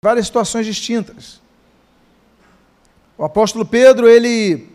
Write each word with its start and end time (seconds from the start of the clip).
várias 0.00 0.26
situações 0.26 0.64
distintas. 0.64 1.40
O 3.16 3.24
apóstolo 3.24 3.66
Pedro, 3.66 4.08
ele 4.08 4.68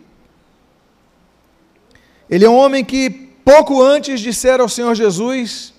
ele 2.28 2.44
é 2.44 2.48
um 2.48 2.56
homem 2.56 2.84
que 2.84 3.08
pouco 3.44 3.82
antes 3.82 4.20
dissera 4.20 4.62
ao 4.62 4.68
Senhor 4.68 4.94
Jesus: 4.94 5.72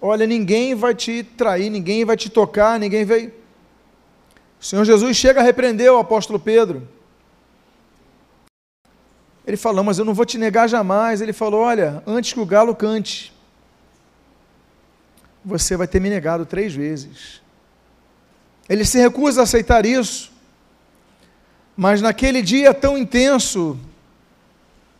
Olha, 0.00 0.26
ninguém 0.26 0.74
vai 0.74 0.94
te 0.94 1.22
trair, 1.22 1.70
ninguém 1.70 2.04
vai 2.04 2.16
te 2.16 2.28
tocar, 2.28 2.78
ninguém 2.78 3.04
vai. 3.04 3.26
O 4.60 4.64
Senhor 4.64 4.84
Jesus 4.84 5.16
chega 5.16 5.40
a 5.40 5.44
repreender 5.44 5.92
o 5.92 5.98
apóstolo 5.98 6.40
Pedro. 6.40 6.88
Ele 9.44 9.56
falou, 9.56 9.82
mas 9.82 9.98
eu 9.98 10.04
não 10.04 10.14
vou 10.14 10.24
te 10.24 10.38
negar 10.38 10.68
jamais. 10.68 11.20
Ele 11.20 11.32
falou: 11.32 11.60
Olha, 11.60 12.02
antes 12.04 12.32
que 12.32 12.40
o 12.40 12.46
galo 12.46 12.74
cante, 12.74 13.32
você 15.44 15.76
vai 15.76 15.86
ter 15.86 16.00
me 16.00 16.10
negado 16.10 16.44
três 16.46 16.74
vezes. 16.74 17.41
Ele 18.72 18.86
se 18.86 18.98
recusa 18.98 19.42
a 19.42 19.44
aceitar 19.44 19.84
isso. 19.84 20.32
Mas 21.76 22.00
naquele 22.00 22.40
dia 22.40 22.72
tão 22.72 22.96
intenso 22.96 23.78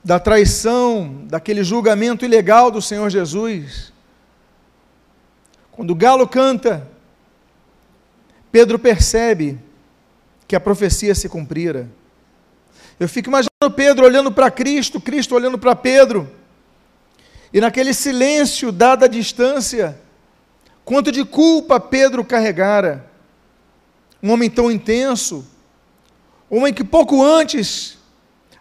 da 0.04 0.20
traição, 0.20 1.24
daquele 1.24 1.64
julgamento 1.64 2.22
ilegal 2.22 2.70
do 2.70 2.82
Senhor 2.82 3.08
Jesus, 3.08 3.90
quando 5.70 5.92
o 5.92 5.94
galo 5.94 6.28
canta, 6.28 6.86
Pedro 8.50 8.78
percebe 8.78 9.58
que 10.46 10.54
a 10.54 10.60
profecia 10.60 11.14
se 11.14 11.26
cumprira. 11.26 11.88
Eu 13.00 13.08
fico 13.08 13.30
imaginando 13.30 13.74
Pedro 13.74 14.04
olhando 14.04 14.30
para 14.30 14.50
Cristo, 14.50 15.00
Cristo 15.00 15.34
olhando 15.34 15.56
para 15.56 15.74
Pedro, 15.74 16.30
e 17.50 17.58
naquele 17.58 17.94
silêncio, 17.94 18.70
dada 18.70 19.06
a 19.06 19.08
distância, 19.08 19.98
quanto 20.84 21.10
de 21.10 21.24
culpa 21.24 21.80
Pedro 21.80 22.22
carregara. 22.22 23.10
Um 24.22 24.30
homem 24.30 24.48
tão 24.48 24.70
intenso, 24.70 25.44
um 26.50 26.58
homem 26.58 26.72
que 26.72 26.84
pouco 26.84 27.24
antes, 27.24 27.98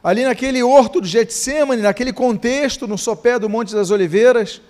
ali 0.03 0.23
naquele 0.23 0.63
horto 0.63 1.01
do 1.01 1.07
Getsemane, 1.07 1.81
naquele 1.81 2.11
contexto, 2.11 2.87
no 2.87 2.97
sopé 2.97 3.37
do 3.37 3.49
Monte 3.49 3.75
das 3.75 3.91
Oliveiras, 3.91 4.61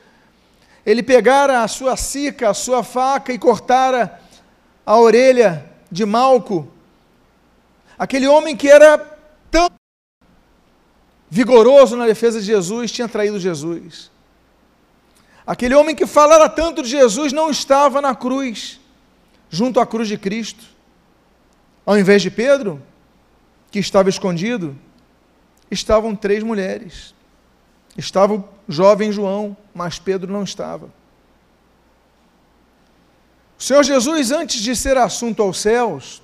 ele 0.85 1.03
pegara 1.03 1.63
a 1.63 1.67
sua 1.67 1.95
sica, 1.95 2.49
a 2.49 2.53
sua 2.53 2.83
faca 2.83 3.31
e 3.31 3.39
cortara 3.39 4.19
a 4.85 4.97
orelha 4.97 5.69
de 5.91 6.05
Malco, 6.05 6.67
aquele 7.97 8.27
homem 8.27 8.57
que 8.57 8.67
era 8.67 8.97
tão 9.49 9.69
vigoroso 11.29 11.95
na 11.95 12.05
defesa 12.05 12.39
de 12.39 12.45
Jesus, 12.47 12.91
tinha 12.91 13.07
traído 13.07 13.39
Jesus. 13.39 14.09
Aquele 15.45 15.75
homem 15.75 15.95
que 15.95 16.05
falara 16.05 16.49
tanto 16.49 16.81
de 16.81 16.89
Jesus 16.89 17.31
não 17.31 17.49
estava 17.49 18.01
na 18.01 18.15
cruz, 18.15 18.79
junto 19.49 19.79
à 19.79 19.85
cruz 19.85 20.07
de 20.07 20.17
Cristo. 20.17 20.70
Ao 21.85 21.97
invés 21.97 22.21
de 22.21 22.29
Pedro, 22.29 22.81
que 23.71 23.79
estava 23.79 24.09
escondido, 24.09 24.77
estavam 25.69 26.15
três 26.15 26.43
mulheres. 26.43 27.15
Estava 27.97 28.35
o 28.35 28.43
jovem 28.67 29.11
João, 29.11 29.55
mas 29.73 29.99
Pedro 29.99 30.31
não 30.31 30.43
estava. 30.43 30.89
O 33.57 33.63
Senhor 33.63 33.83
Jesus, 33.83 34.31
antes 34.31 34.61
de 34.61 34.75
ser 34.75 34.97
assunto 34.97 35.41
aos 35.41 35.59
céus, 35.59 36.21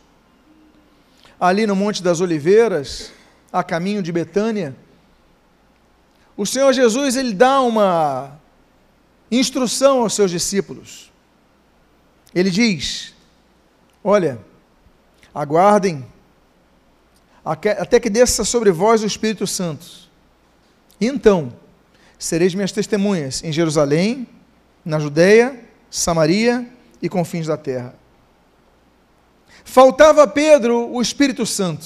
ali 1.39 1.67
no 1.67 1.75
Monte 1.75 2.01
das 2.01 2.19
Oliveiras, 2.19 3.11
a 3.51 3.63
caminho 3.63 4.01
de 4.01 4.11
Betânia, 4.11 4.75
o 6.35 6.45
Senhor 6.45 6.71
Jesus 6.73 7.15
ele 7.15 7.33
dá 7.33 7.61
uma 7.61 8.39
instrução 9.31 10.01
aos 10.01 10.13
seus 10.13 10.31
discípulos. 10.31 11.11
Ele 12.33 12.49
diz: 12.49 13.13
Olha, 14.03 14.39
aguardem 15.41 16.05
até 17.45 17.99
que 17.99 18.09
desça 18.09 18.43
sobre 18.43 18.71
vós 18.71 19.03
o 19.03 19.05
Espírito 19.05 19.47
Santo. 19.47 19.85
Então, 20.99 21.53
sereis 22.19 22.53
minhas 22.53 22.71
testemunhas 22.71 23.43
em 23.43 23.53
Jerusalém, 23.53 24.27
na 24.83 24.99
Judéia, 24.99 25.57
Samaria 25.89 26.67
e 27.01 27.07
confins 27.07 27.47
da 27.47 27.55
terra. 27.55 27.93
Faltava 29.63 30.23
a 30.23 30.27
Pedro 30.27 30.91
o 30.91 31.01
Espírito 31.01 31.45
Santo, 31.45 31.85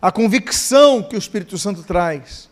a 0.00 0.10
convicção 0.10 1.02
que 1.02 1.16
o 1.16 1.18
Espírito 1.18 1.58
Santo 1.58 1.82
traz. 1.82 2.48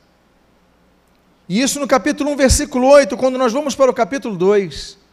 E 1.49 1.63
isso 1.63 1.79
no 1.79 1.87
capítulo 1.87 2.31
1, 2.33 2.37
versículo 2.37 2.89
8, 2.89 3.17
quando 3.17 3.39
nós 3.39 3.53
vamos 3.53 3.75
para 3.75 3.91
o 3.91 3.95
capítulo 3.95 4.37
2. 4.37 5.06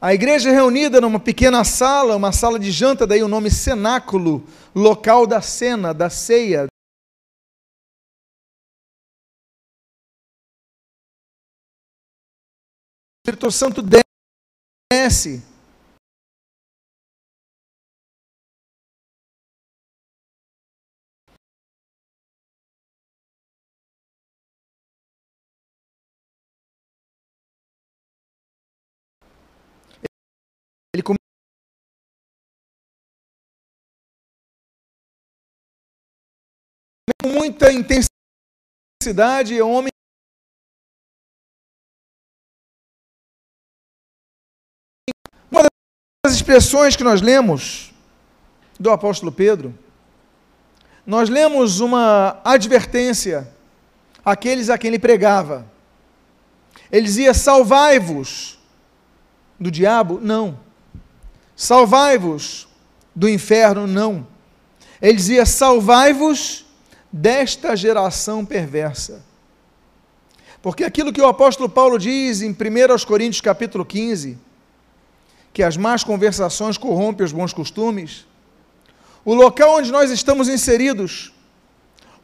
A 0.00 0.12
igreja 0.12 0.50
é 0.50 0.52
reunida 0.52 1.00
numa 1.00 1.18
pequena 1.18 1.64
sala, 1.64 2.16
uma 2.16 2.30
sala 2.32 2.58
de 2.58 2.70
janta, 2.70 3.06
daí 3.06 3.22
o 3.22 3.28
nome 3.28 3.50
cenáculo, 3.50 4.46
local 4.74 5.26
da 5.26 5.40
cena, 5.40 5.94
da 5.94 6.10
ceia. 6.10 6.66
O 13.24 13.28
Espírito 13.28 13.50
Santo 13.50 13.82
desce 14.92 15.42
muita 37.26 37.72
intensidade, 37.72 39.56
é 39.56 39.62
homem 39.62 39.90
Uma 45.50 45.62
das 46.24 46.34
expressões 46.34 46.96
que 46.96 47.04
nós 47.04 47.20
lemos 47.20 47.92
do 48.78 48.90
apóstolo 48.90 49.30
Pedro, 49.30 49.76
nós 51.06 51.28
lemos 51.28 51.80
uma 51.80 52.40
advertência 52.44 53.48
àqueles 54.24 54.68
a 54.68 54.76
quem 54.76 54.88
ele 54.88 54.98
pregava. 54.98 55.64
Ele 56.90 57.06
dizia: 57.06 57.32
Salvai-vos 57.32 58.58
do 59.58 59.70
diabo? 59.70 60.20
Não. 60.20 60.58
Salvai-vos 61.54 62.68
do 63.14 63.28
inferno, 63.28 63.86
não. 63.86 64.26
Ele 65.00 65.14
dizia: 65.14 65.46
Salvai-vos 65.46 66.65
desta 67.12 67.76
geração 67.76 68.44
perversa. 68.44 69.24
Porque 70.62 70.84
aquilo 70.84 71.12
que 71.12 71.20
o 71.20 71.26
apóstolo 71.26 71.68
Paulo 71.68 71.98
diz 71.98 72.42
em 72.42 72.50
1 72.50 72.54
Coríntios 73.06 73.40
capítulo 73.40 73.84
15, 73.84 74.38
que 75.52 75.62
as 75.62 75.76
más 75.76 76.02
conversações 76.04 76.76
corrompem 76.76 77.24
os 77.24 77.32
bons 77.32 77.52
costumes, 77.52 78.26
o 79.24 79.34
local 79.34 79.76
onde 79.76 79.90
nós 79.90 80.10
estamos 80.10 80.48
inseridos, 80.48 81.32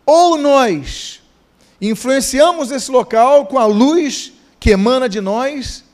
ou 0.05 0.37
nós 0.37 1.23
influenciamos 1.81 2.71
esse 2.71 2.91
local 2.91 3.47
com 3.47 3.59
a 3.59 3.67
luz 3.67 4.33
que 4.61 4.71
emana 4.71 5.09
de 5.09 5.21
nós, 5.21 5.85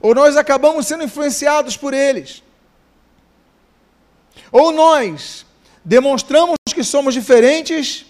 ou 0.00 0.14
nós 0.14 0.36
acabamos 0.36 0.86
sendo 0.86 1.04
influenciados 1.04 1.76
por 1.76 1.92
eles. 1.92 2.42
Ou 4.52 4.72
nós 4.72 5.44
demonstramos 5.84 6.55
que 6.76 6.84
somos 6.84 7.14
diferentes, 7.14 8.04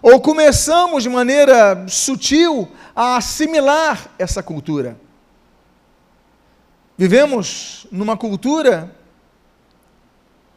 ou 0.00 0.18
começamos 0.22 1.02
de 1.02 1.10
maneira 1.10 1.84
sutil 1.86 2.66
a 2.96 3.16
assimilar 3.18 4.10
essa 4.18 4.42
cultura. 4.42 4.98
Vivemos 6.96 7.86
numa 7.92 8.16
cultura 8.16 8.90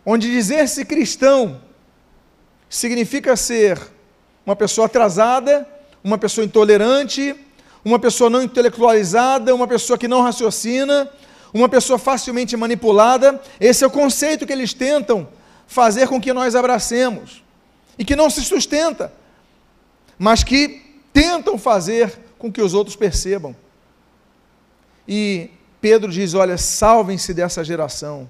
onde 0.05 0.31
dizer-se 0.31 0.85
cristão 0.85 1.61
significa 2.69 3.35
ser 3.35 3.77
uma 4.45 4.55
pessoa 4.55 4.85
atrasada, 4.85 5.67
uma 6.01 6.17
pessoa 6.17 6.45
intolerante, 6.45 7.35
uma 7.83 7.99
pessoa 7.99 8.29
não 8.29 8.41
intelectualizada, 8.41 9.53
uma 9.53 9.67
pessoa 9.67 9.99
que 9.99 10.07
não 10.07 10.21
raciocina, 10.21 11.11
uma 11.53 11.67
pessoa 11.67 11.99
facilmente 11.99 12.55
manipulada. 12.55 13.41
Esse 13.59 13.83
é 13.83 13.87
o 13.87 13.91
conceito 13.91 14.45
que 14.47 14.53
eles 14.53 14.73
tentam 14.73 15.27
fazer 15.67 16.07
com 16.07 16.19
que 16.19 16.33
nós 16.33 16.55
abracemos 16.55 17.43
e 17.97 18.05
que 18.05 18.15
não 18.15 18.29
se 18.29 18.41
sustenta, 18.41 19.11
mas 20.17 20.43
que 20.43 21.01
tentam 21.11 21.57
fazer 21.57 22.17
com 22.37 22.51
que 22.51 22.61
os 22.61 22.73
outros 22.73 22.95
percebam. 22.95 23.55
E 25.07 25.49
Pedro 25.79 26.11
diz: 26.11 26.33
Olha, 26.33 26.57
salvem-se 26.57 27.33
dessa 27.33 27.63
geração, 27.63 28.29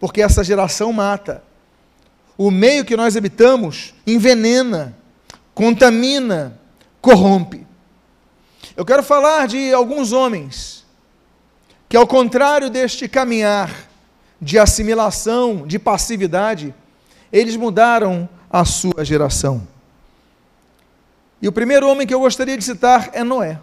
porque 0.00 0.22
essa 0.22 0.42
geração 0.42 0.92
mata. 0.92 1.42
O 2.38 2.50
meio 2.50 2.84
que 2.84 2.96
nós 2.96 3.16
habitamos 3.16 3.94
envenena, 4.06 4.96
contamina, 5.54 6.60
corrompe. 7.00 7.66
Eu 8.76 8.84
quero 8.84 9.02
falar 9.02 9.46
de 9.48 9.72
alguns 9.72 10.12
homens 10.12 10.84
que, 11.88 11.96
ao 11.96 12.06
contrário 12.06 12.68
deste 12.68 13.08
caminhar 13.08 13.85
de 14.40 14.58
assimilação, 14.58 15.66
de 15.66 15.78
passividade, 15.78 16.74
eles 17.32 17.56
mudaram 17.56 18.28
a 18.50 18.64
sua 18.64 19.04
geração. 19.04 19.66
E 21.40 21.48
o 21.48 21.52
primeiro 21.52 21.88
homem 21.88 22.06
que 22.06 22.14
eu 22.14 22.20
gostaria 22.20 22.56
de 22.56 22.64
citar 22.64 23.10
é 23.12 23.22
Noé. 23.22 23.58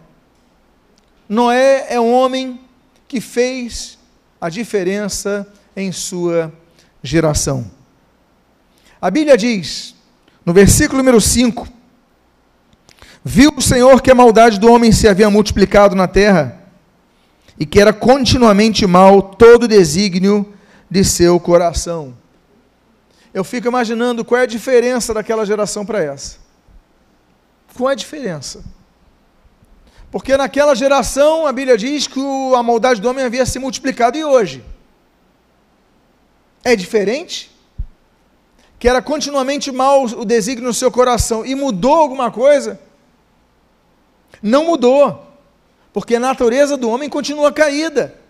Noé 1.27 1.87
é 1.89 1.99
um 1.99 2.13
homem 2.13 2.59
que 3.07 3.19
fez 3.21 3.97
a 4.39 4.49
diferença 4.49 5.47
em 5.75 5.91
sua 5.91 6.51
geração. 7.01 7.69
A 9.01 9.09
Bíblia 9.09 9.37
diz, 9.37 9.95
no 10.45 10.53
versículo 10.53 10.97
número 10.99 11.19
5, 11.19 11.67
Viu 13.25 13.53
o 13.55 13.61
Senhor 13.61 14.01
que 14.01 14.11
a 14.11 14.15
maldade 14.15 14.59
do 14.59 14.69
homem 14.69 14.91
se 14.91 15.07
havia 15.07 15.29
multiplicado 15.29 15.95
na 15.95 16.07
terra 16.07 16.61
e 17.57 17.65
que 17.65 17.79
era 17.79 17.93
continuamente 17.93 18.85
mal 18.85 19.21
todo 19.21 19.63
o 19.63 19.67
desígnio 19.67 20.52
de 20.93 21.03
seu 21.03 21.39
coração. 21.39 22.15
Eu 23.33 23.43
fico 23.43 23.67
imaginando 23.67 24.23
qual 24.23 24.39
é 24.39 24.43
a 24.43 24.45
diferença 24.45 25.11
daquela 25.11 25.43
geração 25.43 25.83
para 25.83 26.03
essa. 26.03 26.37
Qual 27.75 27.89
é 27.89 27.93
a 27.93 27.95
diferença? 27.95 28.63
Porque 30.11 30.37
naquela 30.37 30.75
geração 30.75 31.47
a 31.47 31.51
Bíblia 31.51 31.75
diz 31.75 32.05
que 32.05 32.19
a 32.55 32.61
maldade 32.61 33.01
do 33.01 33.09
homem 33.09 33.25
havia 33.25 33.43
se 33.43 33.57
multiplicado 33.57 34.19
e 34.19 34.23
hoje 34.23 34.63
é 36.63 36.75
diferente? 36.75 37.49
Que 38.77 38.87
era 38.87 39.01
continuamente 39.01 39.71
mal 39.71 40.03
o 40.03 40.23
desígnio 40.23 40.67
no 40.67 40.75
seu 40.75 40.91
coração 40.91 41.43
e 41.43 41.55
mudou 41.55 41.95
alguma 41.95 42.29
coisa? 42.29 42.79
Não 44.43 44.65
mudou, 44.65 45.25
porque 45.91 46.17
a 46.17 46.19
natureza 46.19 46.77
do 46.77 46.87
homem 46.87 47.09
continua 47.09 47.51
caída. 47.51 48.21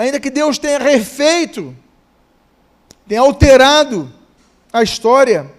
Ainda 0.00 0.18
que 0.18 0.30
Deus 0.30 0.56
tenha 0.56 0.78
refeito, 0.78 1.76
tenha 3.06 3.20
alterado 3.20 4.10
a 4.72 4.82
história, 4.82 5.52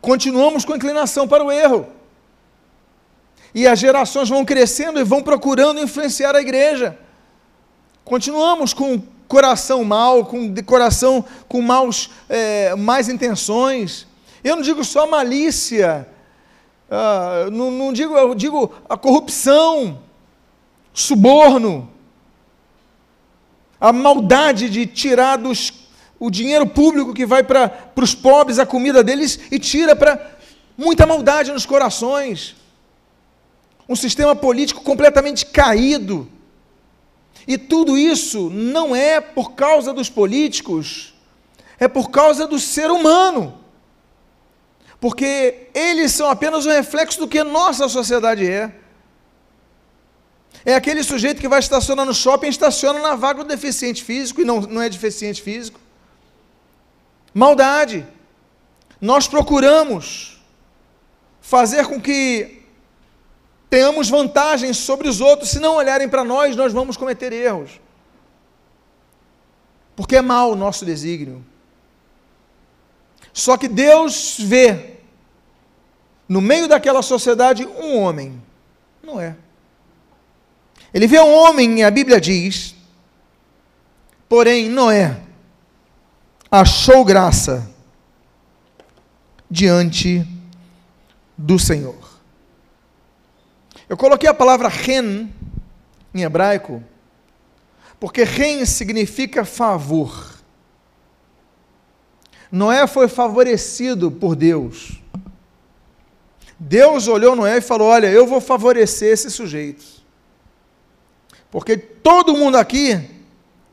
continuamos 0.00 0.64
com 0.64 0.76
inclinação 0.76 1.26
para 1.26 1.42
o 1.42 1.50
erro. 1.50 1.88
E 3.52 3.66
as 3.66 3.80
gerações 3.80 4.28
vão 4.28 4.44
crescendo 4.44 5.00
e 5.00 5.04
vão 5.04 5.20
procurando 5.20 5.80
influenciar 5.80 6.36
a 6.36 6.40
igreja. 6.40 6.96
Continuamos 8.04 8.72
com 8.72 9.02
coração 9.26 9.82
mau, 9.82 10.24
com 10.24 10.54
coração 10.62 11.24
com 11.48 11.60
maus, 11.60 12.10
é, 12.28 12.72
más 12.76 13.08
intenções. 13.08 14.06
Eu 14.44 14.54
não 14.54 14.62
digo 14.62 14.84
só 14.84 15.08
malícia, 15.08 16.08
ah, 16.88 17.48
não, 17.50 17.68
não, 17.72 17.92
digo, 17.92 18.16
eu 18.16 18.32
digo 18.32 18.72
a 18.88 18.96
corrupção, 18.96 19.98
suborno, 20.94 21.97
a 23.80 23.92
maldade 23.92 24.68
de 24.68 24.86
tirar 24.86 25.36
dos, 25.36 25.72
o 26.18 26.30
dinheiro 26.30 26.66
público 26.66 27.14
que 27.14 27.26
vai 27.26 27.42
para 27.42 27.92
os 27.96 28.14
pobres, 28.14 28.58
a 28.58 28.66
comida 28.66 29.02
deles, 29.02 29.38
e 29.50 29.58
tira 29.58 29.94
para 29.94 30.38
muita 30.76 31.06
maldade 31.06 31.52
nos 31.52 31.66
corações. 31.66 32.56
Um 33.88 33.96
sistema 33.96 34.34
político 34.36 34.82
completamente 34.82 35.46
caído. 35.46 36.28
E 37.46 37.56
tudo 37.56 37.96
isso 37.96 38.50
não 38.50 38.94
é 38.94 39.20
por 39.20 39.52
causa 39.52 39.92
dos 39.92 40.10
políticos, 40.10 41.14
é 41.78 41.88
por 41.88 42.10
causa 42.10 42.46
do 42.46 42.58
ser 42.58 42.90
humano 42.90 43.58
porque 45.00 45.68
eles 45.74 46.12
são 46.12 46.28
apenas 46.28 46.66
um 46.66 46.70
reflexo 46.70 47.20
do 47.20 47.28
que 47.28 47.42
nossa 47.44 47.88
sociedade 47.88 48.46
é. 48.46 48.72
É 50.68 50.74
aquele 50.74 51.02
sujeito 51.02 51.40
que 51.40 51.48
vai 51.48 51.60
estacionar 51.60 52.04
no 52.04 52.12
shopping, 52.12 52.48
estaciona 52.48 52.98
na 53.00 53.14
vaga 53.14 53.42
do 53.42 53.48
deficiente 53.48 54.04
físico 54.04 54.42
e 54.42 54.44
não, 54.44 54.60
não 54.60 54.82
é 54.82 54.88
deficiente 54.90 55.40
físico. 55.40 55.80
Maldade. 57.32 58.06
Nós 59.00 59.26
procuramos 59.26 60.38
fazer 61.40 61.86
com 61.86 61.98
que 61.98 62.64
tenhamos 63.70 64.10
vantagens 64.10 64.76
sobre 64.76 65.08
os 65.08 65.22
outros. 65.22 65.48
Se 65.48 65.58
não 65.58 65.74
olharem 65.74 66.06
para 66.06 66.22
nós, 66.22 66.54
nós 66.54 66.70
vamos 66.70 66.98
cometer 66.98 67.32
erros. 67.32 67.80
Porque 69.96 70.16
é 70.16 70.20
mal 70.20 70.50
o 70.50 70.54
nosso 70.54 70.84
desígnio. 70.84 71.42
Só 73.32 73.56
que 73.56 73.68
Deus 73.68 74.36
vê 74.38 74.98
no 76.28 76.42
meio 76.42 76.68
daquela 76.68 77.00
sociedade 77.00 77.64
um 77.64 77.96
homem. 77.96 78.42
Não 79.02 79.18
é. 79.18 79.34
Ele 80.92 81.06
vê 81.06 81.20
um 81.20 81.34
homem, 81.34 81.80
e 81.80 81.82
a 81.82 81.90
Bíblia 81.90 82.20
diz, 82.20 82.74
porém 84.28 84.68
Noé 84.68 85.20
achou 86.50 87.04
graça 87.04 87.68
diante 89.50 90.26
do 91.36 91.58
Senhor. 91.58 92.08
Eu 93.88 93.96
coloquei 93.96 94.28
a 94.28 94.34
palavra 94.34 94.68
ren 94.68 95.28
em 96.14 96.22
hebraico, 96.22 96.82
porque 98.00 98.24
ren 98.24 98.64
significa 98.64 99.44
favor. 99.44 100.38
Noé 102.50 102.86
foi 102.86 103.08
favorecido 103.08 104.10
por 104.10 104.34
Deus. 104.34 105.02
Deus 106.58 107.06
olhou 107.08 107.36
Noé 107.36 107.58
e 107.58 107.62
falou: 107.62 107.88
Olha, 107.88 108.08
eu 108.08 108.26
vou 108.26 108.40
favorecer 108.40 109.12
esse 109.12 109.30
sujeito. 109.30 109.97
Porque 111.50 111.76
todo 111.76 112.36
mundo 112.36 112.56
aqui, 112.56 113.08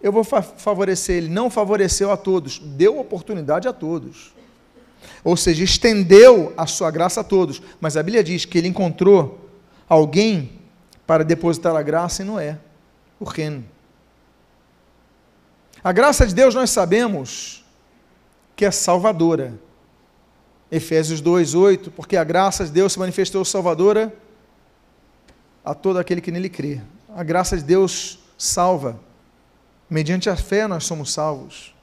eu 0.01 0.11
vou 0.11 0.23
fa 0.23 0.41
favorecer 0.41 1.17
ele. 1.17 1.29
Não 1.29 1.49
favoreceu 1.49 2.11
a 2.11 2.17
todos, 2.17 2.59
deu 2.59 2.99
oportunidade 2.99 3.67
a 3.67 3.73
todos. 3.73 4.33
Ou 5.23 5.35
seja, 5.35 5.63
estendeu 5.63 6.53
a 6.55 6.67
sua 6.67 6.91
graça 6.91 7.21
a 7.21 7.23
todos. 7.23 7.61
Mas 7.81 7.97
a 7.97 8.03
Bíblia 8.03 8.23
diz 8.23 8.45
que 8.45 8.57
ele 8.57 8.67
encontrou 8.67 9.49
alguém 9.89 10.51
para 11.05 11.23
depositar 11.23 11.75
a 11.75 11.81
graça 11.81 12.23
em 12.23 12.25
Noé, 12.25 12.59
o 13.19 13.25
reino. 13.25 13.63
A 15.83 15.91
graça 15.91 16.25
de 16.25 16.33
Deus 16.33 16.55
nós 16.55 16.69
sabemos 16.69 17.63
que 18.55 18.65
é 18.65 18.71
salvadora. 18.71 19.59
Efésios 20.71 21.21
2, 21.21 21.53
8, 21.53 21.91
porque 21.91 22.17
a 22.17 22.23
graça 22.23 22.65
de 22.65 22.71
Deus 22.71 22.93
se 22.93 22.99
manifestou 22.99 23.45
salvadora 23.45 24.13
a 25.63 25.73
todo 25.73 25.99
aquele 25.99 26.21
que 26.21 26.31
nele 26.31 26.49
crê. 26.49 26.81
A 27.15 27.23
graça 27.23 27.57
de 27.57 27.63
Deus 27.63 28.19
salva. 28.37 28.99
Mediante 29.89 30.29
a 30.29 30.35
fé 30.35 30.67
nós 30.67 30.83
somos 30.83 31.11
salvos. 31.11 31.73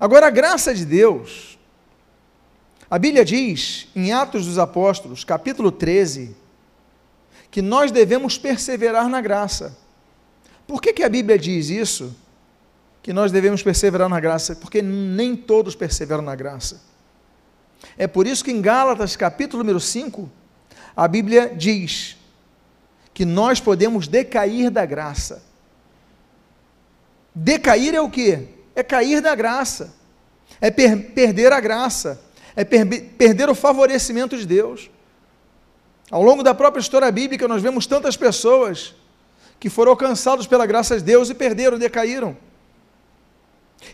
Agora, 0.00 0.26
a 0.26 0.30
graça 0.30 0.74
de 0.74 0.84
Deus, 0.84 1.56
a 2.90 2.98
Bíblia 2.98 3.24
diz, 3.24 3.86
em 3.94 4.12
Atos 4.12 4.46
dos 4.46 4.58
Apóstolos, 4.58 5.22
capítulo 5.22 5.70
13, 5.70 6.34
que 7.50 7.62
nós 7.62 7.92
devemos 7.92 8.36
perseverar 8.36 9.08
na 9.08 9.20
graça. 9.20 9.78
Por 10.66 10.82
que, 10.82 10.92
que 10.92 11.04
a 11.04 11.08
Bíblia 11.08 11.38
diz 11.38 11.68
isso? 11.68 12.16
que 13.04 13.12
nós 13.12 13.30
devemos 13.30 13.62
perseverar 13.62 14.08
na 14.08 14.18
graça, 14.18 14.56
porque 14.56 14.80
nem 14.80 15.36
todos 15.36 15.76
perseveram 15.76 16.22
na 16.22 16.34
graça. 16.34 16.80
É 17.98 18.06
por 18.06 18.26
isso 18.26 18.42
que 18.42 18.50
em 18.50 18.62
Gálatas, 18.62 19.14
capítulo 19.14 19.62
número 19.62 19.78
5, 19.78 20.26
a 20.96 21.06
Bíblia 21.06 21.52
diz 21.54 22.16
que 23.14 23.24
nós 23.24 23.60
podemos 23.60 24.08
decair 24.08 24.70
da 24.70 24.84
graça. 24.84 25.42
Decair 27.32 27.94
é 27.94 28.00
o 28.00 28.10
que? 28.10 28.48
É 28.74 28.82
cair 28.82 29.20
da 29.20 29.34
graça, 29.36 29.94
é 30.60 30.70
per 30.70 31.12
perder 31.12 31.52
a 31.52 31.60
graça, 31.60 32.20
é 32.56 32.64
per 32.64 32.84
perder 33.16 33.48
o 33.48 33.54
favorecimento 33.54 34.36
de 34.36 34.44
Deus. 34.44 34.90
Ao 36.10 36.22
longo 36.22 36.42
da 36.42 36.52
própria 36.52 36.80
história 36.80 37.10
bíblica, 37.10 37.46
nós 37.46 37.62
vemos 37.62 37.86
tantas 37.86 38.16
pessoas 38.16 38.94
que 39.60 39.70
foram 39.70 39.92
alcançados 39.92 40.46
pela 40.46 40.66
graça 40.66 40.98
de 40.98 41.04
Deus 41.04 41.30
e 41.30 41.34
perderam, 41.34 41.78
decaíram. 41.78 42.36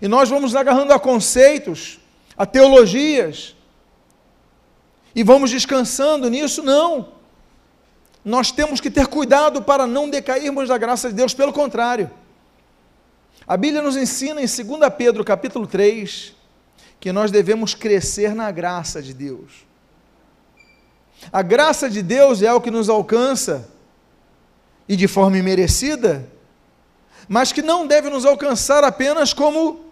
E 0.01 0.09
nós 0.09 0.29
vamos 0.29 0.57
agarrando 0.57 0.93
a 0.93 0.99
conceitos, 0.99 2.01
a 2.37 2.47
teologias, 2.47 3.55
e 5.15 5.23
vamos 5.23 5.51
descansando 5.51 6.29
nisso? 6.31 6.63
Não. 6.63 7.20
Nós 8.25 8.53
temos 8.53 8.81
que 8.81 8.91
ter 8.91 9.07
cuidado 9.07 9.63
para 9.63 9.87
não 9.87 10.09
decairmos 10.11 10.69
da 10.69 10.77
graça 10.77 11.09
de 11.09 11.15
Deus, 11.15 11.33
pelo 11.33 11.53
contrário. 11.53 12.11
A 13.47 13.57
Bíblia 13.57 13.83
nos 13.83 13.97
ensina 13.97 14.41
em 14.41 14.47
2 14.47 14.93
Pedro 14.97 15.25
capítulo 15.25 15.67
3 15.67 16.37
que 17.01 17.13
nós 17.13 17.31
devemos 17.31 17.75
crescer 17.75 18.35
na 18.35 18.51
graça 18.51 19.01
de 19.01 19.15
Deus. 19.15 19.65
A 21.33 21.43
graça 21.43 21.89
de 21.89 22.03
Deus 22.03 22.43
é 22.43 22.53
o 22.53 22.61
que 22.61 22.71
nos 22.71 22.89
alcança 22.89 23.69
e 24.87 24.97
de 24.97 25.09
forma 25.09 25.39
imerecida, 25.39 26.29
mas 27.29 27.53
que 27.53 27.63
não 27.63 27.87
deve 27.87 28.11
nos 28.11 28.27
alcançar 28.27 28.85
apenas 28.85 29.33
como 29.33 29.87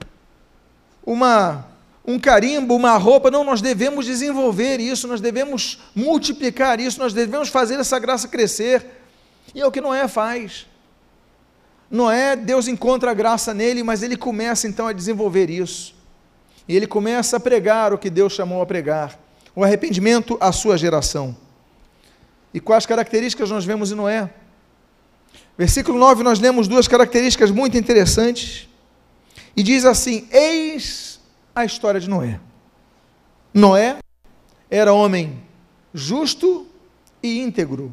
uma 1.04 1.67
um 2.08 2.18
carimbo, 2.18 2.74
uma 2.74 2.96
roupa, 2.96 3.30
não, 3.30 3.44
nós 3.44 3.60
devemos 3.60 4.06
desenvolver 4.06 4.80
isso, 4.80 5.06
nós 5.06 5.20
devemos 5.20 5.78
multiplicar 5.94 6.80
isso, 6.80 6.98
nós 6.98 7.12
devemos 7.12 7.50
fazer 7.50 7.74
essa 7.74 7.98
graça 7.98 8.26
crescer. 8.26 8.82
E 9.54 9.60
é 9.60 9.66
o 9.66 9.70
que 9.70 9.78
Noé 9.78 10.08
faz. 10.08 10.66
Noé, 11.90 12.34
Deus 12.34 12.66
encontra 12.66 13.10
a 13.10 13.14
graça 13.14 13.52
nele, 13.52 13.82
mas 13.82 14.02
ele 14.02 14.16
começa 14.16 14.66
então 14.66 14.86
a 14.86 14.94
desenvolver 14.94 15.50
isso. 15.50 15.94
E 16.66 16.74
ele 16.74 16.86
começa 16.86 17.36
a 17.36 17.40
pregar 17.40 17.92
o 17.92 17.98
que 17.98 18.08
Deus 18.08 18.32
chamou 18.32 18.62
a 18.62 18.66
pregar: 18.66 19.18
o 19.54 19.62
arrependimento 19.62 20.38
à 20.40 20.50
sua 20.50 20.78
geração. 20.78 21.36
E 22.54 22.58
quais 22.58 22.86
características 22.86 23.50
nós 23.50 23.66
vemos 23.66 23.92
em 23.92 23.94
Noé? 23.94 24.30
Versículo 25.58 25.98
9, 25.98 26.22
nós 26.22 26.40
lemos 26.40 26.68
duas 26.68 26.88
características 26.88 27.50
muito 27.50 27.76
interessantes. 27.76 28.66
E 29.54 29.62
diz 29.62 29.84
assim: 29.84 30.26
Eis 30.30 31.17
a 31.58 31.64
história 31.64 32.00
de 32.00 32.08
Noé. 32.08 32.38
Noé 33.52 33.98
era 34.70 34.92
homem 34.92 35.42
justo 35.92 36.66
e 37.20 37.40
íntegro 37.40 37.92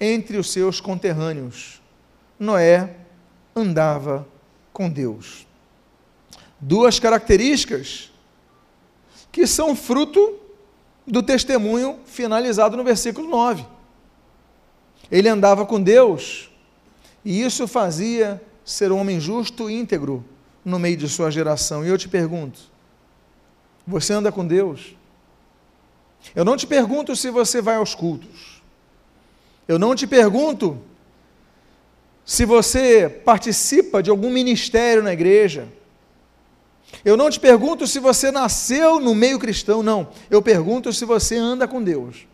entre 0.00 0.36
os 0.36 0.50
seus 0.50 0.80
conterrâneos. 0.80 1.80
Noé 2.36 2.96
andava 3.54 4.26
com 4.72 4.90
Deus. 4.90 5.46
Duas 6.58 6.98
características 6.98 8.10
que 9.30 9.46
são 9.46 9.76
fruto 9.76 10.40
do 11.06 11.22
testemunho 11.22 12.00
finalizado 12.06 12.76
no 12.76 12.82
versículo 12.82 13.28
9. 13.28 13.64
Ele 15.08 15.28
andava 15.28 15.64
com 15.64 15.80
Deus 15.80 16.50
e 17.24 17.42
isso 17.42 17.68
fazia 17.68 18.42
ser 18.64 18.90
um 18.90 18.98
homem 18.98 19.20
justo 19.20 19.70
e 19.70 19.74
íntegro 19.74 20.24
no 20.64 20.80
meio 20.80 20.96
de 20.96 21.08
sua 21.08 21.30
geração. 21.30 21.84
E 21.84 21.88
eu 21.88 21.96
te 21.96 22.08
pergunto: 22.08 22.73
você 23.86 24.12
anda 24.12 24.32
com 24.32 24.46
Deus? 24.46 24.94
Eu 26.34 26.44
não 26.44 26.56
te 26.56 26.66
pergunto 26.66 27.14
se 27.14 27.30
você 27.30 27.60
vai 27.60 27.76
aos 27.76 27.94
cultos. 27.94 28.62
Eu 29.66 29.78
não 29.78 29.94
te 29.94 30.06
pergunto 30.06 30.78
se 32.24 32.44
você 32.44 33.08
participa 33.08 34.02
de 34.02 34.10
algum 34.10 34.30
ministério 34.30 35.02
na 35.02 35.12
igreja. 35.12 35.68
Eu 37.04 37.16
não 37.16 37.28
te 37.28 37.40
pergunto 37.40 37.86
se 37.86 37.98
você 37.98 38.30
nasceu 38.30 39.00
no 39.00 39.14
meio 39.14 39.38
cristão, 39.38 39.82
não. 39.82 40.08
Eu 40.30 40.40
pergunto 40.40 40.92
se 40.92 41.04
você 41.04 41.36
anda 41.36 41.66
com 41.66 41.82
Deus. 41.82 42.26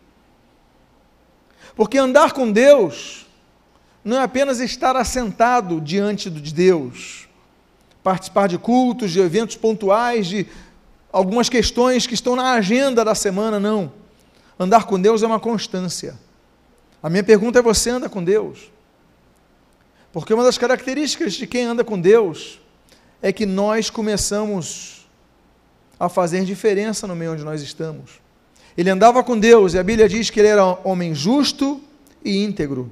Porque 1.75 1.97
andar 1.97 2.33
com 2.33 2.51
Deus 2.51 3.25
não 4.03 4.17
é 4.17 4.23
apenas 4.23 4.59
estar 4.59 4.95
assentado 4.95 5.79
diante 5.79 6.29
de 6.29 6.53
Deus, 6.53 7.27
participar 8.03 8.47
de 8.47 8.57
cultos, 8.57 9.11
de 9.11 9.19
eventos 9.19 9.55
pontuais, 9.55 10.27
de 10.27 10.47
algumas 11.11 11.49
questões 11.49 12.07
que 12.07 12.13
estão 12.13 12.35
na 12.35 12.53
agenda 12.53 13.03
da 13.03 13.13
semana, 13.13 13.59
não. 13.59 13.91
Andar 14.59 14.85
com 14.85 14.99
Deus 14.99 15.23
é 15.23 15.27
uma 15.27 15.39
constância. 15.39 16.17
A 17.01 17.09
minha 17.09 17.23
pergunta 17.23 17.59
é: 17.59 17.61
você 17.61 17.89
anda 17.89 18.09
com 18.09 18.23
Deus? 18.23 18.71
Porque 20.13 20.33
uma 20.33 20.43
das 20.43 20.57
características 20.57 21.33
de 21.33 21.47
quem 21.47 21.65
anda 21.65 21.83
com 21.83 21.99
Deus 21.99 22.59
é 23.21 23.31
que 23.31 23.45
nós 23.45 23.89
começamos 23.89 25.07
a 25.99 26.09
fazer 26.09 26.43
diferença 26.43 27.07
no 27.07 27.15
meio 27.15 27.33
onde 27.33 27.43
nós 27.43 27.61
estamos. 27.61 28.19
Ele 28.77 28.89
andava 28.89 29.23
com 29.23 29.37
Deus 29.37 29.73
e 29.73 29.79
a 29.79 29.83
Bíblia 29.83 30.07
diz 30.07 30.29
que 30.29 30.39
ele 30.39 30.47
era 30.49 30.65
homem 30.83 31.13
justo 31.13 31.81
e 32.23 32.43
íntegro. 32.43 32.91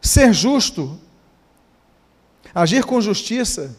Ser 0.00 0.32
justo, 0.32 0.98
agir 2.54 2.84
com 2.84 3.00
justiça 3.00 3.76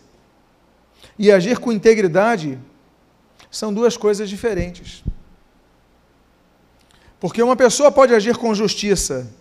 e 1.18 1.32
agir 1.32 1.60
com 1.60 1.72
integridade 1.72 2.60
são 3.52 3.74
duas 3.74 3.96
coisas 3.96 4.30
diferentes. 4.30 5.04
Porque 7.20 7.42
uma 7.42 7.56
pessoa 7.56 7.92
pode 7.92 8.14
agir 8.14 8.36
com 8.36 8.54
justiça 8.54 9.32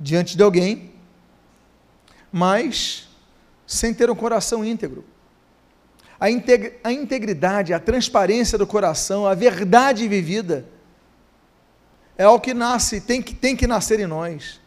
diante 0.00 0.36
de 0.36 0.42
alguém, 0.42 0.90
mas 2.32 3.08
sem 3.66 3.92
ter 3.92 4.10
um 4.10 4.14
coração 4.14 4.64
íntegro. 4.64 5.04
A, 6.18 6.30
integ 6.30 6.74
a 6.82 6.92
integridade, 6.92 7.74
a 7.74 7.80
transparência 7.80 8.56
do 8.56 8.66
coração, 8.66 9.26
a 9.26 9.34
verdade 9.34 10.06
vivida, 10.08 10.66
é 12.16 12.24
algo 12.24 12.40
que 12.40 12.54
nasce, 12.54 13.00
tem 13.00 13.20
que, 13.20 13.34
tem 13.34 13.56
que 13.56 13.66
nascer 13.66 14.00
em 14.00 14.06
nós. 14.06 14.60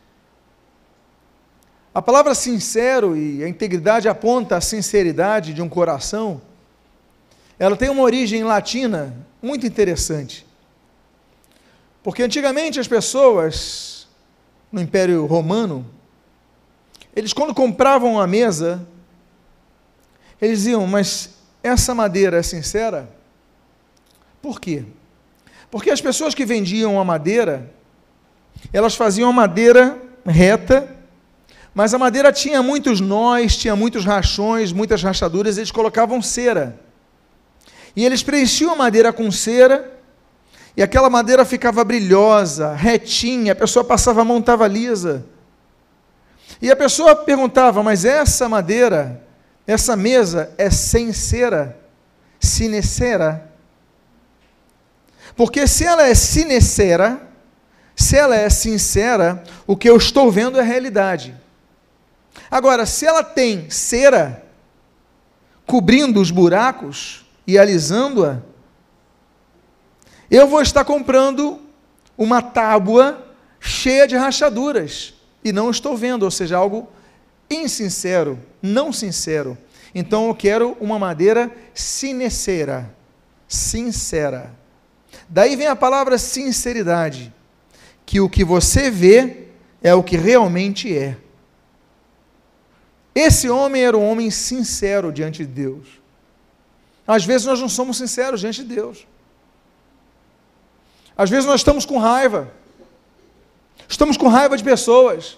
A 1.95 2.01
palavra 2.01 2.35
sincero 2.35 3.15
e 3.15 3.41
a 3.41 3.47
integridade 3.47 4.09
aponta 4.09 4.57
a 4.57 4.61
sinceridade 4.61 5.53
de 5.53 5.61
um 5.61 5.69
coração. 5.69 6.41
Ela 7.57 7.77
tem 7.77 7.87
uma 7.87 8.03
origem 8.03 8.43
latina 8.43 9.15
muito 9.41 9.65
interessante. 9.65 10.45
Porque 12.03 12.21
antigamente 12.21 12.81
as 12.81 12.87
pessoas 12.89 14.09
no 14.69 14.81
Império 14.81 15.25
Romano, 15.25 15.89
eles 17.15 17.31
quando 17.31 17.55
compravam 17.55 18.19
a 18.19 18.27
mesa, 18.27 18.85
eles 20.41 20.59
diziam, 20.59 20.85
mas 20.85 21.29
essa 21.63 21.95
madeira 21.95 22.39
é 22.39 22.43
sincera? 22.43 23.09
Por 24.41 24.59
quê? 24.59 24.83
Porque 25.71 25.89
as 25.89 26.01
pessoas 26.01 26.35
que 26.35 26.45
vendiam 26.45 26.99
a 26.99 27.05
madeira, 27.05 27.73
elas 28.73 28.95
faziam 28.95 29.29
a 29.29 29.33
madeira 29.33 29.97
reta, 30.25 30.93
mas 31.75 31.94
a 31.94 32.00
madeira 32.00 32.32
tinha 32.32 32.63
muitos 32.63 33.01
nós, 33.01 33.58
tinha 33.58 33.75
muitos 33.75 34.05
rachões, 34.05 34.72
muitas 34.72 35.03
rachaduras, 35.03 35.58
eles 35.58 35.72
colocavam 35.72 36.22
cera. 36.22 36.79
E 37.94 38.05
eles 38.05 38.24
preenchiam 38.24 38.72
a 38.72 38.77
madeira 38.77 39.12
com 39.12 39.29
cera, 39.29 39.91
e 40.77 40.82
aquela 40.82 41.10
madeira 41.10 41.44
ficava 41.44 41.84
brilhosa, 41.84 42.74
retinha, 42.74 43.51
a 43.51 43.55
pessoa 43.55 43.84
passava 43.84 44.22
a 44.22 44.25
mão, 44.25 44.39
estava 44.39 44.65
lisa. 44.67 45.25
E 46.62 46.72
a 46.72 46.75
pessoa 46.77 47.13
perguntava, 47.13 47.84
mas 47.84 48.05
essa 48.05 48.48
madeira, 48.48 49.22
essa 49.67 49.98
mesa 49.98 50.53
é 50.58 50.70
sem 50.70 51.12
cera, 51.12 51.77
sinecera? 52.39 53.51
Porque 55.36 55.67
se 55.67 55.84
ela 55.84 56.08
é 56.08 56.15
sinecera, 56.15 57.22
se 57.98 58.15
ela 58.15 58.38
é 58.38 58.50
sincera, 58.50 59.44
o 59.67 59.75
que 59.75 59.89
eu 59.89 59.98
estou 59.98 60.32
vendo 60.32 60.58
é 60.58 60.63
realidade. 60.63 61.44
Agora, 62.49 62.85
se 62.85 63.05
ela 63.05 63.23
tem 63.23 63.69
cera 63.69 64.43
cobrindo 65.65 66.21
os 66.21 66.31
buracos 66.31 67.25
e 67.47 67.57
alisando-a, 67.57 68.41
eu 70.29 70.47
vou 70.47 70.61
estar 70.61 70.83
comprando 70.83 71.59
uma 72.17 72.41
tábua 72.41 73.25
cheia 73.59 74.07
de 74.07 74.15
rachaduras 74.15 75.13
e 75.43 75.51
não 75.51 75.69
estou 75.69 75.95
vendo, 75.95 76.23
ou 76.23 76.31
seja, 76.31 76.57
algo 76.57 76.87
insincero, 77.49 78.39
não 78.61 78.91
sincero. 78.91 79.57
Então 79.93 80.27
eu 80.27 80.35
quero 80.35 80.75
uma 80.79 80.99
madeira 80.99 81.51
sincera, 81.73 82.93
sincera. 83.47 84.53
Daí 85.29 85.55
vem 85.55 85.67
a 85.67 85.75
palavra 85.75 86.17
sinceridade, 86.17 87.33
que 88.05 88.19
o 88.19 88.29
que 88.29 88.43
você 88.43 88.91
vê 88.91 89.47
é 89.81 89.93
o 89.93 90.03
que 90.03 90.17
realmente 90.17 90.95
é. 90.95 91.17
Esse 93.15 93.50
homem 93.50 93.81
era 93.81 93.98
um 93.98 94.05
homem 94.05 94.29
sincero 94.29 95.10
diante 95.10 95.45
de 95.45 95.51
Deus. 95.51 95.88
Às 97.07 97.24
vezes 97.24 97.48
nós 97.48 97.62
não 97.62 97.69
somos 97.69 97.98
sinceros 97.98 98.41
diante 98.41 98.62
de 98.62 98.75
Deus. 98.75 99.07
Às 101.17 101.29
vezes 101.29 101.45
nós 101.45 101.62
estamos 101.62 101.86
com 101.86 101.98
raiva. 101.98 102.51
Estamos 103.88 104.17
com 104.17 104.27
raiva 104.27 104.57
de 104.57 104.63
pessoas. 104.63 105.38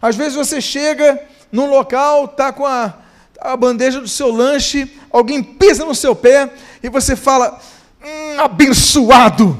Às 0.00 0.14
vezes 0.14 0.34
você 0.34 0.60
chega 0.60 1.26
num 1.50 1.66
local, 1.66 2.26
está 2.26 2.52
com 2.52 2.66
a, 2.66 2.94
a 3.40 3.56
bandeja 3.56 4.00
do 4.00 4.08
seu 4.08 4.30
lanche, 4.30 4.90
alguém 5.10 5.42
pisa 5.42 5.84
no 5.84 5.94
seu 5.94 6.14
pé 6.14 6.52
e 6.82 6.88
você 6.88 7.16
fala: 7.16 7.60
hum, 8.02 8.40
abençoado. 8.40 9.58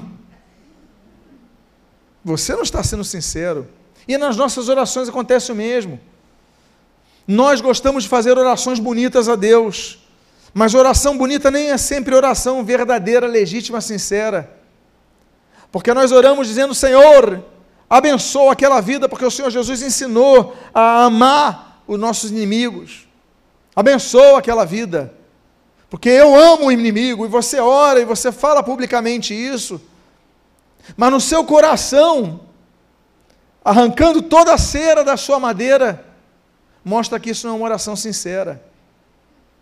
Você 2.25 2.55
não 2.55 2.63
está 2.63 2.83
sendo 2.83 3.05
sincero. 3.05 3.69
E 4.07 4.19
nas 4.19 4.37
nossas 4.37 4.69
orações 4.69 5.09
acontece 5.09 5.51
o 5.51 5.55
mesmo. 5.55 5.99
Nós 7.27 7.61
gostamos 7.61 8.05
de 8.05 8.09
fazer 8.09 8.37
orações 8.37 8.79
bonitas 8.79 9.29
a 9.29 9.37
Deus. 9.37 9.99
Mas 10.53 10.75
oração 10.75 11.19
bonita 11.19 11.51
nem 11.51 11.71
é 11.71 11.77
sempre 11.77 12.15
oração 12.15 12.65
verdadeira, 12.65 13.27
legítima, 13.27 13.81
sincera. 13.81 14.57
Porque 15.73 15.93
nós 15.93 16.13
oramos 16.13 16.47
dizendo: 16.47 16.75
Senhor, 16.75 17.45
abençoa 17.91 18.53
aquela 18.53 18.81
vida, 18.81 19.09
porque 19.09 19.25
o 19.25 19.31
Senhor 19.31 19.51
Jesus 19.51 19.83
ensinou 19.83 20.55
a 20.73 21.05
amar 21.05 21.83
os 21.87 21.99
nossos 21.99 22.31
inimigos. 22.31 23.09
Abençoa 23.75 24.39
aquela 24.39 24.65
vida. 24.65 25.13
Porque 25.91 26.09
eu 26.09 26.35
amo 26.35 26.67
o 26.67 26.73
inimigo, 26.73 27.25
e 27.25 27.29
você 27.29 27.59
ora 27.59 28.01
e 28.01 28.05
você 28.05 28.31
fala 28.31 28.63
publicamente 28.63 29.35
isso. 29.35 29.81
Mas 30.97 31.11
no 31.11 31.21
seu 31.21 31.45
coração, 31.45 32.41
arrancando 33.65 34.21
toda 34.21 34.53
a 34.53 34.59
cera 34.59 35.03
da 35.03 35.17
sua 35.17 35.41
madeira, 35.41 36.05
mostra 36.85 37.19
que 37.19 37.31
isso 37.31 37.47
não 37.47 37.55
é 37.55 37.57
uma 37.57 37.65
oração 37.65 37.97
sincera. 37.97 38.63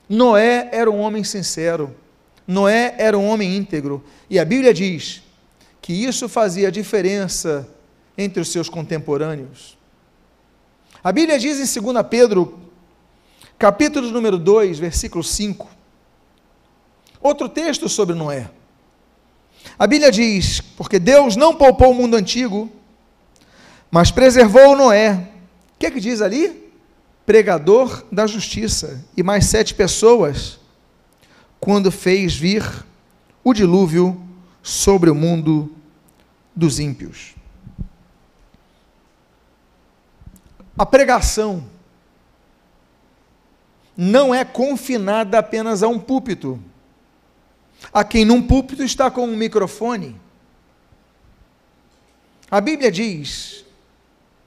Noé 0.09 0.68
era 0.73 0.90
um 0.90 0.99
homem 0.99 1.23
sincero, 1.23 1.94
Noé 2.47 2.97
era 2.99 3.16
um 3.16 3.28
homem 3.28 3.56
íntegro, 3.56 4.04
e 4.28 4.38
a 4.38 4.44
Bíblia 4.44 4.75
diz 4.75 5.23
que 5.80 5.92
isso 5.92 6.28
fazia 6.28 6.73
diferença 6.73 7.68
entre 8.18 8.40
os 8.40 8.49
seus 8.49 8.68
contemporâneos. 8.68 9.78
A 11.02 11.12
Bíblia 11.12 11.38
diz 11.38 11.76
em 11.76 11.80
2 11.80 12.06
Pedro, 12.09 12.61
capítulo 13.59 14.11
número 14.11 14.38
2, 14.38 14.80
versículo 14.80 15.23
5, 15.23 15.68
outro 17.21 17.49
texto 17.49 17.88
sobre 17.88 18.14
Noé. 18.14 18.50
A 19.78 19.87
Bíblia 19.87 20.11
diz: 20.11 20.61
Porque 20.61 20.99
Deus 20.99 21.37
não 21.37 21.54
poupou 21.54 21.92
o 21.92 21.94
mundo 21.94 22.16
antigo, 22.16 22.71
mas 23.92 24.11
preservou 24.11 24.75
Noé. 24.75 25.28
O 25.75 25.78
que 25.78 25.84
é 25.84 25.90
que 25.90 26.00
diz 26.00 26.22
ali? 26.22 26.72
Pregador 27.26 28.02
da 28.11 28.26
justiça. 28.26 29.04
E 29.14 29.22
mais 29.22 29.44
sete 29.44 29.75
pessoas, 29.75 30.58
quando 31.61 31.92
fez 31.92 32.34
vir 32.34 32.64
o 33.44 33.52
dilúvio 33.52 34.18
sobre 34.62 35.11
o 35.11 35.14
mundo 35.14 35.70
dos 36.56 36.78
ímpios. 36.78 37.34
A 40.78 40.87
pregação 40.87 41.62
não 43.94 44.34
é 44.34 44.42
confinada 44.42 45.38
apenas 45.38 45.82
a 45.82 45.88
um 45.88 45.99
púlpito. 45.99 46.58
A 47.92 48.02
quem 48.02 48.25
num 48.25 48.40
púlpito 48.40 48.82
está 48.82 49.11
com 49.11 49.26
um 49.26 49.37
microfone. 49.37 50.18
A 52.50 52.58
Bíblia 52.58 52.90
diz, 52.90 53.62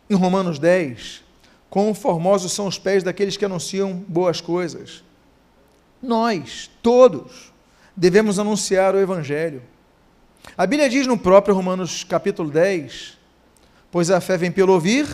em 0.10 0.16
Romanos 0.16 0.60
10, 0.60 1.24
quão 1.70 1.94
formosos 1.94 2.52
são 2.52 2.68
os 2.68 2.78
pés 2.78 3.04
daqueles 3.04 3.38
que 3.38 3.46
anunciam 3.46 3.94
boas 4.08 4.40
coisas. 4.40 5.04
Nós, 6.02 6.70
todos, 6.82 7.52
devemos 7.96 8.40
anunciar 8.40 8.96
o 8.96 9.00
Evangelho. 9.00 9.62
A 10.58 10.66
Bíblia 10.66 10.90
diz 10.90 11.08
no 11.08 11.18
próprio 11.18 11.56
Romanos 11.56 12.04
capítulo 12.04 12.52
10: 12.52 13.18
Pois 13.92 14.12
a 14.12 14.22
fé 14.22 14.38
vem 14.38 14.52
pelo 14.52 14.74
ouvir, 14.74 15.08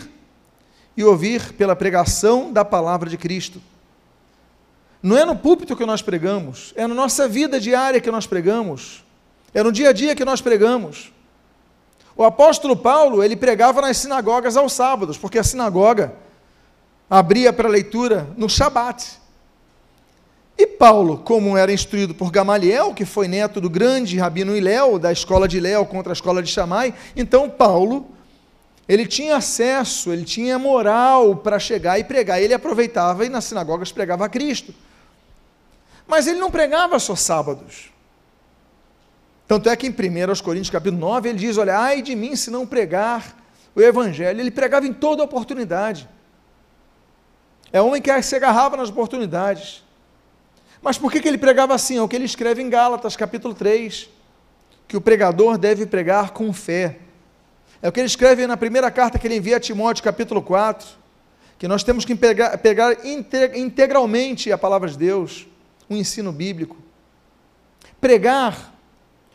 e 0.96 1.04
ouvir 1.04 1.52
pela 1.54 1.74
pregação 1.74 2.52
da 2.52 2.64
palavra 2.64 3.08
de 3.08 3.16
Cristo. 3.16 3.60
Não 5.02 5.16
é 5.16 5.24
no 5.24 5.34
púlpito 5.34 5.74
que 5.74 5.86
nós 5.86 6.02
pregamos, 6.02 6.72
é 6.76 6.86
na 6.86 6.94
nossa 6.94 7.26
vida 7.26 7.58
diária 7.58 8.00
que 8.00 8.10
nós 8.10 8.26
pregamos, 8.26 9.04
é 9.52 9.62
no 9.62 9.72
dia 9.72 9.88
a 9.88 9.92
dia 9.92 10.14
que 10.14 10.24
nós 10.24 10.40
pregamos. 10.40 11.12
O 12.16 12.24
apóstolo 12.24 12.76
Paulo, 12.76 13.22
ele 13.22 13.36
pregava 13.36 13.80
nas 13.80 13.96
sinagogas 13.96 14.56
aos 14.56 14.72
sábados, 14.72 15.16
porque 15.16 15.38
a 15.38 15.44
sinagoga 15.44 16.14
abria 17.08 17.52
para 17.52 17.68
leitura 17.68 18.28
no 18.36 18.48
Shabat. 18.48 19.20
E 20.58 20.66
Paulo, 20.66 21.18
como 21.18 21.56
era 21.56 21.72
instruído 21.72 22.14
por 22.14 22.30
Gamaliel, 22.30 22.92
que 22.94 23.04
foi 23.04 23.26
neto 23.26 23.60
do 23.60 23.70
grande 23.70 24.18
rabino 24.18 24.56
Iléu, 24.56 24.98
da 24.98 25.10
escola 25.10 25.48
de 25.48 25.56
Iléu 25.56 25.86
contra 25.86 26.12
a 26.12 26.14
escola 26.14 26.42
de 26.42 26.50
Chamai, 26.50 26.94
então 27.16 27.48
Paulo 27.48 28.06
ele 28.88 29.06
tinha 29.06 29.36
acesso, 29.36 30.12
ele 30.12 30.24
tinha 30.24 30.58
moral 30.58 31.36
para 31.36 31.58
chegar 31.58 31.98
e 31.98 32.04
pregar. 32.04 32.42
Ele 32.42 32.52
aproveitava 32.52 33.24
e 33.24 33.28
nas 33.28 33.44
sinagogas 33.44 33.92
pregava 33.92 34.26
a 34.26 34.28
Cristo. 34.28 34.74
Mas 36.06 36.26
ele 36.26 36.40
não 36.40 36.50
pregava 36.50 36.98
só 36.98 37.14
sábados. 37.14 37.91
Tanto 39.52 39.68
é 39.68 39.76
que 39.76 39.86
em 39.86 39.90
1 39.90 39.94
Coríntios 40.42 40.70
capítulo 40.70 40.98
9 40.98 41.28
ele 41.28 41.38
diz: 41.38 41.58
Olha, 41.58 41.78
ai 41.78 42.00
de 42.00 42.16
mim 42.16 42.34
se 42.34 42.50
não 42.50 42.66
pregar 42.66 43.36
o 43.74 43.82
Evangelho. 43.82 44.40
Ele 44.40 44.50
pregava 44.50 44.86
em 44.86 44.94
toda 44.94 45.22
oportunidade. 45.22 46.08
É 47.70 47.78
homem 47.78 48.00
que 48.00 48.22
se 48.22 48.34
agarrava 48.34 48.78
nas 48.78 48.88
oportunidades. 48.88 49.84
Mas 50.80 50.96
por 50.96 51.12
que, 51.12 51.20
que 51.20 51.28
ele 51.28 51.36
pregava 51.36 51.74
assim? 51.74 51.98
É 51.98 52.00
o 52.00 52.08
que 52.08 52.16
ele 52.16 52.24
escreve 52.24 52.62
em 52.62 52.70
Gálatas 52.70 53.14
capítulo 53.14 53.52
3: 53.52 54.08
que 54.88 54.96
o 54.96 55.02
pregador 55.02 55.58
deve 55.58 55.84
pregar 55.84 56.30
com 56.30 56.50
fé 56.50 57.00
é 57.82 57.90
o 57.90 57.92
que 57.92 58.00
ele 58.00 58.06
escreve 58.06 58.46
na 58.46 58.56
primeira 58.56 58.90
carta 58.90 59.18
que 59.18 59.26
ele 59.26 59.36
envia 59.36 59.58
a 59.58 59.60
Timóteo, 59.60 60.02
capítulo 60.02 60.40
4, 60.40 60.88
que 61.58 61.68
nós 61.68 61.84
temos 61.84 62.06
que 62.06 62.14
pegar, 62.14 62.56
pegar 62.56 63.04
integralmente 63.04 64.50
a 64.50 64.56
palavra 64.56 64.88
de 64.88 64.96
Deus, 64.96 65.46
o 65.90 65.94
ensino 65.94 66.32
bíblico. 66.32 66.78
Pregar 68.00 68.71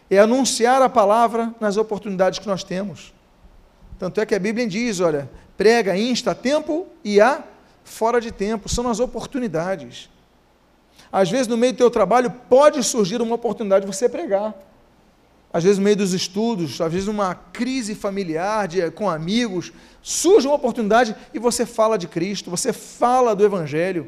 é 0.10 0.20
anunciar 0.20 0.82
a 0.82 0.90
palavra 0.90 1.54
nas 1.60 1.78
oportunidades 1.78 2.40
que 2.40 2.48
nós 2.48 2.64
temos. 2.64 3.14
Tanto 4.00 4.22
é 4.22 4.26
que 4.26 4.36
a 4.36 4.40
Bíblia 4.40 4.68
diz, 4.68 5.00
olha, 5.00 5.30
prega, 5.58 5.98
insta 5.98 6.32
a 6.32 6.36
tempo 6.36 6.88
e 7.04 7.20
a 7.20 7.44
fora 7.84 8.20
de 8.20 8.32
tempo, 8.32 8.70
são 8.70 8.90
as 8.90 9.00
oportunidades. 9.00 10.10
Às 11.12 11.30
vezes, 11.30 11.48
no 11.48 11.58
meio 11.58 11.74
do 11.74 11.78
teu 11.78 11.90
trabalho, 11.90 12.30
pode 12.50 12.84
surgir 12.84 13.22
uma 13.22 13.36
oportunidade 13.36 13.86
de 13.86 13.92
você 13.92 14.10
pregar 14.10 14.54
às 15.52 15.64
vezes 15.64 15.78
no 15.78 15.84
meio 15.84 15.96
dos 15.96 16.14
estudos, 16.14 16.80
às 16.82 16.92
vezes 16.92 17.08
numa 17.08 17.34
crise 17.34 17.96
familiar, 17.96 18.68
de, 18.68 18.92
com 18.92 19.10
amigos, 19.10 19.72
surge 20.02 20.46
uma 20.46 20.56
oportunidade 20.56 21.16
e 21.34 21.40
você 21.40 21.66
fala 21.66 21.98
de 21.98 22.08
Cristo, 22.08 22.52
você 22.52 22.74
fala 22.74 23.36
do 23.36 23.46
Evangelho. 23.46 24.08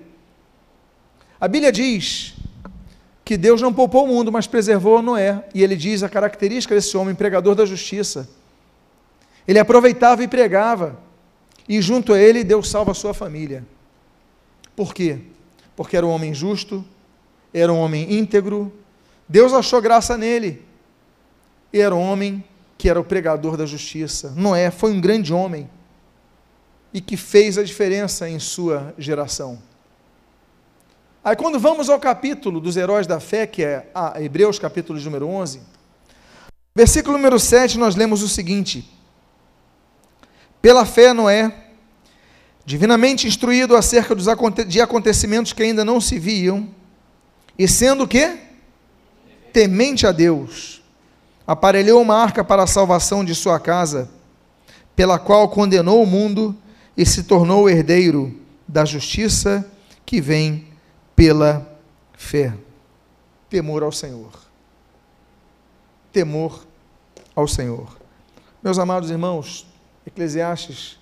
A 1.40 1.48
Bíblia 1.48 1.72
diz 1.72 2.36
que 3.30 3.38
Deus 3.38 3.62
não 3.62 3.72
poupou 3.72 4.06
o 4.06 4.08
mundo, 4.08 4.32
mas 4.32 4.48
preservou 4.48 5.04
Noé, 5.04 5.44
e 5.54 5.62
ele 5.62 5.76
diz 5.76 6.02
a 6.02 6.10
característica 6.10 6.74
desse 6.74 6.98
homem, 6.98 7.14
pregador 7.14 7.54
da 7.54 7.64
justiça. 7.64 8.28
Ele 9.48 9.60
aproveitava 9.60 10.24
e 10.24 10.28
pregava, 10.28 10.98
e 11.68 11.80
junto 11.80 12.12
a 12.12 12.20
ele 12.20 12.44
Deus 12.44 12.68
salva 12.68 12.90
a 12.90 12.96
sua 12.96 13.14
família. 13.14 13.64
Por 14.76 14.96
quê? 14.96 15.20
Porque 15.76 15.96
era 15.96 16.08
um 16.08 16.10
homem 16.10 16.34
justo, 16.34 16.84
era 17.54 17.72
um 17.72 17.78
homem 17.78 18.12
íntegro, 18.12 18.74
Deus 19.28 19.54
achou 19.54 19.80
graça 19.80 20.18
nele 20.18 20.66
era 21.72 21.94
um 21.94 22.02
homem 22.02 22.44
que 22.80 22.90
era 22.90 23.00
o 23.00 23.04
pregador 23.04 23.56
da 23.56 23.68
justiça. 23.68 24.34
Noé 24.36 24.72
foi 24.72 24.92
um 24.92 25.00
grande 25.00 25.32
homem 25.32 25.70
e 26.92 27.00
que 27.00 27.16
fez 27.16 27.60
a 27.60 27.64
diferença 27.64 28.28
em 28.28 28.40
sua 28.40 28.92
geração. 28.98 29.62
Aí, 31.30 31.36
quando 31.36 31.60
vamos 31.60 31.92
ao 31.92 32.00
capítulo 32.00 32.60
dos 32.60 32.76
heróis 32.76 33.06
da 33.06 33.20
fé, 33.20 33.46
que 33.46 33.64
é 33.64 33.86
Hebreus, 34.20 34.58
capítulo 34.58 35.00
número 35.00 35.28
11, 35.28 35.62
versículo 36.74 37.18
número 37.18 37.40
7, 37.40 37.78
nós 37.78 37.96
lemos 37.96 38.24
o 38.24 38.28
seguinte: 38.28 38.92
Pela 40.60 40.88
fé, 40.88 41.14
Noé, 41.14 41.54
divinamente 42.66 43.28
instruído 43.28 43.76
acerca 43.76 44.16
dos, 44.16 44.26
de 44.68 44.82
acontecimentos 44.82 45.54
que 45.54 45.62
ainda 45.62 45.86
não 45.86 46.02
se 46.02 46.18
viam, 46.18 46.68
e 47.60 47.68
sendo 47.68 48.08
que? 48.08 48.36
Temente 49.54 50.08
a 50.08 50.12
Deus 50.12 50.82
aparelhou 51.46 52.02
uma 52.02 52.16
arca 52.16 52.44
para 52.44 52.64
a 52.64 52.68
salvação 52.68 53.24
de 53.24 53.36
sua 53.36 53.60
casa, 53.60 54.10
pela 54.96 55.20
qual 55.20 55.48
condenou 55.48 56.02
o 56.02 56.08
mundo 56.08 56.58
e 56.98 57.06
se 57.06 57.22
tornou 57.22 57.70
herdeiro 57.70 58.36
da 58.68 58.84
justiça 58.84 59.64
que 60.08 60.20
vem 60.20 60.69
pela 61.20 61.70
fé. 62.14 62.54
Temor 63.50 63.84
ao 63.84 63.92
Senhor. 63.92 64.32
Temor 66.14 66.66
ao 67.36 67.46
Senhor. 67.46 67.98
Meus 68.64 68.80
amados 68.80 69.12
irmãos, 69.12 69.68
Eclesiastes 70.08 70.98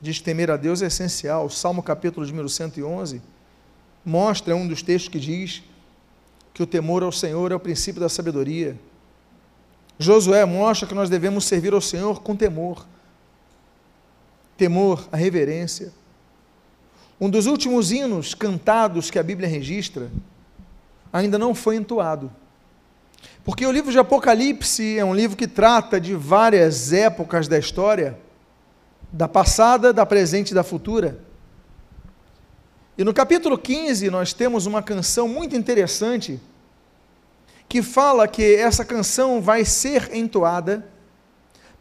diz 0.00 0.16
que 0.16 0.24
temer 0.24 0.50
a 0.50 0.56
Deus 0.56 0.80
é 0.80 0.86
essencial. 0.86 1.50
Salmo 1.50 1.82
capítulo 1.82 2.26
número 2.26 2.48
111 2.48 3.20
mostra 4.02 4.56
um 4.56 4.66
dos 4.66 4.80
textos 4.80 5.12
que 5.12 5.20
diz 5.20 5.62
que 6.54 6.62
o 6.62 6.66
temor 6.66 7.02
ao 7.02 7.12
Senhor 7.12 7.52
é 7.52 7.54
o 7.54 7.60
princípio 7.60 8.00
da 8.00 8.08
sabedoria. 8.08 8.74
Josué 9.98 10.46
mostra 10.46 10.88
que 10.88 10.94
nós 10.94 11.10
devemos 11.10 11.44
servir 11.44 11.74
ao 11.74 11.80
Senhor 11.82 12.22
com 12.22 12.34
temor. 12.34 12.86
Temor, 14.56 15.06
a 15.12 15.16
reverência. 15.18 15.92
Um 17.22 17.30
dos 17.30 17.46
últimos 17.46 17.92
hinos 17.92 18.34
cantados 18.34 19.08
que 19.08 19.16
a 19.16 19.22
Bíblia 19.22 19.48
registra 19.48 20.10
ainda 21.12 21.38
não 21.38 21.54
foi 21.54 21.76
entoado. 21.76 22.32
Porque 23.44 23.64
o 23.64 23.70
livro 23.70 23.92
de 23.92 23.98
Apocalipse 24.00 24.98
é 24.98 25.04
um 25.04 25.14
livro 25.14 25.36
que 25.36 25.46
trata 25.46 26.00
de 26.00 26.16
várias 26.16 26.92
épocas 26.92 27.46
da 27.46 27.56
história, 27.56 28.18
da 29.12 29.28
passada, 29.28 29.92
da 29.92 30.04
presente 30.04 30.50
e 30.50 30.54
da 30.54 30.64
futura. 30.64 31.16
E 32.98 33.04
no 33.04 33.14
capítulo 33.14 33.56
15 33.56 34.10
nós 34.10 34.32
temos 34.32 34.66
uma 34.66 34.82
canção 34.82 35.28
muito 35.28 35.54
interessante 35.54 36.40
que 37.68 37.82
fala 37.82 38.26
que 38.26 38.56
essa 38.56 38.84
canção 38.84 39.40
vai 39.40 39.64
ser 39.64 40.12
entoada 40.12 40.84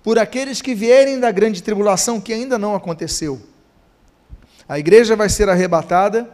por 0.03 0.19
aqueles 0.19 0.61
que 0.61 0.75
vierem 0.75 1.19
da 1.19 1.31
grande 1.31 1.63
tribulação 1.63 2.21
que 2.21 2.31
ainda 2.31 2.59
não 2.59 2.75
aconteceu. 2.75 3.49
A 4.71 4.79
igreja 4.79 5.17
vai 5.17 5.27
ser 5.27 5.49
arrebatada, 5.49 6.33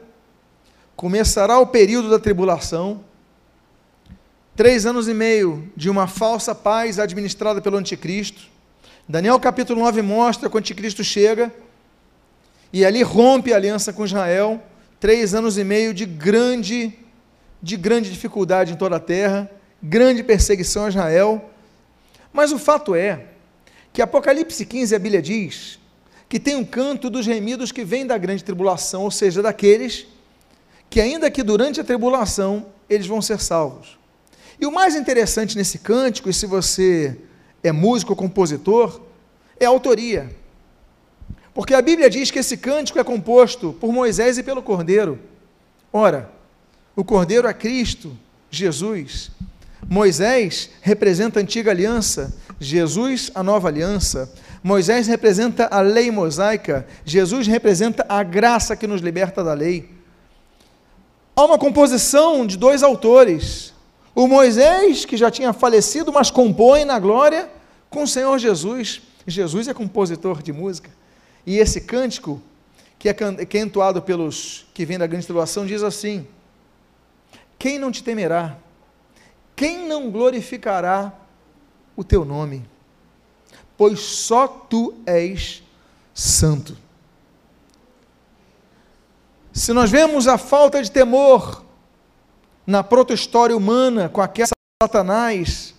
começará 0.96 1.58
o 1.58 1.66
período 1.66 2.08
da 2.08 2.20
tribulação, 2.20 3.04
três 4.56 4.86
anos 4.86 5.08
e 5.08 5.14
meio 5.16 5.68
de 5.76 5.90
uma 5.90 6.06
falsa 6.06 6.54
paz 6.54 7.00
administrada 7.00 7.64
pelo 7.64 7.78
anticristo. 7.78 8.44
Daniel 9.10 9.40
capítulo 9.40 9.82
9 9.82 10.04
mostra 10.04 10.48
que 10.48 10.56
o 10.56 10.60
anticristo 10.60 11.04
chega 11.04 11.52
e 12.72 12.86
ali 12.86 13.02
rompe 13.02 13.52
a 13.52 13.56
aliança 13.56 13.92
com 13.92 14.06
Israel, 14.06 14.62
três 15.00 15.34
anos 15.34 15.58
e 15.58 15.64
meio 15.64 15.92
de 15.92 16.06
grande 16.06 16.94
de 17.60 17.76
grande 17.76 18.12
dificuldade 18.12 18.72
em 18.72 18.76
toda 18.76 18.98
a 18.98 19.00
terra, 19.00 19.50
grande 19.82 20.22
perseguição 20.22 20.86
a 20.86 20.90
Israel. 20.90 21.50
Mas 22.32 22.52
o 22.52 22.60
fato 22.60 22.94
é 22.94 23.30
que 23.92 24.00
Apocalipse 24.00 24.64
15 24.64 24.94
a 24.94 25.00
Bíblia 25.00 25.24
diz 25.24 25.80
que 26.30 26.40
tem 26.40 26.56
um 26.56 26.66
canto 26.66 27.10
dos 27.10 27.26
remidos 27.26 27.72
que 27.72 27.86
vem 27.86 28.06
da 28.06 28.18
grande 28.18 28.44
tribulação, 28.44 29.04
ou 29.04 29.12
seja, 29.12 29.42
daqueles 29.42 30.08
que 30.90 31.02
ainda 31.02 31.30
que 31.30 31.44
durante 31.44 31.80
a 31.80 31.84
tribulação 31.84 32.66
eles 32.90 33.08
vão 33.08 33.22
ser 33.22 33.40
salvos. 33.40 33.98
E 34.60 34.66
o 34.66 34.72
mais 34.72 34.96
interessante 34.96 35.58
nesse 35.58 35.80
cântico, 35.80 36.30
e 36.30 36.34
se 36.34 36.46
você 36.46 37.18
é 37.64 37.72
músico 37.72 38.14
ou 38.14 38.16
compositor, 38.16 39.02
é 39.60 39.66
a 39.66 39.70
autoria. 39.70 40.36
Porque 41.54 41.74
a 41.74 41.82
Bíblia 41.82 42.10
diz 42.10 42.32
que 42.32 42.40
esse 42.40 42.58
cântico 42.58 43.00
é 43.00 43.04
composto 43.04 43.74
por 43.80 43.92
Moisés 43.92 44.38
e 44.38 44.44
pelo 44.44 44.62
Cordeiro. 44.62 45.20
Ora, 45.92 46.32
o 46.96 47.04
Cordeiro 47.04 47.48
é 47.48 47.54
Cristo, 47.54 48.18
Jesus. 48.50 49.32
Moisés 49.88 50.70
representa 50.82 51.40
a 51.40 51.44
antiga 51.44 51.72
aliança, 51.72 52.36
Jesus 52.60 53.32
a 53.34 53.44
nova 53.44 53.68
aliança. 53.68 54.32
Moisés 54.68 55.08
representa 55.08 55.70
a 55.72 55.80
lei 55.80 56.12
mosaica, 56.12 56.86
Jesus 57.06 57.48
representa 57.48 58.06
a 58.10 58.22
graça 58.22 58.76
que 58.76 58.86
nos 58.86 59.00
liberta 59.00 59.42
da 59.42 59.54
lei. 59.54 59.90
Há 61.34 61.46
uma 61.46 61.58
composição 61.58 62.46
de 62.46 62.58
dois 62.58 62.84
autores. 62.84 63.74
O 64.14 64.28
Moisés, 64.28 65.06
que 65.06 65.16
já 65.16 65.32
tinha 65.32 65.54
falecido, 65.54 66.12
mas 66.12 66.30
compõe 66.30 66.84
na 66.84 67.00
glória, 67.00 67.50
com 67.90 68.04
o 68.04 68.08
Senhor 68.08 68.38
Jesus. 68.40 69.02
Jesus 69.26 69.70
é 69.70 69.74
compositor 69.74 70.44
de 70.44 70.52
música. 70.52 70.90
E 71.46 71.60
esse 71.60 71.80
cântico, 71.80 72.42
que 73.00 73.08
é, 73.08 73.14
que 73.14 73.58
é 73.58 73.62
entoado 73.62 74.02
pelos 74.02 74.68
que 74.74 74.86
vêm 74.86 74.98
da 74.98 75.08
grande 75.08 75.26
tribulação, 75.26 75.66
diz 75.66 75.82
assim: 75.82 76.28
Quem 77.58 77.80
não 77.80 77.90
te 77.90 78.04
temerá? 78.04 78.58
Quem 79.56 79.88
não 79.88 80.12
glorificará 80.12 81.14
o 81.96 82.04
teu 82.04 82.26
nome? 82.26 82.66
Pois 83.78 84.00
só 84.00 84.48
tu 84.48 84.94
és 85.06 85.64
santo. 86.14 86.76
Se 89.54 89.74
nós 89.74 89.90
vemos 89.90 90.28
a 90.28 90.38
falta 90.38 90.82
de 90.82 90.92
temor 90.92 91.64
na 92.66 92.84
proto-história 92.84 93.56
humana 93.56 94.10
com 94.10 94.22
aquela 94.22 94.50
Satanás, 94.84 95.74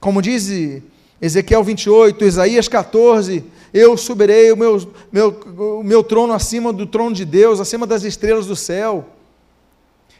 como 0.00 0.22
diz 0.22 0.82
Ezequiel 1.20 1.62
28, 1.62 2.24
Isaías 2.24 2.68
14, 2.68 3.44
eu 3.74 3.96
subirei 3.96 4.50
o 4.50 4.56
meu, 4.56 4.92
meu, 5.12 5.28
o 5.78 5.82
meu 5.82 6.02
trono 6.02 6.32
acima 6.32 6.72
do 6.72 6.86
trono 6.86 7.14
de 7.14 7.26
Deus, 7.26 7.60
acima 7.60 7.86
das 7.86 8.04
estrelas 8.04 8.46
do 8.46 8.56
céu. 8.56 9.04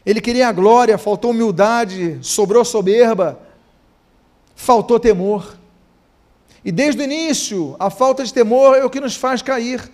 Ele 0.05 0.21
queria 0.21 0.47
a 0.47 0.51
glória, 0.51 0.97
faltou 0.97 1.31
humildade, 1.31 2.19
sobrou 2.21 2.63
soberba, 2.63 3.39
faltou 4.55 4.99
temor. 4.99 5.56
E 6.67 6.71
desde 6.71 7.01
o 7.01 7.03
início, 7.05 7.77
a 7.79 7.89
falta 7.89 8.25
de 8.25 8.33
temor 8.33 8.75
é 8.75 8.83
o 8.83 8.89
que 8.89 8.99
nos 8.99 9.15
faz 9.15 9.41
cair. 9.41 9.89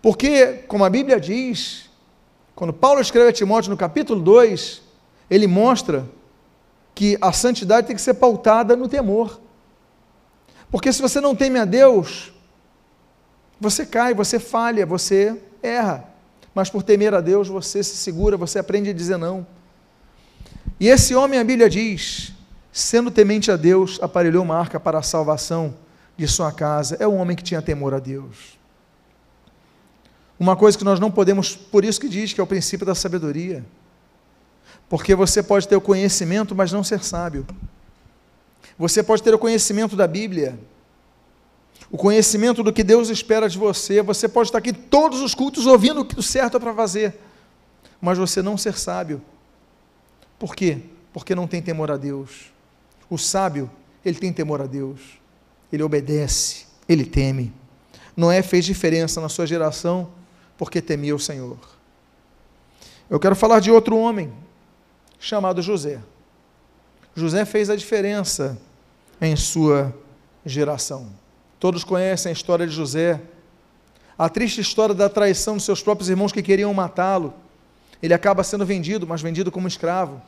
Porque, 0.00 0.64
como 0.66 0.86
a 0.86 0.88
Bíblia 0.88 1.20
diz, 1.20 1.90
quando 2.54 2.72
Paulo 2.72 2.98
escreve 2.98 3.28
a 3.28 3.32
Timóteo 3.32 3.70
no 3.70 3.76
capítulo 3.76 4.22
2, 4.22 4.80
ele 5.28 5.46
mostra 5.46 6.08
que 6.94 7.18
a 7.20 7.30
santidade 7.30 7.86
tem 7.86 7.94
que 7.94 8.00
ser 8.00 8.14
pautada 8.14 8.74
no 8.74 8.88
temor. 8.88 9.38
Porque 10.70 10.90
se 10.90 11.02
você 11.02 11.20
não 11.20 11.36
teme 11.36 11.58
a 11.58 11.66
Deus, 11.66 12.32
você 13.60 13.84
cai, 13.84 14.14
você 14.14 14.38
falha, 14.38 14.86
você 14.86 15.38
erra. 15.62 16.08
Mas 16.54 16.70
por 16.70 16.82
temer 16.82 17.12
a 17.12 17.20
Deus, 17.20 17.48
você 17.48 17.84
se 17.84 17.98
segura, 17.98 18.38
você 18.38 18.58
aprende 18.58 18.88
a 18.88 18.94
dizer 18.94 19.18
não. 19.18 19.46
E 20.80 20.88
esse 20.88 21.14
homem, 21.14 21.38
a 21.38 21.44
Bíblia 21.44 21.68
diz, 21.68 22.33
sendo 22.74 23.08
temente 23.08 23.52
a 23.52 23.56
Deus, 23.56 24.00
aparelhou 24.02 24.44
marca 24.44 24.80
para 24.80 24.98
a 24.98 25.02
salvação 25.02 25.76
de 26.16 26.26
sua 26.26 26.50
casa. 26.50 26.96
É 26.98 27.06
um 27.06 27.18
homem 27.18 27.36
que 27.36 27.42
tinha 27.44 27.62
temor 27.62 27.94
a 27.94 28.00
Deus. 28.00 28.58
Uma 30.36 30.56
coisa 30.56 30.76
que 30.76 30.82
nós 30.82 30.98
não 30.98 31.08
podemos, 31.08 31.54
por 31.54 31.84
isso 31.84 32.00
que 32.00 32.08
diz 32.08 32.32
que 32.32 32.40
é 32.40 32.42
o 32.42 32.46
princípio 32.48 32.84
da 32.84 32.92
sabedoria. 32.92 33.64
Porque 34.88 35.14
você 35.14 35.40
pode 35.40 35.68
ter 35.68 35.76
o 35.76 35.80
conhecimento, 35.80 36.52
mas 36.52 36.72
não 36.72 36.82
ser 36.82 37.04
sábio. 37.04 37.46
Você 38.76 39.04
pode 39.04 39.22
ter 39.22 39.32
o 39.32 39.38
conhecimento 39.38 39.94
da 39.94 40.08
Bíblia, 40.08 40.58
o 41.92 41.96
conhecimento 41.96 42.60
do 42.64 42.72
que 42.72 42.82
Deus 42.82 43.08
espera 43.08 43.48
de 43.48 43.56
você. 43.56 44.02
Você 44.02 44.26
pode 44.26 44.48
estar 44.48 44.58
aqui 44.58 44.72
todos 44.72 45.20
os 45.20 45.32
cultos 45.32 45.64
ouvindo 45.64 46.00
o 46.00 46.04
que 46.04 46.18
o 46.18 46.22
certo 46.24 46.56
é 46.56 46.60
para 46.60 46.74
fazer, 46.74 47.20
mas 48.00 48.18
você 48.18 48.42
não 48.42 48.58
ser 48.58 48.76
sábio. 48.76 49.22
Por 50.40 50.56
quê? 50.56 50.78
Porque 51.12 51.36
não 51.36 51.46
tem 51.46 51.62
temor 51.62 51.88
a 51.92 51.96
Deus. 51.96 52.52
O 53.08 53.18
sábio, 53.18 53.70
ele 54.04 54.18
tem 54.18 54.32
temor 54.32 54.60
a 54.60 54.66
Deus, 54.66 55.00
ele 55.72 55.82
obedece, 55.82 56.66
ele 56.88 57.04
teme. 57.04 57.52
Noé 58.16 58.42
fez 58.42 58.64
diferença 58.64 59.20
na 59.20 59.28
sua 59.28 59.46
geração 59.46 60.08
porque 60.56 60.80
temia 60.80 61.14
o 61.14 61.18
Senhor. 61.18 61.58
Eu 63.10 63.18
quero 63.20 63.36
falar 63.36 63.60
de 63.60 63.70
outro 63.70 63.96
homem 63.96 64.32
chamado 65.18 65.60
José. 65.60 66.00
José 67.14 67.44
fez 67.44 67.70
a 67.70 67.76
diferença 67.76 68.58
em 69.20 69.36
sua 69.36 69.94
geração. 70.44 71.08
Todos 71.58 71.84
conhecem 71.84 72.30
a 72.30 72.32
história 72.32 72.66
de 72.66 72.74
José, 72.74 73.20
a 74.18 74.28
triste 74.28 74.60
história 74.60 74.94
da 74.94 75.08
traição 75.08 75.56
dos 75.56 75.64
seus 75.64 75.82
próprios 75.82 76.08
irmãos 76.08 76.32
que 76.32 76.42
queriam 76.42 76.72
matá-lo. 76.74 77.32
Ele 78.02 78.12
acaba 78.12 78.44
sendo 78.44 78.66
vendido, 78.66 79.06
mas 79.06 79.22
vendido 79.22 79.50
como 79.50 79.66
escravo. 79.66 80.20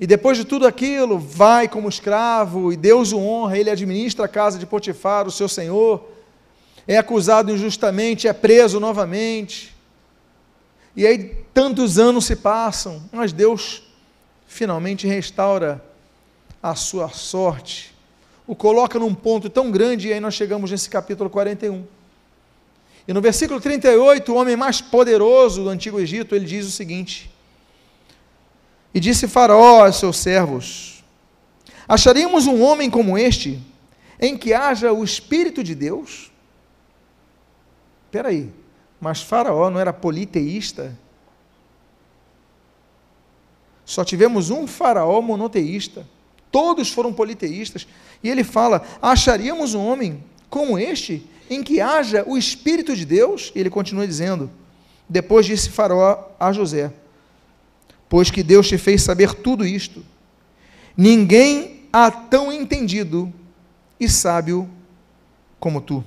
E 0.00 0.06
depois 0.06 0.38
de 0.38 0.46
tudo 0.46 0.66
aquilo, 0.66 1.18
vai 1.18 1.68
como 1.68 1.86
escravo 1.86 2.72
e 2.72 2.76
Deus 2.76 3.12
o 3.12 3.18
honra, 3.18 3.58
ele 3.58 3.68
administra 3.68 4.24
a 4.24 4.28
casa 4.28 4.58
de 4.58 4.64
Potifar, 4.64 5.26
o 5.26 5.30
seu 5.30 5.46
senhor. 5.46 6.08
É 6.88 6.96
acusado 6.96 7.52
injustamente, 7.52 8.26
é 8.26 8.32
preso 8.32 8.80
novamente. 8.80 9.76
E 10.96 11.06
aí 11.06 11.36
tantos 11.52 11.98
anos 11.98 12.24
se 12.24 12.34
passam, 12.34 13.02
mas 13.12 13.30
Deus 13.30 13.82
finalmente 14.46 15.06
restaura 15.06 15.84
a 16.62 16.74
sua 16.74 17.10
sorte, 17.10 17.94
o 18.46 18.54
coloca 18.54 18.98
num 18.98 19.14
ponto 19.14 19.48
tão 19.48 19.70
grande, 19.70 20.08
e 20.08 20.12
aí 20.12 20.20
nós 20.20 20.34
chegamos 20.34 20.70
nesse 20.70 20.90
capítulo 20.90 21.30
41. 21.30 21.84
E 23.06 23.12
no 23.12 23.20
versículo 23.20 23.60
38, 23.60 24.32
o 24.32 24.36
homem 24.36 24.56
mais 24.56 24.80
poderoso 24.80 25.62
do 25.62 25.68
antigo 25.68 26.00
Egito, 26.00 26.34
ele 26.34 26.44
diz 26.44 26.66
o 26.66 26.70
seguinte: 26.70 27.30
E 28.92 29.00
disse 29.00 29.28
Faraó 29.28 29.84
aos 29.84 29.96
seus 29.96 30.16
servos: 30.16 31.04
Acharíamos 31.88 32.46
um 32.46 32.62
homem 32.62 32.90
como 32.90 33.16
este, 33.16 33.60
em 34.20 34.36
que 34.36 34.52
haja 34.52 34.92
o 34.92 35.04
Espírito 35.04 35.62
de 35.62 35.74
Deus? 35.74 36.30
Espera 38.06 38.28
aí, 38.28 38.52
mas 39.00 39.22
Faraó 39.22 39.70
não 39.70 39.80
era 39.80 39.92
politeísta? 39.92 40.96
Só 43.90 44.04
tivemos 44.04 44.50
um 44.50 44.68
faraó 44.68 45.20
monoteísta. 45.20 46.06
Todos 46.48 46.92
foram 46.92 47.12
politeístas. 47.12 47.88
E 48.22 48.28
ele 48.30 48.44
fala: 48.44 48.86
acharíamos 49.02 49.74
um 49.74 49.84
homem 49.84 50.22
como 50.48 50.78
este, 50.78 51.28
em 51.50 51.60
que 51.60 51.80
haja 51.80 52.22
o 52.24 52.38
Espírito 52.38 52.94
de 52.94 53.04
Deus? 53.04 53.50
E 53.52 53.58
ele 53.58 53.68
continua 53.68 54.06
dizendo: 54.06 54.48
depois 55.08 55.44
disse 55.44 55.70
Faraó 55.70 56.28
a 56.38 56.52
José: 56.52 56.92
Pois 58.10 58.30
que 58.30 58.42
Deus 58.42 58.68
te 58.68 58.76
fez 58.76 59.02
saber 59.02 59.32
tudo 59.32 59.64
isto, 59.64 60.04
ninguém 60.94 61.84
há 61.90 62.10
tão 62.10 62.52
entendido 62.52 63.32
e 63.98 64.06
sábio 64.06 64.68
como 65.58 65.80
tu. 65.80 66.04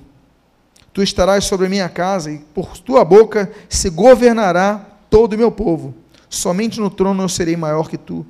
Tu 0.92 1.02
estarás 1.02 1.44
sobre 1.44 1.66
a 1.66 1.68
minha 1.68 1.88
casa, 1.88 2.30
e 2.30 2.38
por 2.38 2.78
tua 2.78 3.04
boca 3.04 3.52
se 3.68 3.90
governará 3.90 4.86
todo 5.10 5.32
o 5.32 5.38
meu 5.38 5.50
povo 5.50 5.92
somente 6.34 6.80
no 6.80 6.90
trono 6.90 7.22
eu 7.22 7.28
serei 7.28 7.56
maior 7.56 7.88
que 7.88 7.96
tu. 7.96 8.26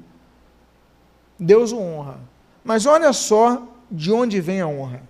Deus 1.38 1.72
o 1.72 1.78
honra. 1.78 2.20
Mas 2.62 2.86
olha 2.86 3.12
só 3.12 3.66
de 3.90 4.12
onde 4.12 4.40
vem 4.40 4.60
a 4.60 4.66
honra. 4.66 5.02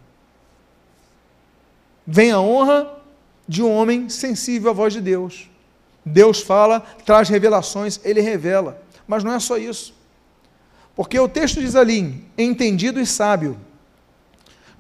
Vem 2.06 2.30
a 2.30 2.40
honra 2.40 2.98
de 3.46 3.62
um 3.62 3.70
homem 3.70 4.08
sensível 4.08 4.70
à 4.70 4.74
voz 4.74 4.92
de 4.92 5.00
Deus. 5.00 5.50
Deus 6.04 6.40
fala, 6.40 6.80
traz 7.04 7.28
revelações, 7.28 8.00
ele 8.04 8.20
revela. 8.20 8.82
Mas 9.06 9.24
não 9.24 9.32
é 9.32 9.40
só 9.40 9.56
isso. 9.56 9.94
Porque 10.94 11.18
o 11.18 11.28
texto 11.28 11.60
diz 11.60 11.74
ali, 11.74 12.24
entendido 12.36 13.00
e 13.00 13.06
sábio. 13.06 13.58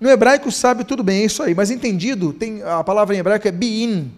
No 0.00 0.10
hebraico, 0.10 0.50
sábio, 0.50 0.84
tudo 0.84 1.02
bem, 1.02 1.22
é 1.22 1.24
isso 1.24 1.42
aí. 1.42 1.54
Mas 1.54 1.70
entendido, 1.70 2.32
tem, 2.32 2.62
a 2.62 2.84
palavra 2.84 3.14
em 3.14 3.18
hebraico 3.18 3.48
é 3.48 3.52
biin. 3.52 4.12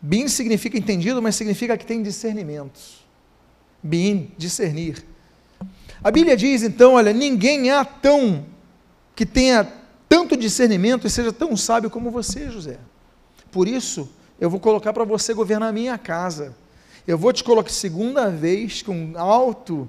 Biin 0.00 0.28
significa 0.28 0.78
entendido, 0.78 1.20
mas 1.20 1.34
significa 1.34 1.76
que 1.76 1.84
tem 1.84 2.02
discernimento. 2.02 2.78
Bin, 3.82 4.30
discernir. 4.38 5.04
A 6.02 6.10
Bíblia 6.10 6.36
diz 6.36 6.62
então, 6.62 6.94
olha, 6.94 7.12
ninguém 7.12 7.70
há 7.70 7.84
tão 7.84 8.44
que 9.16 9.24
tenha 9.24 9.66
tanto 10.08 10.36
discernimento 10.36 11.06
e 11.06 11.10
seja 11.10 11.32
tão 11.32 11.56
sábio 11.56 11.90
como 11.90 12.10
você, 12.10 12.50
José. 12.50 12.78
Por 13.50 13.66
isso, 13.66 14.08
eu 14.40 14.50
vou 14.50 14.60
colocar 14.60 14.92
para 14.92 15.04
você 15.04 15.32
governar 15.32 15.68
a 15.68 15.72
minha 15.72 15.96
casa. 15.96 16.54
Eu 17.06 17.18
vou 17.18 17.32
te 17.32 17.44
colocar 17.44 17.70
segunda 17.70 18.30
vez 18.30 18.82
com 18.82 19.12
alto, 19.16 19.88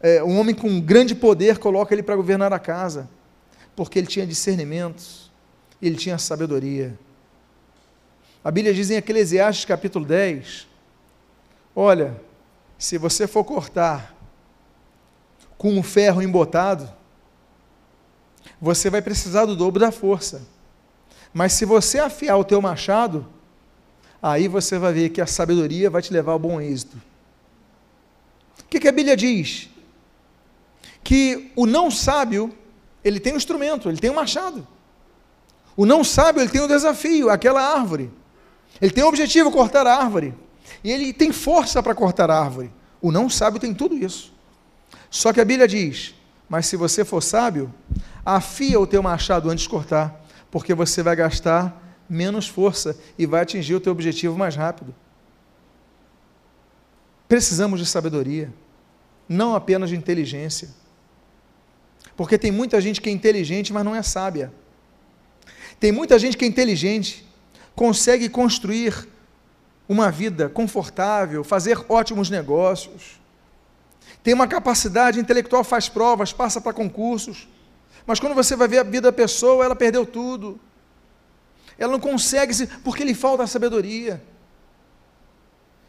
é, 0.00 0.22
um 0.22 0.38
homem 0.38 0.54
com 0.54 0.80
grande 0.80 1.14
poder, 1.14 1.58
coloca 1.58 1.94
ele 1.94 2.02
para 2.02 2.16
governar 2.16 2.52
a 2.52 2.58
casa. 2.58 3.08
porque 3.74 3.98
ele 3.98 4.06
tinha 4.06 4.26
discernimento, 4.26 5.04
ele 5.82 5.96
tinha 5.96 6.16
sabedoria. 6.16 6.98
A 8.42 8.50
Bíblia 8.50 8.72
diz 8.72 8.90
em 8.90 8.96
Eclesiastes 8.96 9.66
capítulo 9.66 10.04
10: 10.04 10.66
Olha, 11.74 12.18
se 12.78 12.96
você 12.96 13.26
for 13.26 13.44
cortar 13.44 14.14
com 15.58 15.72
um 15.72 15.82
ferro 15.82 16.22
embotado, 16.22 16.90
você 18.60 18.88
vai 18.88 19.02
precisar 19.02 19.44
do 19.44 19.56
dobro 19.56 19.80
da 19.80 19.92
força. 19.92 20.42
Mas 21.34 21.52
se 21.52 21.64
você 21.64 21.98
afiar 21.98 22.38
o 22.38 22.44
teu 22.44 22.62
machado, 22.62 23.26
aí 24.32 24.48
você 24.48 24.76
vai 24.76 24.92
ver 24.92 25.10
que 25.10 25.20
a 25.20 25.26
sabedoria 25.26 25.88
vai 25.88 26.02
te 26.02 26.12
levar 26.12 26.32
ao 26.32 26.38
bom 26.38 26.60
êxito. 26.60 26.96
O 28.60 28.64
que, 28.68 28.80
que 28.80 28.88
a 28.88 28.92
Bíblia 28.92 29.16
diz? 29.16 29.68
Que 31.04 31.52
o 31.54 31.64
não 31.64 31.90
sábio, 31.90 32.52
ele 33.04 33.20
tem 33.20 33.34
um 33.34 33.36
instrumento, 33.36 33.88
ele 33.88 33.98
tem 33.98 34.10
um 34.10 34.14
machado. 34.14 34.66
O 35.76 35.86
não 35.86 36.02
sábio, 36.02 36.42
ele 36.42 36.50
tem 36.50 36.60
um 36.60 36.66
desafio, 36.66 37.30
aquela 37.30 37.62
árvore. 37.62 38.10
Ele 38.80 38.90
tem 38.90 39.04
o 39.04 39.08
objetivo, 39.08 39.52
cortar 39.52 39.86
a 39.86 39.94
árvore. 39.94 40.34
E 40.82 40.90
ele 40.90 41.12
tem 41.12 41.30
força 41.30 41.80
para 41.80 41.94
cortar 41.94 42.28
a 42.28 42.36
árvore. 42.36 42.72
O 43.00 43.12
não 43.12 43.30
sábio 43.30 43.60
tem 43.60 43.72
tudo 43.72 43.94
isso. 43.96 44.32
Só 45.08 45.32
que 45.32 45.40
a 45.40 45.44
Bíblia 45.44 45.68
diz: 45.68 46.14
Mas 46.48 46.66
se 46.66 46.76
você 46.76 47.04
for 47.04 47.22
sábio, 47.22 47.72
afia 48.24 48.80
o 48.80 48.86
teu 48.86 49.02
machado 49.02 49.48
antes 49.48 49.62
de 49.62 49.68
cortar, 49.68 50.20
porque 50.50 50.74
você 50.74 51.00
vai 51.02 51.14
gastar 51.14 51.85
menos 52.08 52.48
força 52.48 52.98
e 53.18 53.26
vai 53.26 53.42
atingir 53.42 53.74
o 53.74 53.80
teu 53.80 53.92
objetivo 53.92 54.36
mais 54.36 54.54
rápido. 54.54 54.94
Precisamos 57.28 57.80
de 57.80 57.86
sabedoria, 57.86 58.52
não 59.28 59.54
apenas 59.54 59.90
de 59.90 59.96
inteligência. 59.96 60.68
Porque 62.16 62.38
tem 62.38 62.50
muita 62.50 62.80
gente 62.80 63.00
que 63.00 63.08
é 63.08 63.12
inteligente, 63.12 63.72
mas 63.72 63.84
não 63.84 63.94
é 63.94 64.02
sábia. 64.02 64.52
Tem 65.78 65.92
muita 65.92 66.18
gente 66.18 66.36
que 66.36 66.44
é 66.44 66.48
inteligente, 66.48 67.26
consegue 67.74 68.28
construir 68.28 69.06
uma 69.88 70.10
vida 70.10 70.48
confortável, 70.48 71.44
fazer 71.44 71.84
ótimos 71.88 72.30
negócios, 72.30 73.20
tem 74.22 74.34
uma 74.34 74.48
capacidade 74.48 75.20
intelectual, 75.20 75.62
faz 75.62 75.88
provas, 75.88 76.32
passa 76.32 76.60
para 76.60 76.72
concursos, 76.72 77.46
mas 78.06 78.18
quando 78.18 78.34
você 78.34 78.56
vai 78.56 78.66
ver 78.66 78.78
a 78.78 78.82
vida 78.82 79.02
da 79.02 79.12
pessoa, 79.12 79.64
ela 79.64 79.76
perdeu 79.76 80.06
tudo. 80.06 80.58
Ela 81.78 81.92
não 81.92 82.00
consegue, 82.00 82.66
porque 82.82 83.04
lhe 83.04 83.14
falta 83.14 83.42
a 83.42 83.46
sabedoria 83.46 84.22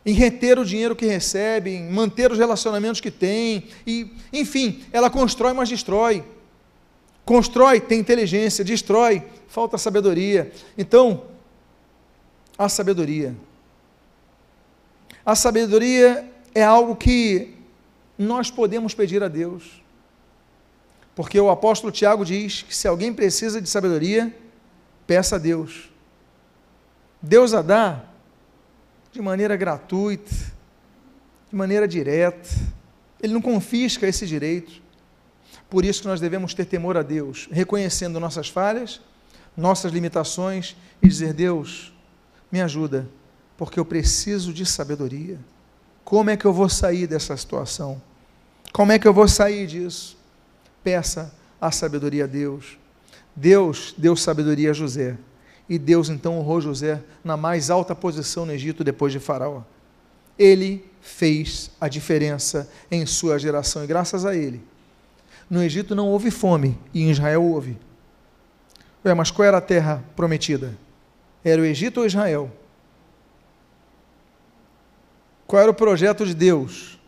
em 0.08 0.14
reter 0.14 0.58
o 0.58 0.64
dinheiro 0.64 0.96
que 0.96 1.06
recebe, 1.06 1.72
em 1.72 1.92
manter 1.92 2.32
os 2.32 2.38
relacionamentos 2.38 3.02
que 3.02 3.12
tem, 3.12 3.68
e, 3.86 4.10
enfim, 4.32 4.82
ela 4.94 5.10
constrói, 5.10 5.52
mas 5.52 5.68
destrói. 5.68 6.24
Constrói, 7.26 7.82
tem 7.82 8.00
inteligência, 8.00 8.64
destrói, 8.64 9.22
falta 9.50 9.78
sabedoria. 9.78 10.50
Então, 10.78 11.24
a 12.58 12.70
sabedoria. 12.70 13.36
A 15.26 15.36
sabedoria 15.36 16.26
é 16.56 16.64
algo 16.64 16.96
que 16.96 17.54
nós 18.18 18.50
podemos 18.50 18.94
pedir 18.94 19.22
a 19.22 19.28
Deus. 19.28 19.84
Porque 21.14 21.38
o 21.38 21.50
apóstolo 21.50 21.92
Tiago 21.92 22.24
diz 22.24 22.62
que 22.62 22.74
se 22.74 22.88
alguém 22.88 23.14
precisa 23.14 23.62
de 23.62 23.68
sabedoria, 23.68 24.34
peça 25.08 25.38
a 25.38 25.40
Deus. 25.40 25.90
Deus 27.22 27.54
a 27.54 27.62
dá 27.62 28.04
de 29.12 29.22
maneira 29.22 29.56
gratuita, 29.56 30.32
de 31.50 31.56
maneira 31.56 31.88
direta. 31.88 32.50
Ele 33.22 33.34
não 33.34 33.42
confisca 33.42 34.06
esse 34.06 34.28
direito. 34.28 34.82
Por 35.70 35.84
isso 35.84 36.02
que 36.02 36.08
nós 36.08 36.20
devemos 36.20 36.54
ter 36.54 36.66
temor 36.66 36.98
a 36.98 37.02
Deus, 37.02 37.48
reconhecendo 37.52 38.20
nossas 38.20 38.50
falhas, 38.50 39.02
nossas 39.56 39.92
limitações 39.92 40.76
e 41.02 41.08
dizer: 41.08 41.34
Deus, 41.34 41.94
me 42.52 42.62
ajuda, 42.62 43.08
porque 43.58 43.80
eu 43.80 43.86
preciso 43.86 44.54
de 44.54 44.66
sabedoria. 44.66 45.40
Como 46.04 46.30
é 46.30 46.38
que 46.38 46.46
eu 46.46 46.54
vou 46.54 46.70
sair 46.70 47.08
dessa 47.08 47.36
situação? 47.36 48.02
Como 48.72 48.92
é 48.92 49.00
que 49.00 49.08
eu 49.08 49.14
vou 49.14 49.28
sair 49.28 49.68
disso? 49.68 50.18
Peça 50.84 51.34
a 51.60 51.72
sabedoria 51.72 52.26
a 52.26 52.28
Deus. 52.28 52.78
Deus 53.38 53.94
deu 53.96 54.16
sabedoria 54.16 54.72
a 54.72 54.74
José. 54.74 55.16
E 55.70 55.78
Deus 55.78 56.10
então 56.10 56.40
honrou 56.40 56.60
José 56.60 57.04
na 57.24 57.38
mais 57.38 57.70
alta 57.70 57.94
posição 57.94 58.48
no 58.48 58.52
Egito 58.52 58.84
depois 58.84 59.14
de 59.14 59.20
Faraó. 59.20 59.62
Ele 60.40 60.84
fez 61.00 61.70
a 61.80 61.88
diferença 61.88 62.68
em 62.90 63.06
sua 63.06 63.38
geração 63.38 63.84
e 63.84 63.88
graças 63.88 64.26
a 64.26 64.36
ele. 64.36 64.64
No 65.48 65.62
Egito 65.62 65.94
não 65.94 66.08
houve 66.08 66.32
fome 66.32 66.80
e 66.92 67.04
em 67.04 67.12
Israel 67.12 67.44
houve. 67.44 67.78
Ué, 69.06 69.14
mas 69.14 69.30
qual 69.30 69.48
era 69.48 69.58
a 69.58 69.62
terra 69.62 70.04
prometida? 70.16 70.76
Era 71.44 71.62
o 71.62 71.66
Egito 71.66 72.00
ou 72.00 72.08
Israel? 72.08 72.52
Qual 75.46 75.62
era 75.62 75.70
o 75.70 75.76
projeto 75.76 76.26
de 76.26 76.34
Deus? 76.34 77.00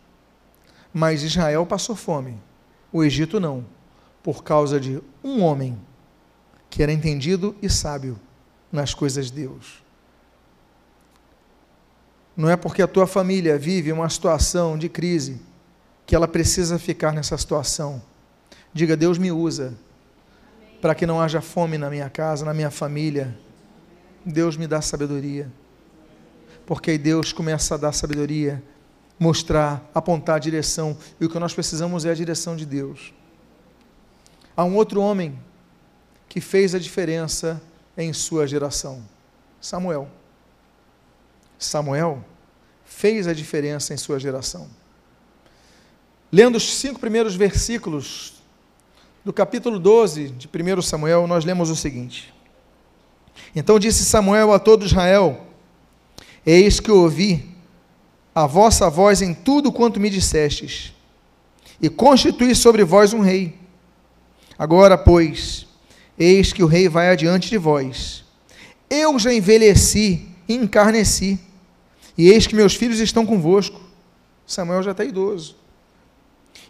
Mas 0.93 1.23
Israel 1.23 1.65
passou 1.65 1.95
fome, 1.95 2.39
o 2.91 3.03
Egito 3.03 3.39
não, 3.39 3.65
por 4.21 4.43
causa 4.43 4.79
de 4.79 5.01
um 5.23 5.41
homem 5.41 5.77
que 6.69 6.84
era 6.84 6.91
entendido 6.91 7.55
e 7.62 7.69
sábio 7.69 8.19
nas 8.71 8.93
coisas 8.93 9.27
de 9.27 9.34
Deus. 9.34 9.84
Não 12.36 12.49
é 12.49 12.55
porque 12.55 12.82
a 12.82 12.88
tua 12.88 13.08
família 13.08 13.58
vive 13.58 13.91
uma 13.91 14.10
situação 14.10 14.77
de 14.77 14.88
crise 14.88 15.41
que 16.05 16.15
ela 16.15 16.27
precisa 16.27 16.79
ficar 16.79 17.13
nessa 17.13 17.38
situação. 17.38 18.01
Diga, 18.73 18.95
Deus 18.95 19.17
me 19.17 19.32
usa 19.32 19.73
para 20.82 20.95
que 20.95 21.05
não 21.05 21.19
haja 21.19 21.41
fome 21.41 21.77
na 21.77 21.89
minha 21.89 22.10
casa, 22.10 22.45
na 22.45 22.53
minha 22.53 22.71
família. 22.71 23.38
Deus 24.25 24.55
me 24.55 24.67
dá 24.67 24.82
sabedoria 24.82 25.51
porque 26.69 26.91
aí 26.91 26.99
Deus 26.99 27.34
começa 27.34 27.73
a 27.73 27.77
dar 27.79 27.91
sabedoria, 27.91 28.62
mostrar, 29.17 29.89
apontar 29.91 30.36
a 30.36 30.39
direção, 30.39 30.95
e 31.19 31.25
o 31.25 31.29
que 31.29 31.39
nós 31.39 31.51
precisamos 31.51 32.05
é 32.05 32.12
a 32.12 32.13
direção 32.13 32.55
de 32.55 32.63
Deus. 32.63 33.12
Há 34.55 34.63
um 34.63 34.75
outro 34.75 35.01
homem 35.01 35.36
que 36.29 36.39
fez 36.39 36.75
a 36.75 36.79
diferença 36.79 37.61
em 37.97 38.13
sua 38.13 38.47
geração: 38.47 39.03
Samuel. 39.59 40.07
Samuel 41.57 42.23
fez 42.85 43.27
a 43.27 43.33
diferença 43.33 43.93
em 43.93 43.97
sua 43.97 44.19
geração. 44.19 44.69
Lendo 46.31 46.55
os 46.55 46.75
cinco 46.75 46.99
primeiros 46.99 47.35
versículos 47.35 48.35
do 49.25 49.33
capítulo 49.33 49.79
12 49.79 50.29
de 50.29 50.47
1 50.47 50.81
Samuel, 50.83 51.27
nós 51.27 51.43
lemos 51.43 51.69
o 51.69 51.75
seguinte: 51.75 52.33
Então 53.55 53.79
disse 53.79 54.05
Samuel 54.05 54.53
a 54.53 54.59
todo 54.59 54.85
Israel: 54.85 55.47
Eis 56.45 56.79
que 56.79 56.91
ouvi 56.91 57.49
a 58.33 58.45
vossa 58.45 58.89
voz 58.89 59.21
em 59.21 59.33
tudo 59.33 59.71
quanto 59.71 59.99
me 59.99 60.09
dissestes, 60.09 60.93
e 61.81 61.89
constituí 61.89 62.55
sobre 62.55 62.83
vós 62.83 63.11
um 63.11 63.21
rei. 63.21 63.57
Agora, 64.57 64.97
pois, 64.97 65.68
eis 66.19 66.51
que 66.51 66.62
o 66.62 66.67
rei 66.67 66.89
vai 66.89 67.10
adiante 67.10 67.49
de 67.49 67.58
vós. 67.58 68.23
Eu 68.89 69.17
já 69.17 69.34
envelheci 69.34 70.27
e 70.47 70.53
encarneci, 70.53 71.39
e 72.17 72.29
eis 72.29 72.45
que 72.45 72.55
meus 72.55 72.75
filhos 72.75 72.99
estão 72.99 73.25
convosco. 73.25 73.79
Samuel 74.45 74.84
já 74.84 74.91
está 74.91 75.05
idoso. 75.05 75.55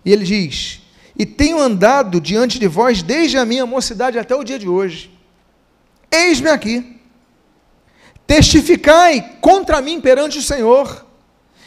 E 0.06 0.12
ele 0.12 0.24
diz: 0.24 0.82
E 1.18 1.26
tenho 1.26 1.60
andado 1.60 2.22
diante 2.22 2.60
de 2.60 2.68
vós 2.68 3.02
desde 3.02 3.38
a 3.38 3.46
minha 3.46 3.66
mocidade 3.66 4.20
até 4.20 4.36
o 4.36 4.44
dia 4.44 4.60
de 4.60 4.70
hoje. 4.70 5.10
Eis-me 6.12 6.50
aqui 6.50 7.00
Testificai 8.30 9.38
contra 9.42 9.82
mim 9.82 10.00
perante 10.00 10.38
o 10.38 10.42
Senhor 10.44 11.04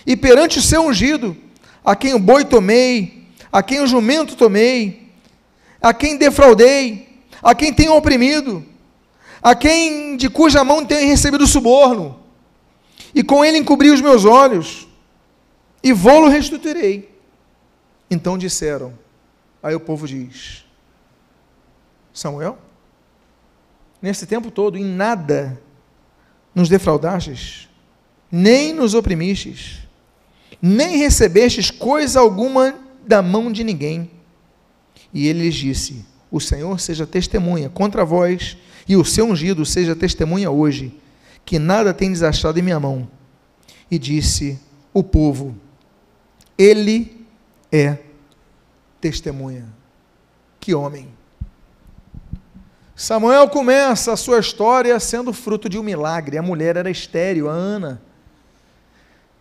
e 0.06 0.16
perante 0.16 0.60
o 0.60 0.62
seu 0.62 0.86
ungido, 0.86 1.36
a 1.84 1.96
quem 1.96 2.14
o 2.14 2.20
boi 2.20 2.44
tomei, 2.44 3.26
a 3.50 3.64
quem 3.64 3.80
o 3.80 3.86
jumento 3.88 4.36
tomei, 4.36 5.08
a 5.80 5.92
quem 5.92 6.16
defraudei, 6.16 7.11
a 7.42 7.54
quem 7.54 7.74
tenho 7.74 7.96
oprimido, 7.96 8.64
a 9.42 9.54
quem 9.54 10.16
de 10.16 10.30
cuja 10.30 10.62
mão 10.62 10.84
tenho 10.84 11.08
recebido 11.08 11.46
suborno, 11.46 12.20
e 13.14 13.22
com 13.22 13.44
ele 13.44 13.58
encobri 13.58 13.90
os 13.90 14.00
meus 14.00 14.24
olhos, 14.24 14.86
e 15.82 15.92
vou-lo 15.92 16.28
restituirei. 16.28 17.10
Então 18.08 18.38
disseram, 18.38 18.96
aí 19.62 19.74
o 19.74 19.80
povo 19.80 20.06
diz: 20.06 20.64
Samuel, 22.12 22.58
nesse 24.00 24.26
tempo 24.26 24.50
todo, 24.50 24.78
em 24.78 24.84
nada 24.84 25.60
nos 26.54 26.68
defraudastes, 26.68 27.68
nem 28.30 28.72
nos 28.72 28.94
oprimistes, 28.94 29.78
nem 30.60 30.98
recebestes 30.98 31.70
coisa 31.70 32.20
alguma 32.20 32.78
da 33.04 33.20
mão 33.20 33.50
de 33.50 33.64
ninguém. 33.64 34.10
E 35.12 35.26
ele 35.26 35.42
lhes 35.42 35.54
disse: 35.54 36.11
O 36.32 36.40
Senhor 36.40 36.80
seja 36.80 37.06
testemunha 37.06 37.68
contra 37.68 38.06
vós, 38.06 38.56
e 38.88 38.96
o 38.96 39.04
seu 39.04 39.26
ungido 39.26 39.66
seja 39.66 39.94
testemunha 39.94 40.50
hoje, 40.50 40.98
que 41.44 41.58
nada 41.58 41.92
tem 41.92 42.10
desachado 42.10 42.58
em 42.58 42.62
minha 42.62 42.80
mão. 42.80 43.06
E 43.90 43.98
disse 43.98 44.58
o 44.94 45.04
povo: 45.04 45.54
Ele 46.56 47.26
é 47.70 47.98
testemunha. 48.98 49.66
Que 50.58 50.74
homem! 50.74 51.06
Samuel 52.96 53.48
começa 53.48 54.12
a 54.12 54.16
sua 54.16 54.38
história 54.38 54.98
sendo 54.98 55.34
fruto 55.34 55.68
de 55.68 55.78
um 55.78 55.82
milagre. 55.82 56.38
A 56.38 56.42
mulher 56.42 56.76
era 56.78 56.90
estéril, 56.90 57.50
a 57.50 57.52
Ana. 57.52 58.00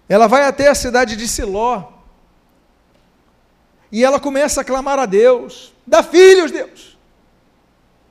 Ela 0.10 0.28
vai 0.28 0.46
até 0.46 0.68
a 0.68 0.76
cidade 0.76 1.16
de 1.16 1.26
Siló. 1.26 2.01
E 3.92 4.04
ela 4.04 4.20
começa 4.20 4.62
a 4.62 4.64
clamar 4.64 5.00
a 5.00 5.06
Deus: 5.06 5.74
Dá 5.86 6.02
filhos, 6.02 6.52
Deus. 6.52 6.98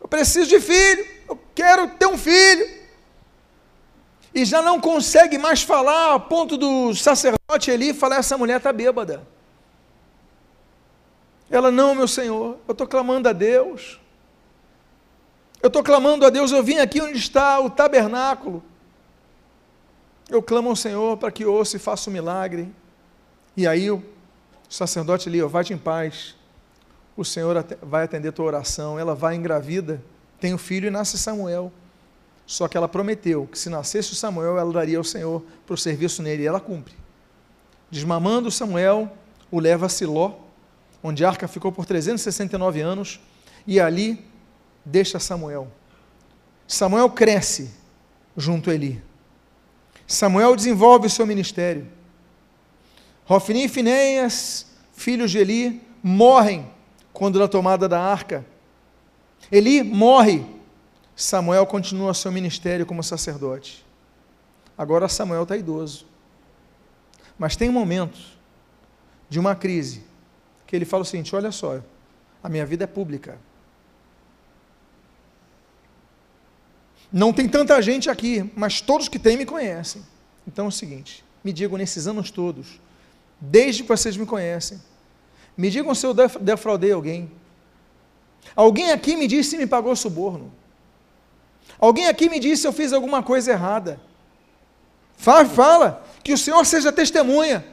Eu 0.00 0.08
preciso 0.08 0.48
de 0.48 0.60
filho. 0.60 1.06
Eu 1.28 1.38
quero 1.54 1.88
ter 1.88 2.06
um 2.06 2.18
filho. 2.18 2.80
E 4.34 4.44
já 4.44 4.62
não 4.62 4.80
consegue 4.80 5.38
mais 5.38 5.62
falar, 5.62 6.14
a 6.14 6.20
ponto 6.20 6.56
do 6.56 6.94
sacerdote 6.94 7.70
ali 7.70 7.94
falar: 7.94 8.16
Essa 8.16 8.36
mulher 8.36 8.58
está 8.58 8.72
bêbada. 8.72 9.26
Ela, 11.50 11.70
não, 11.70 11.94
meu 11.96 12.06
Senhor, 12.06 12.58
eu 12.68 12.72
estou 12.72 12.86
clamando 12.86 13.28
a 13.28 13.32
Deus. 13.32 13.98
Eu 15.62 15.66
estou 15.66 15.82
clamando 15.82 16.24
a 16.24 16.30
Deus, 16.30 16.52
eu 16.52 16.62
vim 16.62 16.78
aqui 16.78 17.00
onde 17.00 17.18
está 17.18 17.60
o 17.60 17.68
tabernáculo. 17.68 18.62
Eu 20.28 20.40
clamo 20.40 20.70
ao 20.70 20.76
Senhor 20.76 21.16
para 21.16 21.32
que 21.32 21.44
ouça 21.44 21.76
e 21.76 21.80
faça 21.80 22.08
um 22.08 22.12
milagre. 22.12 22.72
E 23.56 23.66
aí 23.66 23.90
o 24.70 24.72
sacerdote 24.72 25.28
ali, 25.28 25.42
ó, 25.42 25.48
vai-te 25.48 25.74
em 25.74 25.78
paz. 25.78 26.36
O 27.16 27.24
Senhor 27.24 27.66
vai 27.82 28.04
atender 28.04 28.30
tua 28.30 28.46
oração. 28.46 28.96
Ela 28.96 29.16
vai 29.16 29.34
engravida, 29.34 30.00
tem 30.38 30.54
um 30.54 30.58
filho 30.58 30.86
e 30.86 30.90
nasce 30.90 31.18
Samuel. 31.18 31.72
Só 32.46 32.68
que 32.68 32.76
ela 32.76 32.88
prometeu 32.88 33.48
que 33.50 33.58
se 33.58 33.68
nascesse 33.68 34.12
o 34.12 34.14
Samuel, 34.14 34.56
ela 34.56 34.72
daria 34.72 34.96
ao 34.96 35.02
Senhor 35.02 35.42
para 35.66 35.74
o 35.74 35.76
serviço 35.76 36.22
nele. 36.22 36.44
E 36.44 36.46
ela 36.46 36.60
cumpre. 36.60 36.94
Desmamando 37.90 38.48
Samuel, 38.48 39.12
o 39.50 39.58
leva 39.58 39.86
a 39.86 39.88
Siló, 39.88 40.34
onde 41.02 41.24
a 41.24 41.28
arca 41.28 41.48
ficou 41.48 41.72
por 41.72 41.84
369 41.84 42.80
anos. 42.80 43.20
E 43.66 43.80
ali 43.80 44.24
deixa 44.84 45.18
Samuel. 45.18 45.66
Samuel 46.68 47.10
cresce 47.10 47.72
junto 48.36 48.70
a 48.70 48.74
Eli. 48.74 49.02
Samuel 50.06 50.54
desenvolve 50.54 51.08
o 51.08 51.10
seu 51.10 51.26
ministério. 51.26 51.86
Rofini 53.30 53.66
e 53.66 53.68
Finéias, 53.68 54.66
filhos 54.92 55.30
de 55.30 55.38
Eli, 55.38 55.80
morrem 56.02 56.68
quando 57.12 57.38
da 57.38 57.46
tomada 57.46 57.88
da 57.88 58.02
arca. 58.02 58.44
Eli 59.52 59.84
morre. 59.84 60.44
Samuel 61.14 61.64
continua 61.64 62.12
seu 62.12 62.32
ministério 62.32 62.84
como 62.84 63.04
sacerdote. 63.04 63.86
Agora 64.76 65.08
Samuel 65.08 65.44
está 65.44 65.56
idoso. 65.56 66.06
Mas 67.38 67.54
tem 67.54 67.68
um 67.68 67.72
momento 67.72 68.18
de 69.28 69.38
uma 69.38 69.54
crise 69.54 70.02
que 70.66 70.74
ele 70.74 70.84
fala 70.84 71.04
o 71.04 71.06
seguinte: 71.06 71.36
olha 71.36 71.52
só, 71.52 71.80
a 72.42 72.48
minha 72.48 72.66
vida 72.66 72.82
é 72.82 72.86
pública. 72.88 73.38
Não 77.12 77.32
tem 77.32 77.48
tanta 77.48 77.80
gente 77.80 78.10
aqui, 78.10 78.50
mas 78.56 78.80
todos 78.80 79.08
que 79.08 79.20
têm 79.20 79.36
me 79.36 79.46
conhecem. 79.46 80.04
Então 80.48 80.64
é 80.64 80.68
o 80.68 80.72
seguinte: 80.72 81.24
me 81.44 81.52
digam 81.52 81.78
nesses 81.78 82.08
anos 82.08 82.32
todos, 82.32 82.80
desde 83.40 83.82
que 83.82 83.88
vocês 83.88 84.16
me 84.16 84.26
conhecem, 84.26 84.80
me 85.56 85.70
digam 85.70 85.94
se 85.94 86.06
eu 86.06 86.14
defraudei 86.40 86.92
alguém. 86.92 87.30
Alguém 88.54 88.90
aqui 88.90 89.16
me 89.16 89.26
disse 89.26 89.50
se 89.50 89.56
me 89.56 89.66
pagou 89.66 89.94
suborno. 89.96 90.52
Alguém 91.78 92.08
aqui 92.08 92.28
me 92.28 92.38
disse 92.38 92.62
se 92.62 92.68
eu 92.68 92.72
fiz 92.72 92.92
alguma 92.92 93.22
coisa 93.22 93.52
errada. 93.52 94.00
Fala, 95.16 95.44
fala, 95.46 96.06
que 96.22 96.32
o 96.32 96.38
Senhor 96.38 96.64
seja 96.64 96.92
testemunha. 96.92 97.64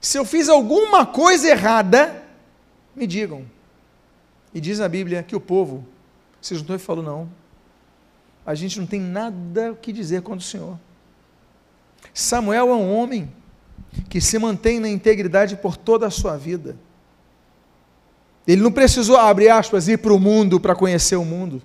Se 0.00 0.18
eu 0.18 0.24
fiz 0.24 0.48
alguma 0.48 1.06
coisa 1.06 1.48
errada, 1.48 2.22
me 2.94 3.06
digam. 3.06 3.46
E 4.52 4.60
diz 4.60 4.80
a 4.80 4.88
Bíblia 4.88 5.22
que 5.22 5.36
o 5.36 5.40
povo 5.40 5.86
se 6.40 6.54
juntou 6.54 6.76
e 6.76 6.78
falou: 6.78 7.02
não, 7.02 7.30
a 8.44 8.54
gente 8.54 8.78
não 8.78 8.86
tem 8.86 9.00
nada 9.00 9.72
o 9.72 9.76
que 9.76 9.92
dizer 9.92 10.22
contra 10.22 10.40
o 10.40 10.48
Senhor. 10.48 10.78
Samuel 12.12 12.68
é 12.68 12.74
um 12.74 12.94
homem 12.94 13.32
que 14.08 14.20
se 14.20 14.38
mantém 14.38 14.80
na 14.80 14.88
integridade 14.88 15.56
por 15.56 15.76
toda 15.76 16.06
a 16.06 16.10
sua 16.10 16.36
vida. 16.36 16.76
Ele 18.46 18.62
não 18.62 18.72
precisou, 18.72 19.16
abre 19.16 19.48
aspas, 19.48 19.88
ir 19.88 19.98
para 19.98 20.12
o 20.12 20.18
mundo 20.18 20.58
para 20.58 20.74
conhecer 20.74 21.16
o 21.16 21.24
mundo. 21.24 21.62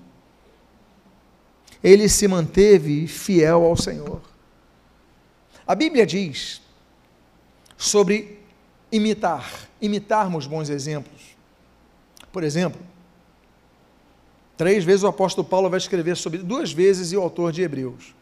Ele 1.83 2.07
se 2.09 2.27
manteve 2.27 3.07
fiel 3.07 3.63
ao 3.63 3.75
Senhor. 3.75 4.21
A 5.65 5.75
Bíblia 5.75 6.05
diz 6.05 6.61
sobre 7.77 8.39
imitar, 8.91 9.67
imitarmos 9.81 10.47
bons 10.47 10.69
exemplos. 10.69 11.35
Por 12.31 12.43
exemplo, 12.43 12.81
Três 14.57 14.83
vezes 14.83 15.03
o 15.03 15.07
apóstolo 15.07 15.47
Paulo 15.47 15.69
vai 15.69 15.77
escrever 15.77 16.17
sobre, 16.17 16.39
duas 16.39 16.73
vezes, 16.73 17.11
e 17.11 17.17
o 17.17 17.21
autor 17.21 17.51
de 17.51 17.61
Hebreus. 17.61 18.15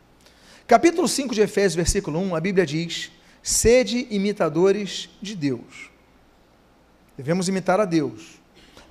Capítulo 0.68 1.08
5 1.08 1.34
de 1.34 1.42
Efésios, 1.42 1.76
versículo 1.76 2.20
1, 2.20 2.36
a 2.36 2.42
Bíblia 2.42 2.66
diz: 2.66 3.10
Sede 3.46 4.08
imitadores 4.10 5.08
de 5.22 5.36
Deus. 5.36 5.92
Devemos 7.16 7.48
imitar 7.48 7.80
a 7.80 7.86
Deus. 7.86 8.40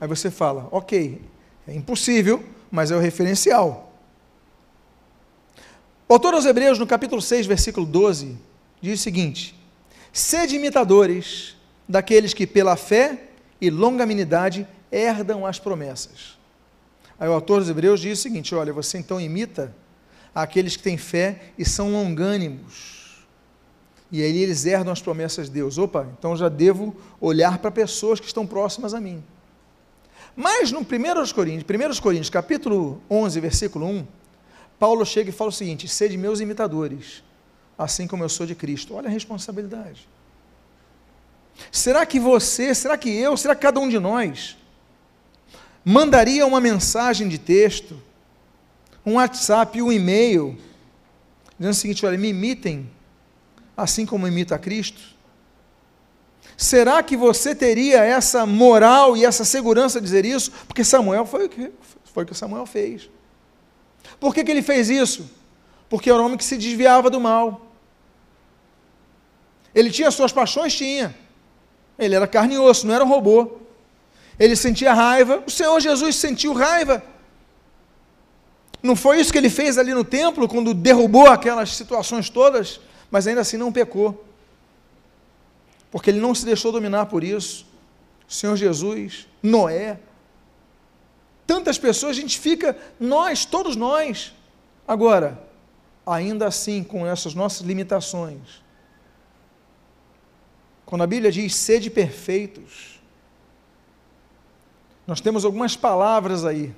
Aí 0.01 0.07
você 0.07 0.31
fala, 0.31 0.69
ok, 0.71 1.21
é 1.67 1.75
impossível, 1.75 2.41
mas 2.71 2.93
é 2.93 2.97
o 2.97 3.01
referencial. 3.01 3.93
O 6.09 6.13
autor 6.13 6.35
aos 6.35 6.47
Hebreus, 6.47 6.79
no 6.79 6.87
capítulo 6.87 7.21
6, 7.21 7.49
versículo 7.49 7.85
12, 7.85 8.39
diz 8.81 9.01
o 9.01 9.03
seguinte: 9.03 9.59
Sede 10.13 10.55
imitadores 10.55 11.57
daqueles 11.89 12.33
que, 12.33 12.47
pela 12.47 12.77
fé 12.77 13.31
e 13.61 13.71
longanimidade, 13.71 14.69
herdam 14.93 15.45
as 15.45 15.59
promessas. 15.59 16.39
Aí 17.19 17.29
o 17.29 17.33
autor 17.33 17.59
dos 17.59 17.69
Hebreus 17.69 18.01
diz 18.01 18.21
o 18.21 18.23
seguinte: 18.23 18.55
olha, 18.55 18.73
você 18.73 18.99
então 18.99 19.21
imita 19.21 19.75
aqueles 20.33 20.77
que 20.77 20.83
têm 20.85 20.97
fé 20.97 21.43
e 21.59 21.65
são 21.65 21.91
longânimos. 21.91 22.94
E 24.15 24.23
aí 24.23 24.39
eles 24.39 24.65
herdam 24.65 24.93
as 24.93 25.03
promessas 25.03 25.49
de 25.49 25.55
Deus. 25.55 25.77
Opa, 25.77 26.07
então 26.17 26.37
já 26.37 26.49
devo 26.49 26.95
olhar 27.21 27.59
para 27.59 27.69
pessoas 27.69 28.21
que 28.21 28.27
estão 28.29 28.47
próximas 28.47 28.95
a 28.95 29.01
mim. 29.01 29.21
Mas 30.37 30.71
no 30.71 30.83
1 30.83 30.85
Coríntios, 31.35 31.99
1 31.99 32.01
Coríntios, 32.01 32.31
capítulo 32.31 33.03
11, 33.11 33.41
versículo 33.41 33.87
1, 33.87 34.07
Paulo 34.79 35.05
chega 35.05 35.31
e 35.31 35.33
fala 35.33 35.51
o 35.51 35.53
seguinte: 35.53 35.89
sede 35.89 36.17
meus 36.17 36.39
imitadores, 36.39 37.25
assim 37.77 38.07
como 38.07 38.23
eu 38.23 38.29
sou 38.29 38.47
de 38.47 38.55
Cristo. 38.55 38.95
Olha 38.95 39.09
a 39.09 39.11
responsabilidade. 39.11 40.09
Será 41.73 42.07
que 42.07 42.21
você, 42.21 42.73
será 42.73 42.97
que 42.97 43.11
eu, 43.11 43.37
será 43.37 43.53
que 43.57 43.63
cada 43.63 43.81
um 43.81 43.89
de 43.89 43.99
nós 43.99 44.57
mandaria 45.85 46.47
uma 46.47 46.61
mensagem 46.61 47.29
de 47.29 47.37
texto, 47.37 48.01
um 49.05 49.15
WhatsApp, 49.15 49.83
um 49.83 49.91
e-mail, 49.91 50.57
dizendo 51.59 51.73
o 51.73 51.75
seguinte: 51.75 52.07
olha, 52.07 52.17
me 52.17 52.29
imitem, 52.29 52.94
assim 53.77 54.07
como 54.07 54.27
imita 54.27 54.59
Cristo? 54.59 55.01
Será 56.57 57.03
que 57.03 57.17
você 57.17 57.55
teria 57.55 58.05
essa 58.05 58.47
moral 58.47 59.17
e 59.17 59.25
essa 59.25 59.45
segurança 59.45 60.01
de 60.01 60.05
dizer 60.05 60.25
isso? 60.25 60.53
Porque 60.67 60.85
Samuel 60.85 61.27
foi 61.27 61.47
o 61.47 61.49
que, 61.49 61.73
foi 62.05 62.25
o 62.25 62.27
que 62.27 62.35
Samuel 62.35 62.67
fez. 62.67 63.11
Por 64.21 64.35
que, 64.35 64.45
que 64.45 64.51
ele 64.51 64.63
fez 64.63 64.89
isso? 64.89 65.29
Porque 65.89 66.11
era 66.11 66.21
um 66.21 66.27
homem 66.27 66.39
que 66.39 66.45
se 66.45 66.57
desviava 66.57 67.11
do 67.11 67.21
mal. 67.21 67.73
Ele 69.75 69.91
tinha 69.91 70.11
suas 70.11 70.33
paixões? 70.33 70.75
Tinha. 70.75 71.15
Ele 71.99 72.15
era 72.15 72.27
carne 72.27 72.55
e 72.55 72.59
osso, 72.59 72.87
não 72.87 72.95
era 72.95 73.05
um 73.05 73.09
robô. 73.09 73.59
Ele 74.39 74.57
sentia 74.57 74.93
raiva, 74.93 75.43
o 75.47 75.51
Senhor 75.51 75.79
Jesus 75.81 76.17
sentiu 76.17 76.53
raiva. 76.53 77.03
Não 78.83 78.95
foi 78.95 79.21
isso 79.21 79.33
que 79.33 79.39
ele 79.39 79.51
fez 79.51 79.79
ali 79.79 79.95
no 79.95 80.05
templo, 80.05 80.49
quando 80.49 80.75
derrubou 80.75 81.27
aquelas 81.27 81.75
situações 81.75 82.29
todas, 82.29 82.81
mas 83.15 83.29
ainda 83.29 83.43
assim 83.43 83.57
não 83.57 83.71
pecou. 83.71 84.25
Porque 85.89 86.11
ele 86.11 86.19
não 86.19 86.35
se 86.35 86.45
deixou 86.45 86.73
dominar 86.73 87.07
por 87.07 87.23
isso. 87.23 87.65
O 88.29 88.33
Senhor 88.33 88.57
Jesus, 88.57 89.29
Noé, 89.41 90.01
tantas 91.47 91.79
pessoas, 91.79 92.17
a 92.17 92.21
gente 92.21 92.41
fica, 92.41 92.77
nós, 92.99 93.45
todos 93.45 93.77
nós. 93.77 94.35
Agora, 94.89 95.41
ainda 96.05 96.49
assim, 96.49 96.83
com 96.83 97.07
essas 97.07 97.37
nossas 97.37 97.65
limitações, 97.65 98.61
quando 100.85 101.03
a 101.03 101.07
Bíblia 101.07 101.31
diz 101.31 101.55
sede 101.55 101.91
perfeitos, 101.91 103.01
nós 105.07 105.21
temos 105.21 105.45
algumas 105.45 105.77
palavras 105.77 106.45
aí. 106.45 106.75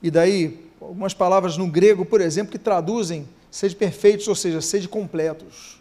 E 0.00 0.08
daí, 0.08 0.70
algumas 0.80 1.14
palavras 1.14 1.56
no 1.56 1.66
grego, 1.66 2.04
por 2.04 2.20
exemplo, 2.20 2.52
que 2.52 2.60
traduzem 2.60 3.28
sede 3.50 3.74
perfeitos, 3.76 4.28
ou 4.28 4.34
seja, 4.34 4.60
sede 4.60 4.88
completos. 4.88 5.80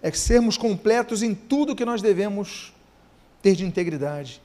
É 0.00 0.10
que 0.10 0.18
sermos 0.18 0.56
completos 0.56 1.22
em 1.22 1.34
tudo 1.34 1.76
que 1.76 1.84
nós 1.84 2.02
devemos 2.02 2.72
ter 3.40 3.54
de 3.54 3.64
integridade. 3.64 4.42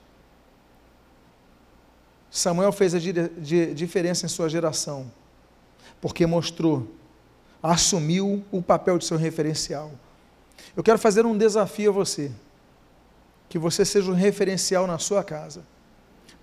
Samuel 2.30 2.72
fez 2.72 2.94
a 2.94 3.00
diferença 3.00 4.26
em 4.26 4.30
sua 4.30 4.50
geração, 4.50 5.12
porque 6.00 6.26
mostrou, 6.26 6.88
assumiu 7.64 8.44
o 8.52 8.62
papel 8.62 8.98
de 8.98 9.06
seu 9.06 9.18
referencial. 9.18 9.92
Eu 10.76 10.84
quero 10.84 11.00
fazer 11.00 11.26
um 11.26 11.38
desafio 11.38 11.90
a 11.90 11.94
você 11.94 12.32
que 13.50 13.58
você 13.58 13.86
seja 13.86 14.12
um 14.12 14.16
referencial 14.16 14.86
na 14.86 14.98
sua 14.98 15.24
casa. 15.24 15.64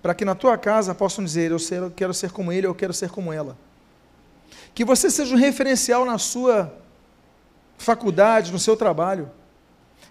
para 0.01 0.13
que 0.13 0.23
na 0.23 0.35
tua 0.35 0.57
casa 0.57 0.93
possam 0.93 1.23
dizer: 1.23 1.51
eu, 1.51 1.91
quero 1.91 2.13
ser 2.13 2.31
como 2.31 2.51
ele, 2.51 2.67
eu 2.67 2.75
quero 2.75 2.93
ser 2.93 3.09
como 3.09 3.33
ela. 3.33 3.57
Que 4.75 4.85
você 4.85 5.09
seja 5.09 5.33
um 5.33 5.37
referencial 5.37 6.05
na 6.05 6.17
sua 6.17 6.71
faculdade, 7.77 8.51
no 8.51 8.59
seu 8.59 8.75
trabalho. 8.75 9.31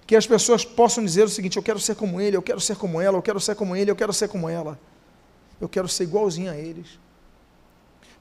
Que 0.06 0.16
as 0.16 0.26
pessoas 0.26 0.64
possam 0.64 1.04
dizer 1.04 1.24
o 1.24 1.28
seguinte: 1.28 1.58
eu 1.58 1.62
quero 1.62 1.78
ser 1.78 1.94
como 1.94 2.20
ele, 2.20 2.36
eu 2.36 2.42
quero 2.42 2.60
ser 2.60 2.74
como 2.76 3.00
ela, 3.00 3.18
eu 3.18 3.22
quero 3.22 3.38
ser 3.38 3.54
como 3.54 3.76
ele, 3.76 3.90
eu 3.90 3.96
quero 3.96 4.12
ser 4.12 4.26
como 4.26 4.48
ela. 4.48 4.78
Eu 5.60 5.68
quero 5.68 5.86
ser 5.86 6.04
igualzinho 6.04 6.50
a 6.50 6.56
eles. 6.56 6.98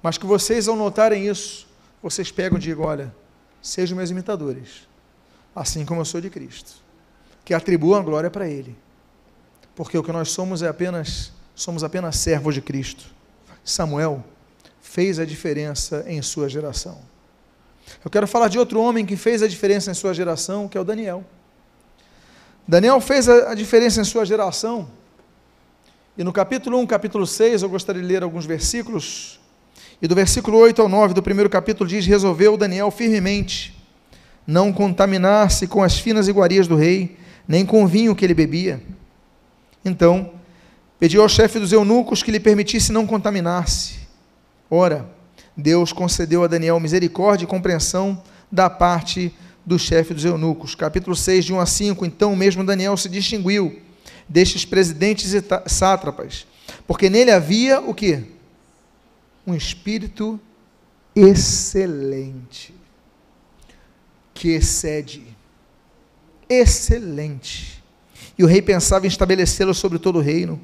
Mas 0.02 0.18
que 0.18 0.26
vocês, 0.26 0.68
ao 0.68 0.76
notarem 0.76 1.28
isso, 1.28 1.66
vocês 2.02 2.30
pegam 2.30 2.58
e 2.58 2.62
digam: 2.62 2.86
olha, 2.86 3.16
sejam 3.62 3.96
meus 3.96 4.12
imitadores, 4.12 4.88
assim 5.56 5.86
como 5.86 6.02
eu 6.02 6.06
sou 6.06 6.20
de 6.20 6.30
Cristo. 6.30 6.74
Que 7.46 7.54
atribuam 7.54 8.00
a 8.00 8.04
glória 8.04 8.30
para 8.30 8.48
Ele. 8.48 8.78
Porque 9.76 9.98
o 9.98 10.04
que 10.04 10.12
nós 10.12 10.30
somos 10.30 10.62
é 10.62 10.68
apenas, 10.68 11.32
somos 11.56 11.84
apenas 11.84 12.18
servos 12.18 12.54
de 12.54 12.62
Cristo. 12.62 13.06
Samuel 13.64 14.24
fez 14.84 15.18
a 15.18 15.26
diferença 15.26 16.04
em 16.06 16.22
sua 16.22 16.48
geração. 16.48 17.00
Eu 18.06 18.12
quero 18.12 18.28
falar 18.28 18.50
de 18.50 18.60
outro 18.60 18.80
homem 18.80 19.06
que 19.06 19.16
fez 19.16 19.42
a 19.42 19.48
diferença 19.48 19.90
em 19.90 19.94
sua 19.96 20.14
geração, 20.14 20.68
que 20.68 20.78
é 20.78 20.82
o 20.82 20.84
Daniel. 20.84 21.24
Daniel 22.68 23.02
fez 23.02 23.28
a 23.28 23.56
diferença 23.56 24.02
em 24.02 24.04
sua 24.04 24.26
geração. 24.26 24.88
E 26.16 26.24
no 26.24 26.32
capítulo 26.32 26.78
1, 26.80 26.86
capítulo 26.86 27.26
6, 27.26 27.64
eu 27.64 27.70
gostaria 27.70 28.02
de 28.02 28.08
ler 28.08 28.22
alguns 28.22 28.46
versículos 28.46 29.40
e 30.02 30.08
do 30.08 30.16
versículo 30.16 30.58
8 30.58 30.82
ao 30.82 30.90
9 30.90 31.14
do 31.14 31.24
primeiro 31.24 31.50
capítulo 31.50 31.90
diz: 31.90 32.06
Resolveu 32.06 32.58
Daniel 32.58 32.92
firmemente 32.92 33.74
não 34.46 34.74
contaminar-se 34.74 35.66
com 35.66 35.82
as 35.82 35.98
finas 35.98 36.28
iguarias 36.28 36.68
do 36.68 36.76
rei, 36.76 37.18
nem 37.48 37.66
com 37.66 37.82
o 37.82 37.88
vinho 37.88 38.14
que 38.14 38.26
ele 38.26 38.34
bebia. 38.34 38.84
Então, 39.84 40.34
pediu 41.00 41.22
ao 41.22 41.30
chefe 41.30 41.58
dos 41.58 41.72
eunucos 41.72 42.22
que 42.22 42.32
lhe 42.32 42.40
permitisse 42.40 42.92
não 42.92 43.08
contaminar-se. 43.08 44.03
Ora, 44.76 45.08
Deus 45.56 45.94
concedeu 45.94 46.44
a 46.44 46.48
Daniel 46.48 46.80
misericórdia 46.80 47.46
e 47.46 47.48
compreensão 47.48 48.20
da 48.52 48.72
parte 48.72 49.32
do 49.64 49.78
chefe 49.78 50.16
dos 50.16 50.26
eunucos. 50.26 50.74
Capítulo 50.74 51.16
6, 51.16 51.46
de 51.46 51.54
1 51.54 51.60
a 51.60 51.66
5. 51.68 52.04
Então, 52.08 52.36
mesmo 52.36 52.64
Daniel 52.64 52.98
se 52.98 53.08
distinguiu 53.08 53.80
destes 54.28 54.66
presidentes 54.66 55.32
e 55.32 55.44
sátrapas, 55.68 56.48
porque 56.88 57.08
nele 57.08 57.30
havia 57.30 57.82
o 57.82 57.94
que? 57.94 58.26
um 59.46 59.54
espírito 59.54 60.40
excelente, 61.16 62.74
que 64.34 64.50
excede, 64.56 65.24
excelente. 66.50 67.84
E 68.40 68.44
o 68.44 68.48
rei 68.48 68.64
pensava 68.64 69.06
em 69.06 69.10
estabelecê-lo 69.10 69.76
sobre 69.76 70.00
todo 70.00 70.18
o 70.18 70.22
reino. 70.22 70.60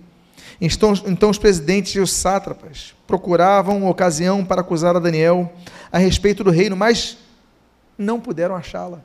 Então, 0.62 0.94
então 1.06 1.30
os 1.30 1.38
presidentes 1.38 1.96
e 1.96 2.00
os 2.00 2.12
sátrapas 2.12 2.94
procuravam 3.08 3.88
ocasião 3.88 4.44
para 4.44 4.62
acusar 4.62 4.96
a 4.96 5.00
Daniel 5.00 5.52
a 5.92 5.98
respeito 5.98 6.44
do 6.44 6.52
reino, 6.52 6.76
mas 6.76 7.18
não 7.98 8.20
puderam 8.20 8.56
achá-la. 8.56 9.02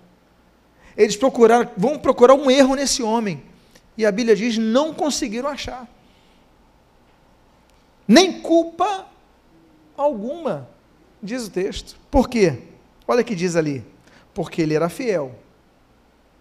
Eles 0.97 1.17
procuraram, 1.17 1.71
vão 1.77 1.99
procurar 1.99 2.35
um 2.35 2.51
erro 2.51 2.75
nesse 2.75 3.03
homem. 3.03 3.43
E 3.97 4.05
a 4.05 4.13
Bíblia 4.13 4.35
diz: 4.35 4.59
não 4.59 4.93
conseguiram 4.93 5.49
achar. 5.49 5.89
Nem 8.07 8.41
culpa 8.41 9.07
alguma, 9.97 10.69
diz 11.23 11.47
o 11.47 11.51
texto. 11.51 11.97
Por 12.11 12.29
quê? 12.29 12.59
Olha 13.07 13.23
o 13.23 13.25
que 13.25 13.35
diz 13.35 13.57
ali. 13.57 13.85
Porque 14.33 14.63
ele 14.63 14.75
era 14.75 14.89
fiel. 14.89 15.35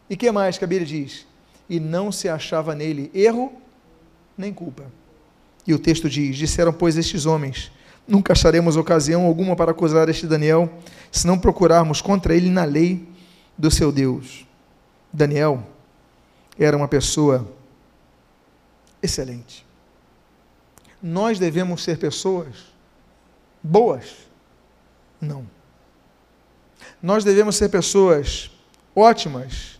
E 0.09 0.17
que 0.17 0.31
mais 0.31 0.57
que 0.57 0.63
a 0.63 0.67
Bíblia 0.67 0.87
diz? 0.87 1.25
E 1.69 1.79
não 1.79 2.11
se 2.11 2.27
achava 2.27 2.75
nele 2.75 3.09
erro 3.13 3.53
nem 4.37 4.53
culpa. 4.53 4.91
E 5.65 5.73
o 5.73 5.79
texto 5.79 6.09
diz: 6.09 6.35
Disseram, 6.35 6.73
pois, 6.73 6.97
estes 6.97 7.25
homens: 7.25 7.71
Nunca 8.07 8.33
acharemos 8.33 8.75
ocasião 8.75 9.25
alguma 9.25 9.55
para 9.55 9.71
acusar 9.71 10.09
este 10.09 10.27
Daniel, 10.27 10.71
se 11.11 11.25
não 11.25 11.39
procurarmos 11.39 12.01
contra 12.01 12.35
ele 12.35 12.49
na 12.49 12.65
lei 12.65 13.07
do 13.57 13.71
seu 13.71 13.91
Deus. 13.91 14.45
Daniel 15.11 15.65
era 16.57 16.75
uma 16.75 16.87
pessoa 16.87 17.47
excelente. 19.01 19.65
Nós 21.01 21.39
devemos 21.39 21.83
ser 21.83 21.97
pessoas 21.97 22.73
boas? 23.61 24.15
Não. 25.19 25.47
Nós 27.01 27.23
devemos 27.23 27.55
ser 27.55 27.69
pessoas 27.69 28.51
ótimas? 28.95 29.79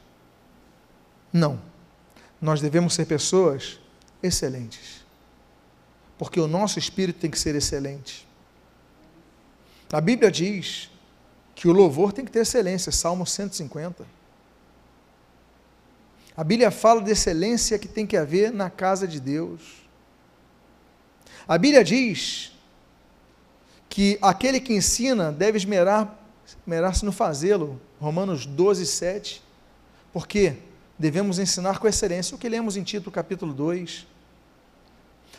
Não. 1.31 1.59
Nós 2.41 2.61
devemos 2.61 2.93
ser 2.93 3.05
pessoas 3.05 3.79
excelentes. 4.21 5.02
Porque 6.23 6.39
o 6.39 6.47
nosso 6.47 6.79
espírito 6.79 7.19
tem 7.19 7.29
que 7.29 7.37
ser 7.37 7.53
excelente. 7.53 8.25
A 9.91 9.99
Bíblia 9.99 10.31
diz 10.31 10.89
que 11.53 11.67
o 11.67 11.73
louvor 11.73 12.13
tem 12.13 12.23
que 12.23 12.31
ter 12.31 12.39
excelência, 12.39 12.93
Salmo 12.93 13.27
150. 13.27 14.05
A 16.37 16.41
Bíblia 16.41 16.71
fala 16.71 17.01
de 17.01 17.11
excelência 17.11 17.77
que 17.77 17.89
tem 17.89 18.07
que 18.07 18.15
haver 18.15 18.53
na 18.53 18.69
casa 18.69 19.05
de 19.05 19.19
Deus. 19.19 19.83
A 21.45 21.57
Bíblia 21.57 21.83
diz 21.83 22.53
que 23.89 24.17
aquele 24.21 24.61
que 24.61 24.73
ensina 24.73 25.29
deve 25.29 25.57
esmerar, 25.57 26.17
esmerar-se 26.47 27.03
no 27.03 27.11
fazê-lo. 27.11 27.81
Romanos 27.99 28.45
12, 28.45 28.85
7. 28.85 29.43
Porque 30.13 30.55
devemos 30.97 31.37
ensinar 31.37 31.79
com 31.79 31.87
excelência 31.89 32.33
o 32.33 32.39
que 32.39 32.47
lemos 32.47 32.77
em 32.77 32.83
Tito 32.83 33.11
capítulo 33.11 33.53
2. 33.53 34.12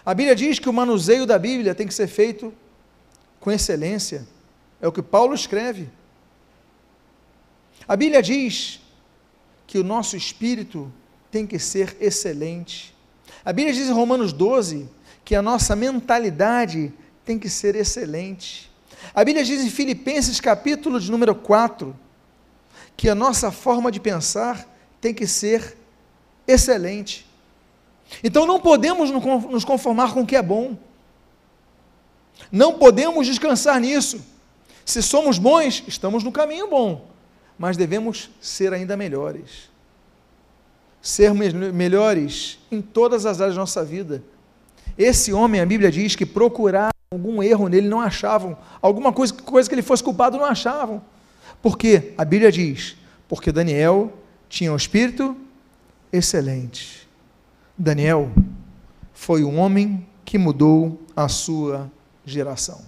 A 0.04 0.12
Bíblia 0.12 0.36
diz 0.36 0.58
que 0.58 0.68
o 0.68 0.72
manuseio 0.72 1.26
da 1.26 1.38
Bíblia 1.38 1.74
tem 1.74 1.86
que 1.86 1.94
ser 1.94 2.06
feito 2.06 2.52
com 3.40 3.50
excelência. 3.50 4.26
É 4.80 4.86
o 4.86 4.92
que 4.92 5.02
Paulo 5.02 5.34
escreve. 5.34 5.88
A 7.88 7.96
Bíblia 7.96 8.22
diz 8.22 8.80
que 9.66 9.78
o 9.78 9.84
nosso 9.84 10.16
espírito 10.16 10.92
tem 11.30 11.46
que 11.46 11.58
ser 11.58 11.96
excelente. 12.00 12.94
A 13.44 13.52
Bíblia 13.52 13.74
diz 13.74 13.88
em 13.88 13.92
Romanos 13.92 14.32
12 14.32 14.88
que 15.24 15.34
a 15.34 15.42
nossa 15.42 15.74
mentalidade 15.74 16.92
tem 17.24 17.38
que 17.38 17.48
ser 17.48 17.74
excelente. 17.74 18.70
A 19.14 19.24
Bíblia 19.24 19.44
diz 19.44 19.62
em 19.62 19.70
Filipenses, 19.70 20.40
capítulo 20.40 21.00
de 21.00 21.10
número 21.10 21.34
4, 21.34 21.96
que 22.96 23.08
a 23.08 23.14
nossa 23.14 23.50
forma 23.50 23.90
de 23.90 24.00
pensar 24.00 24.68
tem 25.00 25.12
que 25.12 25.26
ser 25.26 25.76
excelente. 26.46 27.26
Então 28.22 28.46
não 28.46 28.60
podemos 28.60 29.10
nos 29.10 29.64
conformar 29.64 30.12
com 30.12 30.22
o 30.22 30.26
que 30.26 30.36
é 30.36 30.42
bom. 30.42 30.76
Não 32.50 32.74
podemos 32.74 33.26
descansar 33.26 33.80
nisso. 33.80 34.20
Se 34.84 35.02
somos 35.02 35.38
bons, 35.38 35.82
estamos 35.86 36.22
no 36.22 36.30
caminho 36.30 36.68
bom, 36.68 37.08
mas 37.58 37.76
devemos 37.76 38.30
ser 38.40 38.72
ainda 38.72 38.96
melhores. 38.96 39.70
Ser 41.00 41.32
melhores 41.34 42.58
em 42.70 42.80
todas 42.82 43.26
as 43.26 43.40
áreas 43.40 43.54
da 43.54 43.60
nossa 43.60 43.84
vida. 43.84 44.22
Esse 44.96 45.32
homem, 45.32 45.60
a 45.60 45.66
Bíblia 45.66 45.90
diz 45.90 46.14
que 46.14 46.26
procurar 46.26 46.90
algum 47.10 47.42
erro 47.42 47.68
nele, 47.68 47.88
não 47.88 48.00
achavam. 48.00 48.56
Alguma 48.80 49.12
coisa, 49.12 49.32
coisa 49.34 49.68
que 49.68 49.74
ele 49.74 49.82
fosse 49.82 50.02
culpado, 50.02 50.38
não 50.38 50.44
achavam. 50.44 51.02
Por 51.62 51.78
quê? 51.78 52.12
A 52.16 52.24
Bíblia 52.24 52.52
diz: 52.52 52.96
porque 53.28 53.50
Daniel 53.50 54.12
tinha 54.48 54.72
um 54.72 54.76
espírito 54.76 55.36
excelente. 56.12 57.03
Daniel 57.76 58.30
foi 59.12 59.42
um 59.42 59.58
homem 59.58 60.06
que 60.24 60.38
mudou 60.38 61.00
a 61.14 61.28
sua 61.28 61.90
geração. 62.24 62.80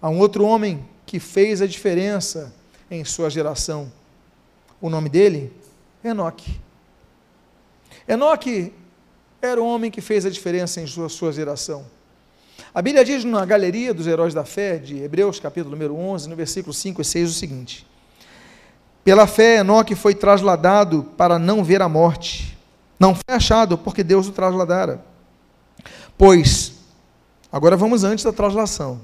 Há 0.00 0.08
um 0.08 0.18
outro 0.18 0.44
homem 0.44 0.84
que 1.06 1.20
fez 1.20 1.62
a 1.62 1.66
diferença 1.66 2.54
em 2.90 3.04
sua 3.04 3.30
geração. 3.30 3.90
O 4.80 4.90
nome 4.90 5.08
dele? 5.08 5.52
Enoque. 6.02 6.60
Enoque 8.06 8.72
era 9.40 9.62
o 9.62 9.66
homem 9.66 9.90
que 9.90 10.00
fez 10.00 10.26
a 10.26 10.30
diferença 10.30 10.80
em 10.80 10.86
sua, 10.86 11.08
sua 11.08 11.32
geração. 11.32 11.86
A 12.74 12.82
Bíblia 12.82 13.04
diz 13.04 13.24
na 13.24 13.44
galeria 13.44 13.94
dos 13.94 14.06
heróis 14.06 14.34
da 14.34 14.44
fé, 14.44 14.78
de 14.78 15.02
Hebreus, 15.02 15.38
capítulo 15.38 15.70
número 15.70 15.94
11, 15.96 16.28
no 16.28 16.36
versículo 16.36 16.74
5 16.74 17.00
e 17.00 17.04
6, 17.04 17.30
o 17.30 17.32
seguinte: 17.32 17.86
Pela 19.04 19.26
fé, 19.26 19.58
Enoque 19.58 19.94
foi 19.94 20.14
trasladado 20.14 21.04
para 21.16 21.38
não 21.38 21.62
ver 21.62 21.80
a 21.80 21.88
morte. 21.88 22.53
Não 23.04 23.14
foi 23.14 23.34
achado, 23.34 23.76
porque 23.76 24.02
Deus 24.02 24.28
o 24.28 24.32
trasladara. 24.32 25.04
Pois, 26.16 26.72
agora 27.52 27.76
vamos 27.76 28.02
antes 28.02 28.24
da 28.24 28.32
traslação. 28.32 28.98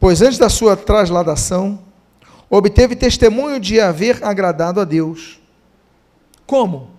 Pois 0.00 0.20
antes 0.20 0.36
da 0.36 0.48
sua 0.48 0.76
trasladação, 0.76 1.78
obteve 2.50 2.96
testemunho 2.96 3.60
de 3.60 3.80
haver 3.80 4.24
agradado 4.24 4.80
a 4.80 4.84
Deus. 4.84 5.40
Como? 6.44 6.90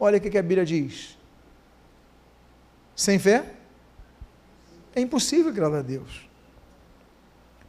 Olha 0.00 0.18
o 0.18 0.20
que 0.20 0.36
a 0.36 0.42
Bíblia 0.42 0.66
diz. 0.66 1.16
Sem 2.96 3.16
fé? 3.16 3.44
É 4.92 5.00
impossível 5.00 5.52
agradar 5.52 5.78
a 5.78 5.82
Deus. 5.82 6.28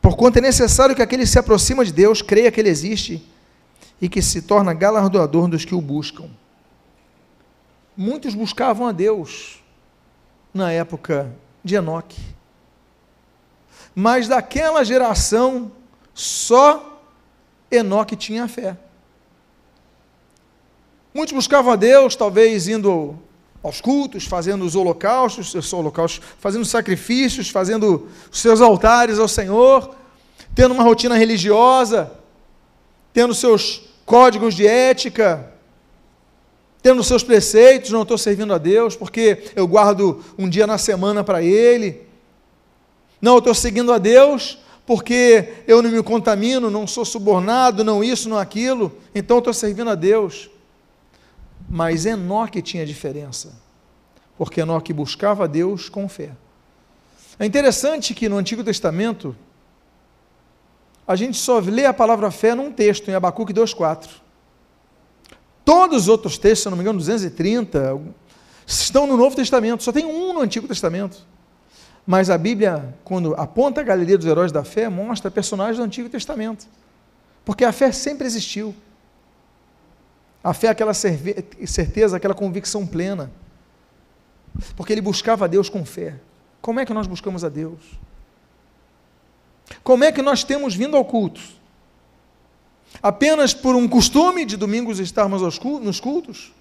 Porquanto 0.02 0.40
é 0.40 0.42
necessário 0.42 0.96
que 0.96 1.04
aquele 1.04 1.22
que 1.22 1.30
se 1.30 1.38
aproxima 1.38 1.86
de 1.86 1.94
Deus 1.94 2.24
creia 2.24 2.52
que 2.52 2.60
Ele 2.60 2.70
existe 2.70 3.24
e 4.02 4.08
que 4.08 4.22
se 4.22 4.42
torna 4.42 4.74
galardoador 4.74 5.48
dos 5.48 5.66
que 5.66 5.76
o 5.76 5.82
buscam. 5.82 6.30
muitos 7.96 8.34
buscavam 8.34 8.88
a 8.88 8.92
Deus 8.92 9.62
na 10.54 10.72
época 10.72 11.36
de 11.64 11.76
Enoque. 11.76 12.22
Mas 13.94 14.28
daquela 14.28 14.84
geração, 14.86 15.72
só 16.14 17.02
Enoque 17.70 18.16
tinha 18.16 18.48
fé. 18.48 18.78
Muitos 21.14 21.34
buscavam 21.34 21.74
a 21.74 21.76
Deus, 21.76 22.16
talvez 22.16 22.68
indo 22.68 23.18
aos 23.62 23.82
cultos, 23.82 24.26
fazendo 24.26 24.64
os 24.64 24.76
holocaustos, 24.76 25.52
seus 25.52 25.72
holocaustos, 25.74 26.22
fazendo 26.40 26.64
sacrifícios, 26.64 27.50
fazendo 27.50 28.08
os 28.32 28.40
seus 28.40 28.62
altares 28.62 29.20
ao 29.20 29.28
Senhor, 29.28 29.96
tendo 30.56 30.74
uma 30.74 30.84
rotina 30.84 31.16
religiosa, 31.16 32.12
tendo 33.12 33.34
seus 33.34 33.89
códigos 34.10 34.56
de 34.56 34.66
ética, 34.66 35.54
tendo 36.82 37.04
seus 37.04 37.22
preceitos, 37.22 37.92
não 37.92 38.02
estou 38.02 38.18
servindo 38.18 38.52
a 38.52 38.58
Deus 38.58 38.96
porque 38.96 39.52
eu 39.56 39.68
guardo 39.68 40.26
um 40.36 40.50
dia 40.50 40.66
na 40.66 40.80
semana 40.80 41.24
para 41.24 41.44
Ele. 41.44 42.02
Não, 43.22 43.34
eu 43.34 43.38
estou 43.38 43.54
seguindo 43.54 43.94
a 43.94 44.00
Deus 44.00 44.58
porque 44.84 45.54
eu 45.68 45.84
não 45.84 45.92
me 45.92 46.02
contamino, 46.02 46.72
não 46.72 46.88
sou 46.88 47.06
subornado, 47.06 47.84
não 47.84 48.04
isso, 48.04 48.28
não 48.28 48.40
aquilo, 48.40 48.92
então 49.14 49.38
estou 49.38 49.54
servindo 49.54 49.92
a 49.92 49.96
Deus. 49.96 50.50
Mas 51.70 52.08
Enoque 52.08 52.64
tinha 52.64 52.88
diferença, 52.88 53.54
porque 54.40 54.62
Enoque 54.62 54.92
buscava 54.92 55.48
Deus 55.48 55.88
com 55.88 56.10
fé. 56.10 56.32
É 57.38 57.46
interessante 57.46 58.16
que 58.16 58.28
no 58.28 58.38
Antigo 58.38 58.64
Testamento, 58.64 59.36
a 61.10 61.16
gente 61.16 61.40
só 61.40 61.58
lê 61.58 61.88
a 61.88 61.94
palavra 61.94 62.30
fé 62.30 62.54
num 62.54 62.72
texto, 62.72 63.10
em 63.10 63.16
Abacuque 63.16 63.52
2,4. 63.52 64.08
Todos 65.66 66.04
os 66.04 66.08
outros 66.08 66.38
textos, 66.38 66.62
se 66.62 66.70
não 66.70 66.78
me 66.78 66.84
engano, 66.84 67.00
230, 67.00 68.00
estão 68.68 69.08
no 69.08 69.18
Novo 69.18 69.36
Testamento, 69.36 69.82
só 69.82 69.92
tem 69.92 70.06
um 70.06 70.34
no 70.34 70.42
Antigo 70.42 70.68
Testamento. 70.68 71.26
Mas 72.06 72.30
a 72.30 72.38
Bíblia, 72.38 72.96
quando 73.04 73.34
aponta 73.34 73.82
a 73.82 73.84
galeria 73.84 74.20
dos 74.20 74.28
heróis 74.28 74.52
da 74.52 74.64
fé, 74.64 74.88
mostra 74.88 75.32
personagens 75.32 75.78
do 75.78 75.84
Antigo 75.84 76.10
Testamento. 76.10 76.68
Porque 77.44 77.66
a 77.66 77.72
fé 77.72 77.92
sempre 77.92 78.28
existiu. 78.28 78.76
A 80.44 80.54
fé 80.54 80.68
é 80.68 80.70
aquela 80.70 80.94
certeza, 80.94 82.18
aquela 82.18 82.36
convicção 82.36 82.86
plena. 82.86 83.32
Porque 84.76 84.94
ele 84.94 85.02
buscava 85.02 85.46
a 85.46 85.48
Deus 85.48 85.70
com 85.70 85.84
fé. 85.84 86.20
Como 86.62 86.80
é 86.80 86.86
que 86.86 86.94
nós 86.94 87.08
buscamos 87.08 87.44
a 87.44 87.50
Deus? 87.50 87.80
Como 89.84 90.04
é 90.04 90.12
que 90.12 90.22
nós 90.22 90.44
temos 90.44 90.76
vindo 90.76 90.98
ao 90.98 91.06
culto? 91.06 91.42
Apenas 93.02 93.54
por 93.54 93.76
um 93.76 93.88
costume 93.88 94.46
de 94.46 94.58
domingos 94.58 95.00
estarmos 95.00 95.42
nos 95.42 96.00
cultos? 96.00 96.54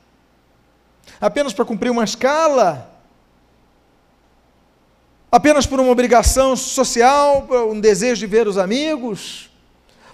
Apenas 1.20 1.52
para 1.52 1.64
cumprir 1.64 1.90
uma 1.90 2.04
escala? 2.04 2.94
Apenas 5.30 5.66
por 5.66 5.80
uma 5.80 5.90
obrigação 5.90 6.56
social, 6.56 7.46
um 7.70 7.80
desejo 7.80 8.20
de 8.20 8.26
ver 8.26 8.46
os 8.46 8.56
amigos? 8.56 9.50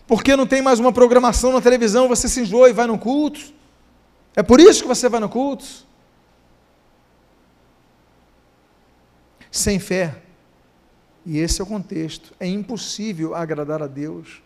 Porque 0.07 0.37
não 0.37 0.47
tem 0.47 0.61
mais 0.61 0.81
uma 0.81 0.93
programação 0.93 1.53
na 1.53 1.61
televisão, 1.61 2.09
você 2.09 2.29
se 2.29 2.41
enjoa 2.41 2.69
e 2.69 2.73
vai 2.73 2.87
no 2.87 2.99
culto? 2.99 3.41
É 4.35 4.43
por 4.43 4.61
isso 4.61 4.83
que 4.83 4.89
você 4.89 5.09
vai 5.09 5.21
no 5.21 5.29
culto? 5.29 5.65
Sem 9.51 9.79
fé. 9.79 10.24
E 11.25 11.39
esse 11.39 11.61
é 11.61 11.65
o 11.65 11.67
contexto. 11.67 12.33
É 12.39 12.47
impossível 12.47 13.35
agradar 13.35 13.83
a 13.83 13.87
Deus. 13.87 14.43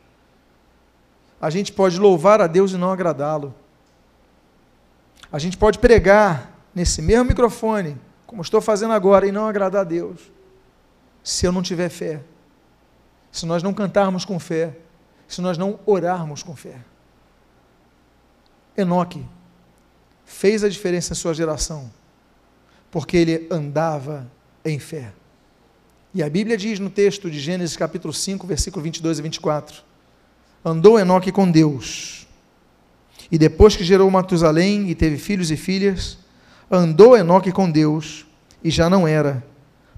A 1.40 1.50
gente 1.50 1.72
pode 1.72 1.98
louvar 1.98 2.40
a 2.40 2.46
Deus 2.46 2.72
e 2.72 2.76
não 2.76 2.90
agradá-lo. 2.90 3.54
A 5.30 5.38
gente 5.38 5.56
pode 5.56 5.78
pregar 5.78 6.52
nesse 6.74 7.02
mesmo 7.02 7.26
microfone, 7.26 8.00
como 8.26 8.42
estou 8.42 8.60
fazendo 8.60 8.92
agora, 8.92 9.26
e 9.26 9.32
não 9.32 9.46
agradar 9.46 9.82
a 9.82 9.84
Deus, 9.84 10.20
se 11.22 11.46
eu 11.46 11.52
não 11.52 11.62
tiver 11.62 11.88
fé. 11.88 12.22
Se 13.30 13.44
nós 13.44 13.62
não 13.62 13.74
cantarmos 13.74 14.24
com 14.24 14.38
fé, 14.38 14.76
se 15.26 15.40
nós 15.40 15.58
não 15.58 15.78
orarmos 15.84 16.42
com 16.42 16.56
fé. 16.56 16.76
Enoque 18.76 19.24
fez 20.24 20.62
a 20.64 20.68
diferença 20.68 21.12
em 21.12 21.16
sua 21.16 21.34
geração, 21.34 21.90
porque 22.90 23.16
ele 23.16 23.48
andava 23.50 24.30
em 24.64 24.78
fé. 24.78 25.12
E 26.14 26.22
a 26.22 26.30
Bíblia 26.30 26.56
diz 26.56 26.78
no 26.78 26.88
texto 26.88 27.30
de 27.30 27.38
Gênesis 27.38 27.76
capítulo 27.76 28.14
5, 28.14 28.46
versículo 28.46 28.82
22 28.82 29.18
e 29.18 29.22
24: 29.22 29.82
Andou 30.64 30.98
Enoque 30.98 31.30
com 31.30 31.50
Deus. 31.50 32.26
E 33.30 33.36
depois 33.36 33.76
que 33.76 33.84
gerou 33.84 34.10
Matusalém 34.10 34.88
e 34.88 34.94
teve 34.94 35.18
filhos 35.18 35.50
e 35.50 35.56
filhas, 35.56 36.18
andou 36.70 37.16
Enoque 37.16 37.52
com 37.52 37.70
Deus 37.70 38.26
e 38.64 38.70
já 38.70 38.88
não 38.88 39.06
era, 39.06 39.44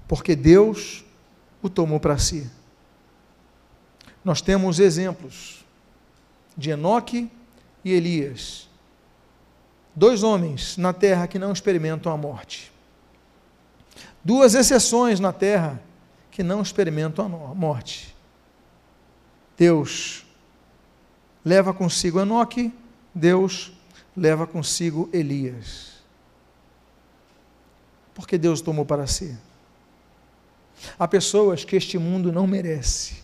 porque 0.05 0.35
Deus 0.35 1.05
o 1.61 1.69
tomou 1.69 1.99
para 1.99 2.17
si. 2.17 2.49
Nós 4.23 4.41
temos 4.41 4.79
exemplos 4.79 5.65
de 6.57 6.71
Enoque 6.71 7.31
e 7.85 7.93
Elias, 7.93 8.69
dois 9.95 10.23
homens 10.23 10.75
na 10.75 10.91
terra 10.91 11.25
que 11.25 11.39
não 11.39 11.53
experimentam 11.53 12.11
a 12.11 12.17
morte. 12.17 12.69
Duas 14.23 14.53
exceções 14.53 15.19
na 15.19 15.31
terra 15.31 15.81
que 16.31 16.41
não 16.41 16.61
experimentam 16.61 17.25
a 17.25 17.53
morte. 17.53 18.15
Deus 19.57 20.25
leva 21.43 21.73
consigo 21.73 22.19
Enoque, 22.19 22.73
Deus 23.13 23.73
leva 24.15 24.47
consigo 24.47 25.09
Elias. 25.11 25.91
Porque 28.15 28.37
Deus 28.37 28.61
tomou 28.61 28.85
para 28.85 29.05
si. 29.05 29.37
Há 30.97 31.07
pessoas 31.07 31.63
que 31.63 31.75
este 31.75 31.97
mundo 31.97 32.31
não 32.31 32.47
merece. 32.47 33.21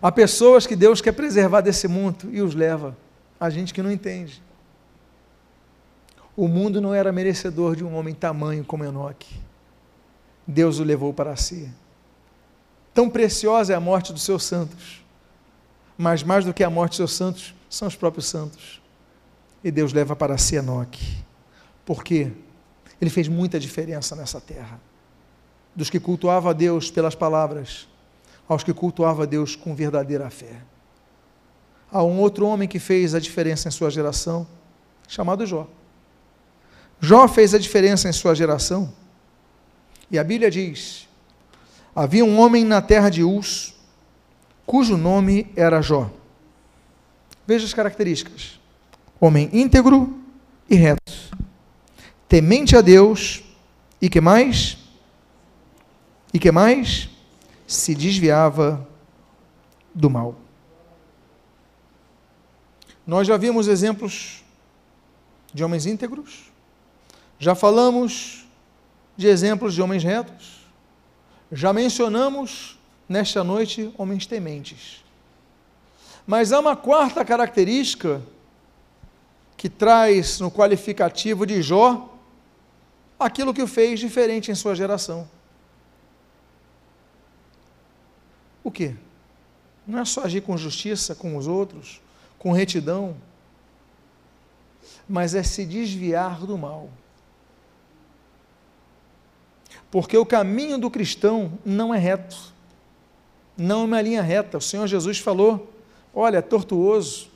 Há 0.00 0.12
pessoas 0.12 0.66
que 0.66 0.76
Deus 0.76 1.00
quer 1.00 1.12
preservar 1.12 1.60
desse 1.60 1.88
mundo 1.88 2.30
e 2.32 2.40
os 2.40 2.54
leva. 2.54 2.96
A 3.38 3.50
gente 3.50 3.74
que 3.74 3.82
não 3.82 3.90
entende. 3.90 4.42
O 6.36 6.46
mundo 6.46 6.80
não 6.80 6.94
era 6.94 7.10
merecedor 7.10 7.74
de 7.74 7.84
um 7.84 7.94
homem 7.96 8.14
tamanho 8.14 8.64
como 8.64 8.84
Enoque. 8.84 9.47
Deus 10.50 10.78
o 10.78 10.84
levou 10.84 11.12
para 11.12 11.36
si. 11.36 11.70
Tão 12.94 13.10
preciosa 13.10 13.74
é 13.74 13.76
a 13.76 13.80
morte 13.80 14.14
dos 14.14 14.22
seus 14.22 14.44
santos, 14.44 15.04
mas 15.96 16.22
mais 16.22 16.46
do 16.46 16.54
que 16.54 16.64
a 16.64 16.70
morte 16.70 16.92
dos 16.92 16.96
seus 16.96 17.12
santos, 17.12 17.54
são 17.68 17.86
os 17.86 17.94
próprios 17.94 18.24
santos. 18.26 18.80
E 19.62 19.70
Deus 19.70 19.92
leva 19.92 20.16
para 20.16 20.38
si 20.38 20.56
Enoque. 20.56 21.18
Por 21.84 22.02
quê? 22.02 22.32
Ele 22.98 23.10
fez 23.10 23.28
muita 23.28 23.60
diferença 23.60 24.16
nessa 24.16 24.40
terra. 24.40 24.80
Dos 25.76 25.90
que 25.90 26.00
cultuavam 26.00 26.50
a 26.50 26.54
Deus 26.54 26.90
pelas 26.90 27.14
palavras, 27.14 27.86
aos 28.48 28.64
que 28.64 28.72
cultuavam 28.72 29.24
a 29.24 29.26
Deus 29.26 29.54
com 29.54 29.74
verdadeira 29.74 30.30
fé. 30.30 30.62
Há 31.92 32.02
um 32.02 32.18
outro 32.18 32.46
homem 32.46 32.66
que 32.66 32.78
fez 32.78 33.14
a 33.14 33.20
diferença 33.20 33.68
em 33.68 33.70
sua 33.70 33.90
geração, 33.90 34.46
chamado 35.06 35.44
Jó. 35.44 35.68
Jó 37.00 37.28
fez 37.28 37.52
a 37.54 37.58
diferença 37.58 38.08
em 38.08 38.12
sua 38.12 38.34
geração 38.34 38.92
e 40.10 40.18
a 40.18 40.24
Bíblia 40.24 40.50
diz: 40.50 41.08
havia 41.94 42.24
um 42.24 42.38
homem 42.38 42.64
na 42.64 42.80
terra 42.80 43.10
de 43.10 43.22
Uz, 43.22 43.74
cujo 44.64 44.96
nome 44.96 45.50
era 45.56 45.82
Jó. 45.82 46.10
Veja 47.46 47.64
as 47.64 47.74
características: 47.74 48.60
homem 49.20 49.50
íntegro 49.52 50.18
e 50.68 50.76
reto, 50.76 51.12
temente 52.28 52.76
a 52.76 52.80
Deus, 52.80 53.42
e 54.00 54.08
que 54.08 54.20
mais? 54.20 54.78
E 56.32 56.38
que 56.38 56.52
mais? 56.52 57.08
Se 57.66 57.94
desviava 57.94 58.86
do 59.94 60.08
mal. 60.08 60.36
Nós 63.06 63.26
já 63.26 63.36
vimos 63.36 63.68
exemplos 63.68 64.44
de 65.52 65.64
homens 65.64 65.86
íntegros, 65.86 66.52
já 67.38 67.54
falamos 67.54 68.46
de 69.18 69.26
exemplos 69.26 69.74
de 69.74 69.82
homens 69.82 70.04
retos. 70.04 70.64
Já 71.50 71.72
mencionamos 71.72 72.78
nesta 73.08 73.42
noite 73.42 73.92
homens 73.98 74.26
tementes. 74.26 75.04
Mas 76.24 76.52
há 76.52 76.60
uma 76.60 76.76
quarta 76.76 77.24
característica 77.24 78.22
que 79.56 79.68
traz 79.68 80.38
no 80.38 80.52
qualificativo 80.52 81.44
de 81.44 81.60
Jó 81.60 82.14
aquilo 83.18 83.52
que 83.52 83.60
o 83.60 83.66
fez 83.66 83.98
diferente 83.98 84.52
em 84.52 84.54
sua 84.54 84.76
geração. 84.76 85.28
O 88.62 88.70
que? 88.70 88.94
Não 89.84 89.98
é 89.98 90.04
só 90.04 90.22
agir 90.22 90.42
com 90.42 90.56
justiça 90.56 91.16
com 91.16 91.36
os 91.36 91.48
outros, 91.48 92.00
com 92.38 92.52
retidão, 92.52 93.16
mas 95.08 95.34
é 95.34 95.42
se 95.42 95.66
desviar 95.66 96.46
do 96.46 96.56
mal. 96.56 96.88
Porque 99.90 100.16
o 100.16 100.26
caminho 100.26 100.78
do 100.78 100.90
cristão 100.90 101.58
não 101.64 101.94
é 101.94 101.98
reto, 101.98 102.36
não 103.56 103.82
é 103.82 103.84
uma 103.84 104.02
linha 104.02 104.22
reta. 104.22 104.58
O 104.58 104.60
Senhor 104.60 104.86
Jesus 104.86 105.18
falou: 105.18 105.72
olha, 106.14 106.38
é 106.38 106.42
tortuoso. 106.42 107.28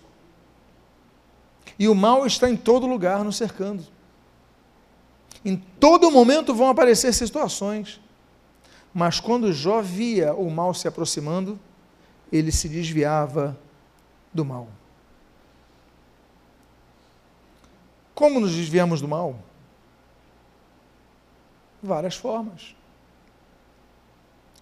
E 1.79 1.89
o 1.89 1.95
mal 1.95 2.27
está 2.27 2.49
em 2.49 2.57
todo 2.57 2.87
lugar 2.87 3.25
nos 3.25 3.37
cercando. 3.37 3.85
Em 5.45 5.57
todo 5.57 6.11
momento 6.11 6.55
vão 6.55 6.69
aparecer 6.69 7.13
situações. 7.13 8.01
Mas 8.95 9.19
quando 9.19 9.53
Jó 9.53 9.81
via 9.81 10.35
o 10.35 10.51
mal 10.51 10.75
se 10.75 10.87
aproximando, 10.87 11.59
ele 12.31 12.53
se 12.53 12.69
desviava 12.69 13.59
do 14.33 14.45
mal. 14.45 14.69
Como 18.15 18.39
nos 18.39 18.55
desviamos 18.55 19.01
do 19.01 19.09
mal? 19.09 19.37
Várias 21.83 22.15
formas. 22.15 22.75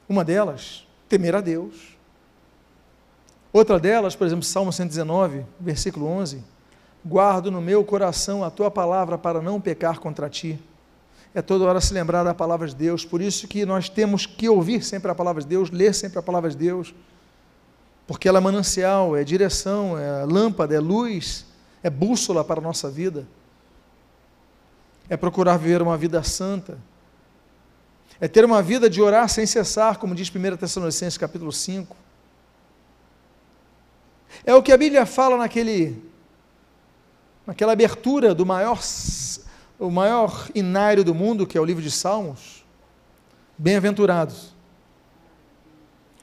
Uma 0.09 0.25
delas, 0.25 0.87
temer 1.09 1.35
a 1.35 1.41
Deus. 1.41 1.97
Outra 3.53 3.79
delas, 3.79 4.17
por 4.17 4.27
exemplo, 4.27 4.45
Salmo 4.45 4.73
119, 4.73 5.45
versículo 5.59 6.07
11: 6.07 6.43
Guardo 7.05 7.51
no 7.51 7.61
meu 7.61 7.85
coração 7.85 8.43
a 8.43 8.51
tua 8.51 8.71
palavra 8.71 9.19
para 9.19 9.41
não 9.41 9.61
pecar 9.61 9.99
contra 9.99 10.29
ti. 10.29 10.59
É 11.35 11.41
toda 11.41 11.65
hora 11.65 11.81
se 11.81 11.95
lembrar 11.95 12.25
da 12.25 12.35
palavra 12.35 12.67
de 12.67 12.75
Deus, 12.75 13.05
por 13.05 13.21
isso 13.21 13.47
que 13.47 13.65
nós 13.65 13.89
temos 13.89 14.27
que 14.27 14.49
ouvir 14.49 14.83
sempre 14.83 15.11
a 15.11 15.15
palavra 15.15 15.43
de 15.43 15.49
Deus, 15.49 15.71
ler 15.71 15.95
sempre 15.95 16.19
a 16.19 16.23
palavra 16.23 16.51
de 16.51 16.57
Deus, 16.57 16.93
porque 18.07 18.29
ela 18.29 18.39
é 18.39 18.41
manancial, 18.41 19.17
é 19.17 19.23
direção, 19.23 19.97
é 19.97 20.25
lâmpada, 20.25 20.75
é 20.75 20.81
luz, 20.81 21.47
é 21.83 21.89
bússola 21.89 22.45
para 22.45 22.59
a 22.59 22.63
nossa 22.63 22.91
vida. 22.91 23.27
É 25.09 25.17
procurar 25.17 25.57
viver 25.57 25.83
uma 25.83 25.97
vida 25.97 26.21
santa. 26.25 26.79
É 28.21 28.29
ter 28.29 28.45
uma 28.45 28.63
vida 28.63 28.91
de 28.91 29.01
orar 29.01 29.27
sem 29.31 29.47
cessar, 29.47 29.99
como 29.99 30.15
diz 30.15 30.29
1 30.29 30.57
Tessalonicenses 30.59 31.17
capítulo 31.17 31.51
5. 31.51 31.97
É 34.45 34.55
o 34.55 34.63
que 34.63 34.71
a 34.71 34.77
Bíblia 34.77 35.07
fala 35.07 35.39
naquele, 35.39 36.03
naquela 37.47 37.73
abertura 37.73 38.35
do 38.35 38.45
maior, 38.45 38.79
o 39.79 39.91
maior 39.91 40.49
inário 40.55 41.03
do 41.03 41.15
mundo, 41.15 41.47
que 41.47 41.57
é 41.57 41.61
o 41.61 41.65
livro 41.65 41.83
de 41.83 41.91
Salmos. 41.91 42.63
Bem-aventurados. 43.57 44.55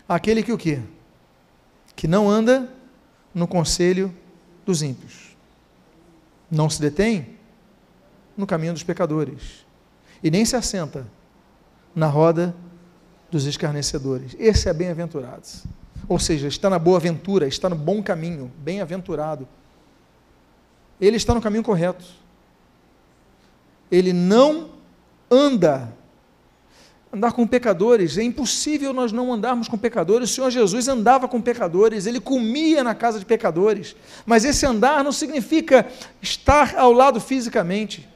Aquele 0.08 0.44
que 0.44 0.54
o 0.54 0.58
quê? 0.58 0.80
Que 1.96 2.08
não 2.08 2.30
anda 2.30 2.72
no 3.34 3.48
conselho 3.48 4.16
dos 4.64 4.84
ímpios. 4.84 5.36
Não 6.50 6.70
se 6.70 6.80
detém 6.80 7.38
no 8.36 8.46
caminho 8.46 8.74
dos 8.74 8.84
pecadores. 8.84 9.66
E 10.24 10.30
nem 10.30 10.46
se 10.46 10.56
assenta 10.56 11.17
na 11.98 12.06
roda 12.06 12.56
dos 13.32 13.46
escarnecedores. 13.48 14.36
Esse 14.38 14.70
é 14.70 14.74
bem-aventurado. 14.74 15.48
Ou 16.08 16.20
seja, 16.20 16.48
está 16.48 16.70
na 16.70 16.78
boa 16.78 16.98
aventura, 16.98 17.48
está 17.48 17.68
no 17.68 17.76
bom 17.76 18.04
caminho, 18.04 18.52
bem-aventurado. 18.60 19.48
Ele 21.02 21.18
está 21.18 21.34
no 21.34 21.42
caminho 21.42 21.64
correto. 21.64 22.06
Ele 23.92 24.14
não 24.14 24.70
anda. 25.30 25.92
Andar 27.12 27.32
com 27.32 27.48
pecadores, 27.48 28.16
é 28.20 28.22
impossível 28.22 28.94
nós 28.94 29.12
não 29.12 29.34
andarmos 29.34 29.68
com 29.68 29.78
pecadores. 29.78 30.30
O 30.30 30.34
Senhor 30.36 30.52
Jesus 30.52 30.88
andava 30.88 31.28
com 31.28 31.42
pecadores, 31.42 32.06
ele 32.06 32.20
comia 32.20 32.84
na 32.84 32.94
casa 32.94 33.18
de 33.18 33.26
pecadores. 33.26 33.96
Mas 34.24 34.46
esse 34.46 34.68
andar 34.68 35.04
não 35.04 35.12
significa 35.12 35.88
estar 36.22 36.76
ao 36.78 36.92
lado 36.92 37.20
fisicamente. 37.20 38.08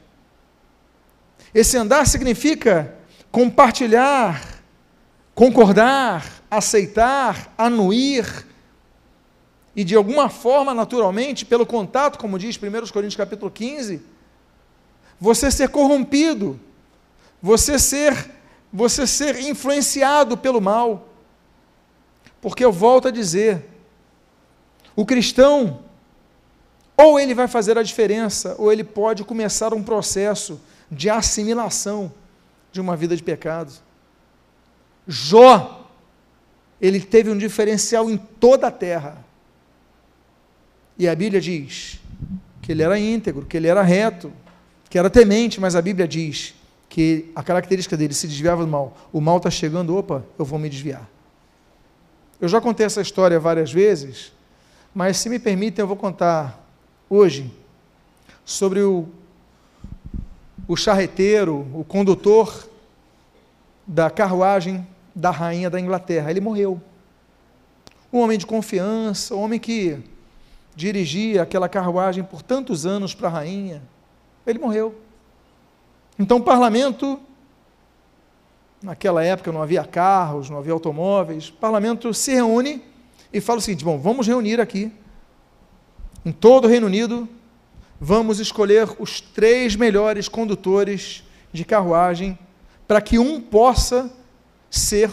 Esse 1.51 1.77
andar 1.77 2.05
significa 2.05 3.00
compartilhar, 3.31 4.61
concordar, 5.33 6.43
aceitar, 6.49 7.53
anuir, 7.57 8.45
e 9.75 9.83
de 9.83 9.95
alguma 9.95 10.27
forma, 10.29 10.73
naturalmente, 10.73 11.45
pelo 11.45 11.65
contato, 11.65 12.19
como 12.19 12.37
diz 12.37 12.57
1 12.57 12.59
Coríntios 12.91 13.15
capítulo 13.15 13.49
15, 13.49 14.01
você 15.19 15.49
ser 15.49 15.69
corrompido, 15.69 16.59
você 17.41 17.79
ser, 17.79 18.31
você 18.71 19.07
ser 19.07 19.39
influenciado 19.39 20.35
pelo 20.35 20.59
mal. 20.59 21.07
Porque 22.41 22.65
eu 22.65 22.71
volto 22.71 23.07
a 23.07 23.11
dizer, 23.11 23.65
o 24.93 25.05
cristão, 25.05 25.79
ou 26.97 27.17
ele 27.17 27.33
vai 27.33 27.47
fazer 27.47 27.77
a 27.77 27.83
diferença, 27.83 28.55
ou 28.57 28.73
ele 28.73 28.83
pode 28.83 29.23
começar 29.23 29.73
um 29.73 29.83
processo 29.83 30.59
de 30.91 31.09
assimilação 31.09 32.11
de 32.71 32.79
uma 32.79 32.95
vida 32.95 33.15
de 33.15 33.23
pecado. 33.23 33.71
Jó 35.07 35.81
ele 36.81 36.99
teve 36.99 37.29
um 37.29 37.37
diferencial 37.37 38.09
em 38.09 38.17
toda 38.17 38.67
a 38.67 38.71
terra. 38.71 39.23
E 40.97 41.07
a 41.07 41.15
Bíblia 41.15 41.39
diz 41.39 41.99
que 42.61 42.71
ele 42.71 42.81
era 42.81 42.97
íntegro, 42.97 43.45
que 43.45 43.55
ele 43.55 43.67
era 43.67 43.83
reto, 43.83 44.33
que 44.89 44.97
era 44.97 45.09
temente, 45.09 45.61
mas 45.61 45.75
a 45.75 45.81
Bíblia 45.81 46.07
diz 46.07 46.55
que 46.89 47.31
a 47.35 47.43
característica 47.43 47.95
dele 47.95 48.13
se 48.13 48.27
desviava 48.27 48.65
do 48.65 48.67
mal. 48.67 48.97
O 49.13 49.21
mal 49.21 49.37
está 49.37 49.49
chegando, 49.49 49.95
opa, 49.95 50.25
eu 50.37 50.43
vou 50.43 50.57
me 50.57 50.69
desviar. 50.69 51.07
Eu 52.39 52.49
já 52.49 52.59
contei 52.59 52.85
essa 52.85 53.01
história 53.01 53.39
várias 53.39 53.71
vezes, 53.71 54.33
mas 54.93 55.17
se 55.17 55.29
me 55.29 55.37
permitem, 55.37 55.83
eu 55.83 55.87
vou 55.87 55.95
contar 55.95 56.67
hoje 57.07 57.51
sobre 58.43 58.81
o, 58.81 59.07
o 60.71 60.77
charreteiro, 60.77 61.67
o 61.73 61.83
condutor 61.83 62.69
da 63.85 64.09
carruagem 64.09 64.87
da 65.13 65.29
rainha 65.29 65.69
da 65.69 65.77
Inglaterra. 65.77 66.31
Ele 66.31 66.39
morreu. 66.39 66.81
Um 68.13 68.19
homem 68.19 68.37
de 68.37 68.45
confiança, 68.45 69.35
um 69.35 69.41
homem 69.41 69.59
que 69.59 70.01
dirigia 70.73 71.41
aquela 71.41 71.67
carruagem 71.67 72.23
por 72.23 72.41
tantos 72.41 72.85
anos 72.85 73.13
para 73.13 73.27
a 73.27 73.31
rainha. 73.31 73.81
Ele 74.47 74.59
morreu. 74.59 74.95
Então 76.17 76.37
o 76.37 76.41
parlamento, 76.41 77.19
naquela 78.81 79.21
época 79.25 79.51
não 79.51 79.61
havia 79.61 79.83
carros, 79.83 80.49
não 80.49 80.57
havia 80.57 80.71
automóveis, 80.71 81.49
o 81.49 81.53
parlamento 81.53 82.13
se 82.13 82.33
reúne 82.33 82.81
e 83.33 83.41
fala 83.41 83.59
o 83.59 83.61
seguinte: 83.61 83.83
bom, 83.83 83.99
vamos 83.99 84.25
reunir 84.25 84.61
aqui, 84.61 84.89
em 86.25 86.31
todo 86.31 86.63
o 86.63 86.69
Reino 86.69 86.87
Unido, 86.87 87.27
vamos 88.03 88.39
escolher 88.39 88.89
os 88.97 89.21
três 89.21 89.75
melhores 89.75 90.27
condutores 90.27 91.23
de 91.53 91.63
carruagem 91.63 92.37
para 92.87 92.99
que 92.99 93.19
um 93.19 93.39
possa 93.39 94.11
ser 94.71 95.11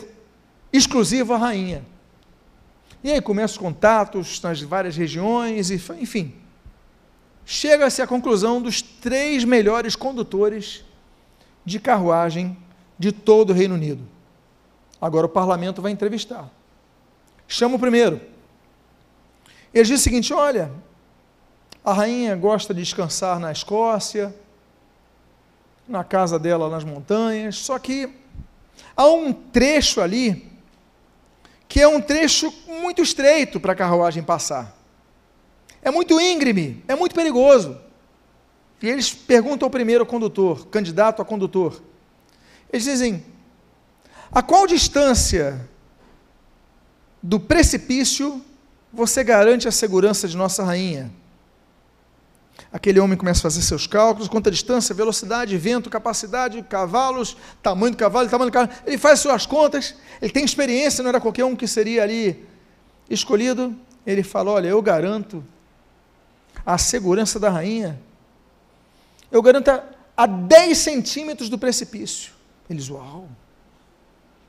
exclusivo 0.73 1.35
à 1.35 1.37
rainha. 1.37 1.85
E 3.05 3.13
aí 3.13 3.21
começam 3.21 3.57
os 3.57 3.59
contatos 3.59 4.41
nas 4.41 4.63
várias 4.63 4.97
regiões, 4.97 5.71
e, 5.71 5.75
enfim. 6.01 6.35
Chega-se 7.45 8.01
à 8.01 8.07
conclusão 8.07 8.61
dos 8.63 8.81
três 8.81 9.45
melhores 9.45 9.95
condutores 9.95 10.83
de 11.67 11.79
carruagem 11.79 12.57
de 12.99 13.13
todo 13.13 13.51
o 13.51 13.55
Reino 13.55 13.75
Unido. 13.75 14.03
Agora 14.99 15.27
o 15.27 15.29
parlamento 15.29 15.83
vai 15.83 15.93
entrevistar. 15.93 16.51
Chama 17.47 17.77
o 17.77 17.79
primeiro. 17.79 18.19
Ele 19.75 19.85
diz 19.85 20.01
o 20.01 20.03
seguinte: 20.03 20.33
olha, 20.33 20.73
a 21.89 21.93
rainha 21.95 22.37
gosta 22.37 22.75
de 22.75 22.83
descansar 22.83 23.41
na 23.41 23.51
Escócia, 23.51 24.35
na 25.89 26.05
casa 26.05 26.39
dela 26.39 26.69
nas 26.69 26.85
montanhas, 26.85 27.57
só 27.57 27.79
que 27.79 28.11
há 28.95 29.07
um 29.07 29.33
trecho 29.33 30.03
ali 30.03 30.53
que 31.67 31.81
é 31.81 31.89
um 31.89 31.99
trecho 31.99 32.53
muito 32.67 33.01
estreito 33.01 33.59
para 33.59 33.73
a 33.73 33.77
carruagem 33.77 34.23
passar. 34.23 34.77
É 35.81 35.91
muito 35.91 36.21
íngreme, 36.21 36.85
é 36.87 36.95
muito 36.95 37.15
perigoso. 37.15 37.81
E 38.83 38.89
eles 38.89 39.15
perguntam 39.15 39.65
ao 39.65 39.71
primeiro 39.71 40.05
condutor, 40.05 40.67
candidato 40.67 41.23
a 41.23 41.25
condutor. 41.25 41.83
Eles 42.71 42.85
dizem: 42.85 43.25
a 44.31 44.43
qual 44.43 44.67
distância 44.67 45.67
do 47.23 47.41
precipício 47.41 48.45
você 48.93 49.25
garante 49.25 49.67
a 49.67 49.73
segurança 49.73 50.29
de 50.29 50.37
nossa 50.37 50.63
rainha? 50.63 51.11
Aquele 52.71 53.01
homem 53.01 53.17
começa 53.17 53.41
a 53.41 53.43
fazer 53.43 53.63
seus 53.63 53.87
cálculos, 53.87 54.29
quanto 54.29 54.49
a 54.49 54.53
distância, 54.53 54.95
velocidade, 54.95 55.57
vento, 55.57 55.89
capacidade, 55.89 56.63
cavalos, 56.63 57.37
tamanho 57.63 57.93
do 57.93 57.97
cavalo, 57.97 58.29
tamanho 58.29 58.51
do 58.51 58.53
cavalo. 58.53 58.79
Ele 58.87 58.99
faz 58.99 59.21
suas 59.21 59.47
contas, 59.47 59.95
ele 60.21 60.33
tem 60.33 60.45
experiência, 60.45 61.03
não 61.03 61.09
era 61.09 61.21
qualquer 61.21 61.45
um 61.45 61.57
que 61.57 61.67
seria 61.67 62.03
ali 62.03 62.47
escolhido. 63.09 63.75
Ele 64.07 64.23
fala: 64.23 64.51
Olha, 64.51 64.69
eu 64.69 64.83
garanto 64.83 65.43
a 66.65 66.77
segurança 66.77 67.41
da 67.41 67.49
rainha, 67.49 67.99
eu 69.33 69.41
garanto 69.41 69.71
a, 69.71 69.83
a 70.15 70.27
10 70.27 70.77
centímetros 70.77 71.49
do 71.49 71.59
precipício. 71.59 72.33
Eles, 72.69 72.91
uau! 72.91 73.29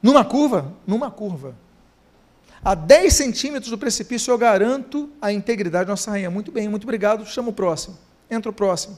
Numa 0.04 0.26
curva? 0.26 0.74
Numa 0.86 1.10
curva. 1.10 1.56
A 2.62 2.76
10 2.76 3.14
centímetros 3.14 3.72
do 3.72 3.78
precipício 3.78 4.32
eu 4.32 4.38
garanto 4.38 5.10
a 5.22 5.32
integridade 5.32 5.86
da 5.86 5.94
nossa 5.94 6.12
rainha. 6.12 6.30
Muito 6.30 6.52
bem, 6.52 6.68
muito 6.68 6.84
obrigado. 6.84 7.26
Chama 7.26 7.50
o 7.50 7.54
próximo. 7.54 7.98
Entra 8.30 8.50
o 8.50 8.54
próximo. 8.54 8.98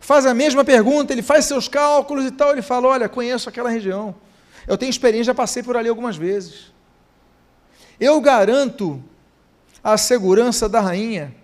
Faz 0.00 0.26
a 0.26 0.34
mesma 0.34 0.64
pergunta, 0.64 1.12
ele 1.12 1.22
faz 1.22 1.44
seus 1.44 1.68
cálculos 1.68 2.24
e 2.24 2.30
tal. 2.30 2.52
Ele 2.52 2.62
fala: 2.62 2.88
Olha, 2.88 3.08
conheço 3.08 3.48
aquela 3.48 3.70
região. 3.70 4.14
Eu 4.66 4.76
tenho 4.76 4.90
experiência, 4.90 5.26
já 5.26 5.34
passei 5.34 5.62
por 5.62 5.76
ali 5.76 5.88
algumas 5.88 6.16
vezes. 6.16 6.72
Eu 8.00 8.20
garanto 8.20 9.02
a 9.82 9.96
segurança 9.96 10.68
da 10.68 10.80
rainha 10.80 11.34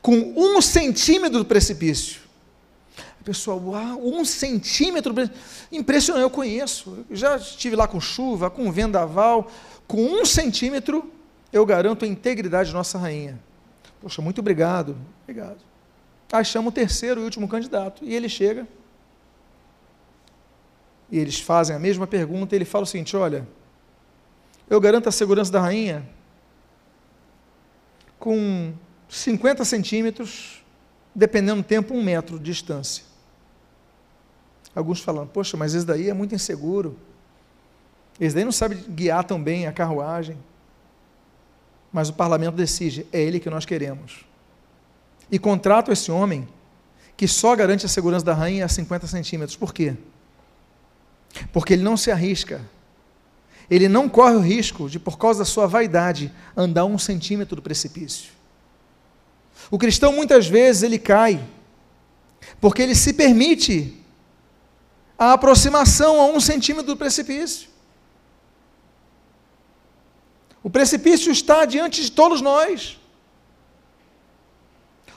com 0.00 0.32
um 0.36 0.60
centímetro 0.62 1.38
do 1.38 1.44
precipício. 1.44 2.20
A 3.20 3.24
pessoa, 3.24 3.60
uau, 3.60 4.00
um 4.00 4.24
centímetro, 4.24 5.12
impressionante, 5.72 6.22
eu 6.22 6.30
conheço, 6.30 7.04
eu 7.10 7.16
já 7.16 7.36
estive 7.36 7.74
lá 7.74 7.88
com 7.88 8.00
chuva, 8.00 8.48
com 8.48 8.70
vendaval, 8.70 9.50
com 9.88 10.00
um 10.00 10.24
centímetro, 10.24 11.10
eu 11.52 11.66
garanto 11.66 12.04
a 12.04 12.08
integridade 12.08 12.68
de 12.68 12.74
nossa 12.74 12.96
rainha. 12.98 13.40
Poxa, 14.00 14.20
muito 14.22 14.40
obrigado, 14.40 14.96
obrigado. 15.22 15.58
Aí 16.32 16.44
chama 16.44 16.68
o 16.68 16.72
terceiro 16.72 17.20
e 17.20 17.24
último 17.24 17.48
candidato, 17.48 18.04
e 18.04 18.14
ele 18.14 18.28
chega, 18.28 18.66
e 21.10 21.18
eles 21.18 21.40
fazem 21.40 21.74
a 21.74 21.78
mesma 21.78 22.06
pergunta, 22.06 22.54
e 22.54 22.58
ele 22.58 22.64
fala 22.64 22.84
o 22.84 22.86
seguinte: 22.86 23.16
olha, 23.16 23.46
eu 24.68 24.80
garanto 24.80 25.08
a 25.08 25.12
segurança 25.12 25.52
da 25.52 25.60
rainha 25.60 26.08
com 28.18 28.72
50 29.08 29.64
centímetros, 29.64 30.64
dependendo 31.14 31.62
do 31.62 31.66
tempo, 31.66 31.94
um 31.94 32.02
metro 32.02 32.38
de 32.38 32.44
distância. 32.44 33.04
Alguns 34.74 35.00
falam, 35.00 35.26
poxa, 35.26 35.56
mas 35.56 35.74
esse 35.74 35.86
daí 35.86 36.10
é 36.10 36.14
muito 36.14 36.34
inseguro. 36.34 36.98
Esse 38.20 38.34
daí 38.34 38.44
não 38.44 38.52
sabe 38.52 38.74
guiar 38.74 39.24
tão 39.24 39.42
bem 39.42 39.66
a 39.66 39.72
carruagem. 39.72 40.36
Mas 41.92 42.08
o 42.08 42.12
parlamento 42.14 42.54
decide, 42.54 43.06
é 43.12 43.20
ele 43.20 43.40
que 43.40 43.48
nós 43.48 43.64
queremos. 43.64 44.24
E 45.30 45.38
contrato 45.38 45.90
esse 45.92 46.10
homem 46.10 46.46
que 47.16 47.26
só 47.26 47.56
garante 47.56 47.86
a 47.86 47.88
segurança 47.88 48.24
da 48.24 48.34
rainha 48.34 48.64
a 48.64 48.68
50 48.68 49.06
centímetros. 49.06 49.56
Por 49.56 49.72
quê? 49.72 49.94
Porque 51.52 51.72
ele 51.72 51.82
não 51.82 51.96
se 51.96 52.10
arrisca. 52.10 52.60
Ele 53.70 53.88
não 53.88 54.08
corre 54.08 54.34
o 54.34 54.40
risco 54.40 54.88
de, 54.88 54.98
por 54.98 55.18
causa 55.18 55.40
da 55.40 55.44
sua 55.44 55.66
vaidade, 55.66 56.32
andar 56.56 56.84
um 56.84 56.98
centímetro 56.98 57.56
do 57.56 57.62
precipício. 57.62 58.32
O 59.70 59.78
cristão 59.78 60.12
muitas 60.12 60.46
vezes 60.46 60.82
ele 60.82 60.98
cai, 60.98 61.42
porque 62.60 62.82
ele 62.82 62.94
se 62.94 63.12
permite 63.12 64.00
a 65.18 65.32
aproximação 65.32 66.20
a 66.20 66.26
um 66.26 66.38
centímetro 66.38 66.94
do 66.94 66.96
precipício. 66.96 67.68
O 70.66 70.68
precipício 70.68 71.30
está 71.30 71.64
diante 71.64 72.02
de 72.02 72.10
todos 72.10 72.40
nós. 72.40 72.98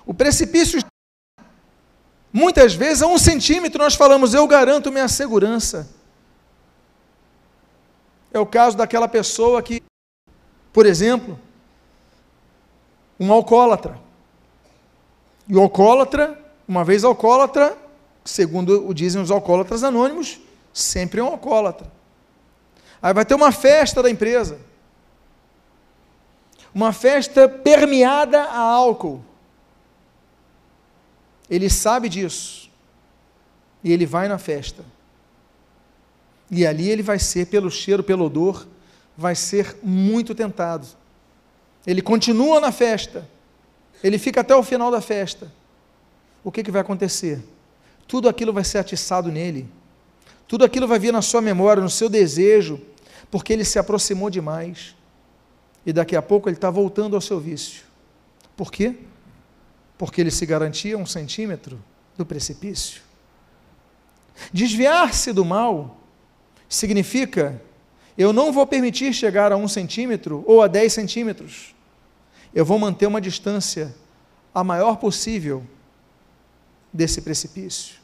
O 0.06 0.14
precipício 0.14 0.80
Muitas 2.32 2.76
vezes, 2.76 3.02
a 3.02 3.08
um 3.08 3.18
centímetro, 3.18 3.82
nós 3.82 3.96
falamos, 3.96 4.36
eu 4.36 4.46
garanto 4.46 4.92
minha 4.92 5.08
segurança. 5.08 5.90
É 8.32 8.38
o 8.38 8.46
caso 8.46 8.78
daquela 8.78 9.08
pessoa 9.08 9.64
que, 9.64 9.82
por 10.72 10.86
exemplo, 10.86 11.40
um 13.20 13.34
alcoólatra. 13.34 14.00
E 15.48 15.56
o 15.56 15.62
alcoólatra, 15.62 16.40
uma 16.68 16.84
vez 16.84 17.04
alcoólatra, 17.04 17.76
segundo 18.24 18.88
o 18.88 18.94
dizem 18.94 19.20
os 19.20 19.32
alcoólatras 19.32 19.84
anônimos, 19.84 20.40
sempre 20.72 21.20
é 21.20 21.24
um 21.24 21.30
alcoólatra. 21.30 21.92
Aí 23.02 23.16
vai 23.16 23.26
ter 23.26 23.34
uma 23.34 23.52
festa 23.52 24.04
da 24.04 24.12
empresa. 24.12 24.69
Uma 26.74 26.94
festa 26.94 27.48
permeada 27.48 28.44
a 28.44 28.60
álcool. 28.60 29.24
Ele 31.50 31.70
sabe 31.70 32.10
disso. 32.10 32.70
E 33.84 33.92
ele 33.92 34.06
vai 34.06 34.28
na 34.28 34.38
festa. 34.38 34.84
E 36.52 36.66
ali 36.66 36.90
ele 36.90 37.04
vai 37.04 37.20
ser, 37.20 37.48
pelo 37.48 37.70
cheiro, 37.70 38.04
pelo 38.04 38.26
odor, 38.26 38.68
vai 39.18 39.36
ser 39.36 39.78
muito 39.84 40.36
tentado. 40.36 40.88
Ele 41.86 42.02
continua 42.02 42.60
na 42.60 42.72
festa 42.72 43.28
ele 44.04 44.18
fica 44.18 44.42
até 44.42 44.56
o 44.56 44.64
final 44.64 44.92
da 44.92 45.02
festa. 45.02 45.52
O 46.44 46.52
que, 46.52 46.64
que 46.64 46.72
vai 46.72 46.82
acontecer? 46.82 47.44
Tudo 48.08 48.30
aquilo 48.30 48.54
vai 48.54 48.64
ser 48.64 48.78
atiçado 48.78 49.32
nele. 49.32 49.70
Tudo 50.48 50.64
aquilo 50.64 50.88
vai 50.88 50.98
vir 50.98 51.12
na 51.12 51.22
sua 51.22 51.42
memória, 51.42 51.84
no 51.84 51.90
seu 51.90 52.10
desejo, 52.10 52.82
porque 53.30 53.54
ele 53.54 53.66
se 53.66 53.78
aproximou 53.78 54.30
demais. 54.30 54.96
E 55.86 55.94
daqui 55.94 56.16
a 56.16 56.22
pouco 56.22 56.50
ele 56.50 56.58
está 56.58 56.70
voltando 56.70 57.16
ao 57.16 57.22
seu 57.22 57.40
vício. 57.40 57.84
Por 58.56 58.72
quê? 58.72 58.96
Porque 59.98 60.22
ele 60.22 60.32
se 60.32 60.46
garantia 60.46 60.98
um 60.98 61.06
centímetro 61.06 61.82
do 62.18 62.26
precipício. 62.26 63.02
Desviar-se 64.54 65.34
do 65.34 65.44
mal 65.44 65.98
significa 66.68 67.62
eu 68.18 68.34
não 68.34 68.52
vou 68.52 68.68
permitir 68.68 69.14
chegar 69.14 69.52
a 69.52 69.58
um 69.58 69.68
centímetro 69.68 70.44
ou 70.46 70.62
a 70.62 70.68
dez 70.68 70.92
centímetros 70.92 71.74
eu 72.54 72.66
vou 72.66 72.80
manter 72.80 73.06
uma 73.06 73.22
distância 73.22 73.96
a 74.54 74.64
maior 74.64 74.98
possível 74.98 75.64
desse 76.92 77.22
precipício. 77.22 77.96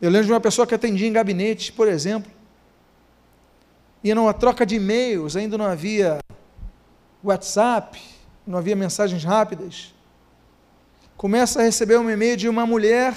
Eu 0.00 0.10
lembro 0.10 0.26
de 0.26 0.32
uma 0.32 0.40
pessoa 0.40 0.66
que 0.66 0.74
atendia 0.74 1.06
em 1.06 1.12
gabinete, 1.12 1.72
por 1.72 1.88
exemplo, 1.88 2.31
e 4.02 4.14
numa 4.14 4.34
troca 4.34 4.66
de 4.66 4.76
e-mails, 4.76 5.36
ainda 5.36 5.56
não 5.56 5.66
havia 5.66 6.18
WhatsApp, 7.22 8.00
não 8.46 8.58
havia 8.58 8.74
mensagens 8.74 9.22
rápidas. 9.22 9.94
Começa 11.16 11.60
a 11.60 11.62
receber 11.62 11.98
um 11.98 12.10
e-mail 12.10 12.36
de 12.36 12.48
uma 12.48 12.66
mulher 12.66 13.14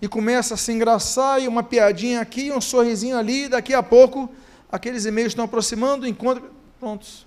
e 0.00 0.06
começa 0.06 0.54
a 0.54 0.56
se 0.56 0.72
engraçar 0.72 1.42
e 1.42 1.48
uma 1.48 1.64
piadinha 1.64 2.20
aqui, 2.20 2.52
um 2.52 2.60
sorrisinho 2.60 3.18
ali, 3.18 3.44
e 3.44 3.48
daqui 3.48 3.74
a 3.74 3.82
pouco 3.82 4.30
aqueles 4.70 5.04
e-mails 5.04 5.32
estão 5.32 5.44
aproximando, 5.44 6.06
encontro, 6.06 6.52
prontos. 6.78 7.26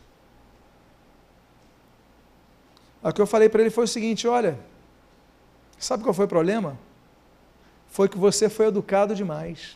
O 3.04 3.12
que 3.12 3.20
eu 3.20 3.28
falei 3.28 3.50
para 3.50 3.62
ele 3.62 3.70
foi 3.70 3.84
o 3.84 3.88
seguinte: 3.88 4.28
olha, 4.28 4.58
sabe 5.78 6.04
qual 6.04 6.14
foi 6.14 6.26
o 6.26 6.30
problema? 6.30 6.80
Foi 7.88 8.08
que 8.08 8.18
você 8.18 8.48
foi 8.48 8.68
educado 8.68 9.14
demais. 9.14 9.76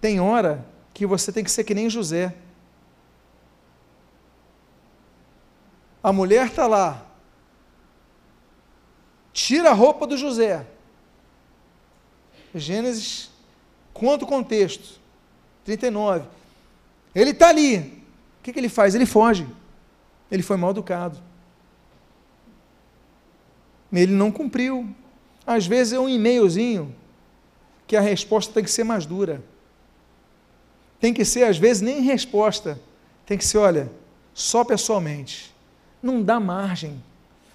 Tem 0.00 0.20
hora 0.20 0.64
que 0.92 1.06
você 1.06 1.32
tem 1.32 1.42
que 1.42 1.50
ser 1.50 1.64
que 1.64 1.74
nem 1.74 1.90
José. 1.90 2.34
A 6.02 6.12
mulher 6.12 6.46
está 6.46 6.66
lá, 6.66 7.06
tira 9.32 9.70
a 9.70 9.74
roupa 9.74 10.06
do 10.06 10.16
José. 10.16 10.66
Gênesis, 12.54 13.30
conta 13.92 14.24
o 14.24 14.28
contexto. 14.28 15.00
39. 15.64 16.28
Ele 17.14 17.30
está 17.30 17.48
ali. 17.48 17.78
O 17.78 18.42
que, 18.42 18.52
que 18.52 18.58
ele 18.58 18.68
faz? 18.68 18.94
Ele 18.94 19.06
foge. 19.06 19.46
Ele 20.30 20.42
foi 20.42 20.58
mal 20.58 20.70
educado 20.70 21.22
ele 24.00 24.12
não 24.12 24.30
cumpriu. 24.30 24.88
Às 25.46 25.66
vezes 25.66 25.92
é 25.92 25.98
um 25.98 26.08
e-mailzinho 26.08 26.94
que 27.86 27.96
a 27.96 28.00
resposta 28.00 28.52
tem 28.52 28.64
que 28.64 28.70
ser 28.70 28.84
mais 28.84 29.06
dura. 29.06 29.42
Tem 31.04 31.12
que 31.12 31.22
ser, 31.22 31.44
às 31.44 31.58
vezes, 31.58 31.82
nem 31.82 32.00
resposta. 32.00 32.80
Tem 33.26 33.36
que 33.36 33.44
ser, 33.44 33.58
olha, 33.58 33.92
só 34.32 34.64
pessoalmente. 34.64 35.54
Não 36.02 36.22
dá 36.22 36.40
margem. 36.40 36.98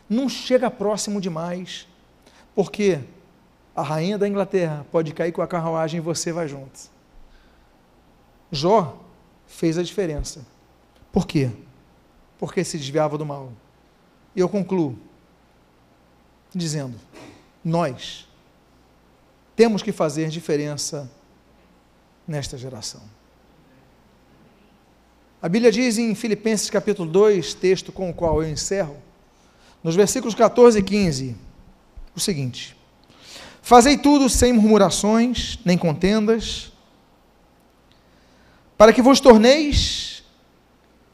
Não 0.07 0.29
chega 0.29 0.69
próximo 0.69 1.19
demais. 1.19 1.87
Porque 2.53 2.99
a 3.75 3.81
rainha 3.81 4.19
da 4.19 4.27
Inglaterra 4.27 4.85
pode 4.91 5.15
cair 5.15 5.31
com 5.31 5.41
a 5.41 5.47
carruagem 5.47 5.97
e 5.97 5.99
você 5.99 6.31
vai 6.31 6.47
junto. 6.47 6.79
Jó 8.51 9.01
fez 9.47 9.79
a 9.79 9.81
diferença. 9.81 10.45
Por 11.11 11.25
quê? 11.25 11.49
Porque 12.37 12.63
se 12.63 12.77
desviava 12.77 13.17
do 13.17 13.25
mal. 13.25 13.51
E 14.35 14.41
eu 14.41 14.47
concluo 14.47 14.95
dizendo: 16.53 16.99
nós 17.65 18.29
temos 19.55 19.81
que 19.81 19.91
fazer 19.91 20.29
diferença 20.29 21.09
nesta 22.27 22.55
geração. 22.55 23.01
A 25.41 25.47
Bíblia 25.47 25.71
diz 25.71 25.97
em 25.97 26.13
Filipenses 26.15 26.69
capítulo 26.69 27.09
2, 27.09 27.53
texto 27.53 27.93
com 27.93 28.09
o 28.09 28.13
qual 28.13 28.43
eu 28.43 28.49
encerro, 28.49 28.97
nos 29.81 29.95
versículos 29.95 30.35
14 30.35 30.79
e 30.79 30.83
15, 30.83 31.33
o 32.13 32.19
seguinte: 32.19 32.75
Fazei 33.61 33.97
tudo 33.97 34.27
sem 34.27 34.51
murmurações, 34.51 35.57
nem 35.63 35.77
contendas, 35.77 36.73
para 38.77 38.91
que 38.91 39.01
vos 39.01 39.21
torneis 39.21 40.25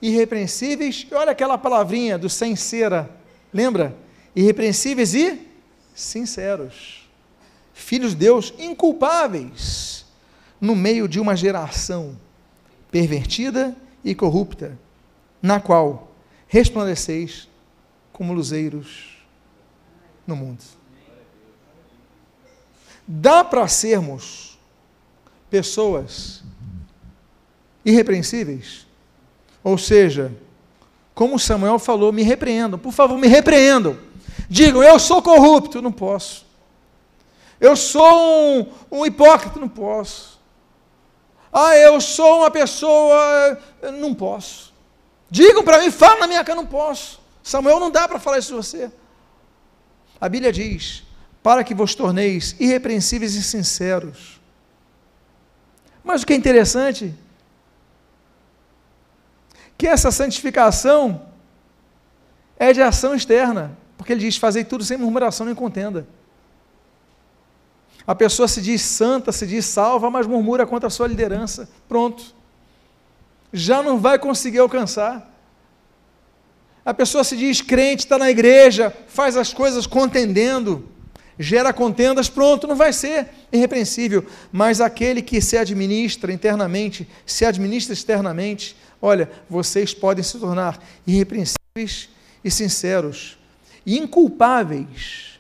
irrepreensíveis. 0.01 1.05
E 1.11 1.13
olha 1.13 1.31
aquela 1.31 1.55
palavrinha 1.55 2.17
do 2.17 2.27
sem 2.27 2.55
cera, 2.55 3.07
lembra? 3.53 3.95
irrepreensíveis 4.35 5.13
e 5.13 5.39
sinceros, 5.93 7.07
filhos 7.75 8.11
de 8.11 8.17
Deus 8.17 8.53
inculpáveis, 8.57 10.03
no 10.59 10.75
meio 10.75 11.07
de 11.07 11.19
uma 11.19 11.35
geração 11.35 12.19
pervertida 12.89 13.75
e 14.05 14.13
corrupta, 14.13 14.77
na 15.41 15.59
qual 15.59 16.11
resplandeceis 16.47 17.49
como 18.13 18.31
luzeiros 18.31 19.17
no 20.25 20.35
mundo. 20.35 20.63
Dá 23.07 23.43
para 23.43 23.67
sermos 23.67 24.57
pessoas 25.49 26.43
irrepreensíveis, 27.83 28.85
ou 29.63 29.77
seja, 29.77 30.31
como 31.13 31.39
Samuel 31.39 31.79
falou, 31.79 32.11
me 32.11 32.23
repreendam, 32.23 32.77
por 32.77 32.91
favor, 32.91 33.17
me 33.17 33.27
repreendam. 33.27 33.97
Digam, 34.49 34.83
eu 34.83 34.99
sou 34.99 35.21
corrupto, 35.21 35.81
não 35.81 35.91
posso. 35.91 36.45
Eu 37.59 37.75
sou 37.75 38.61
um, 38.91 38.99
um 38.99 39.05
hipócrita, 39.05 39.59
não 39.59 39.69
posso. 39.69 40.34
Ah, 41.57 41.77
eu 41.77 42.01
sou 42.01 42.39
uma 42.39 42.51
pessoa, 42.51 43.57
não 43.97 44.13
posso. 44.13 44.73
Digam 45.31 45.63
para 45.63 45.79
mim, 45.79 45.89
falam 45.89 46.19
na 46.19 46.27
minha 46.27 46.43
cara, 46.43 46.57
não 46.57 46.65
posso. 46.65 47.21
Samuel, 47.41 47.79
não 47.79 47.89
dá 47.89 48.09
para 48.09 48.19
falar 48.19 48.39
isso 48.39 48.49
de 48.49 48.55
você. 48.55 48.91
A 50.19 50.27
Bíblia 50.27 50.51
diz: 50.51 51.03
para 51.41 51.63
que 51.63 51.73
vos 51.73 51.95
torneis 51.95 52.57
irrepreensíveis 52.59 53.35
e 53.35 53.41
sinceros. 53.41 54.41
Mas 56.03 56.23
o 56.23 56.25
que 56.25 56.33
é 56.33 56.35
interessante, 56.35 57.15
que 59.77 59.87
essa 59.87 60.11
santificação 60.11 61.25
é 62.59 62.73
de 62.73 62.81
ação 62.81 63.15
externa, 63.15 63.77
porque 63.97 64.11
ele 64.11 64.19
diz: 64.19 64.35
fazei 64.35 64.65
tudo 64.65 64.83
sem 64.83 64.97
murmuração 64.97 65.45
nem 65.45 65.55
contenda. 65.55 66.05
A 68.07 68.13
pessoa 68.13 68.47
se 68.47 68.61
diz 68.61 68.81
santa, 68.81 69.31
se 69.31 69.47
diz 69.47 69.65
salva, 69.65 70.09
mas 70.09 70.27
murmura 70.27 70.65
contra 70.65 70.87
a 70.87 70.91
sua 70.91 71.07
liderança. 71.07 71.67
Pronto. 71.87 72.35
Já 73.51 73.81
não 73.81 73.97
vai 73.97 74.19
conseguir 74.19 74.59
alcançar. 74.59 75.31
A 76.83 76.93
pessoa 76.93 77.23
se 77.23 77.35
diz 77.35 77.61
crente, 77.61 78.03
está 78.03 78.17
na 78.17 78.29
igreja, 78.29 78.95
faz 79.07 79.35
as 79.35 79.51
coisas 79.51 79.87
contendendo, 79.87 80.87
gera 81.39 81.73
contendas, 81.73 82.29
pronto, 82.29 82.67
não 82.67 82.75
vai 82.75 82.93
ser 82.93 83.27
irrepreensível. 83.51 84.23
Mas 84.51 84.79
aquele 84.79 85.23
que 85.23 85.41
se 85.41 85.57
administra 85.57 86.31
internamente, 86.31 87.09
se 87.25 87.43
administra 87.43 87.93
externamente, 87.93 88.77
olha, 89.01 89.31
vocês 89.49 89.95
podem 89.95 90.23
se 90.23 90.37
tornar 90.37 90.79
irrepreensíveis 91.07 92.09
e 92.43 92.51
sinceros, 92.51 93.39
e 93.83 93.97
inculpáveis 93.97 95.39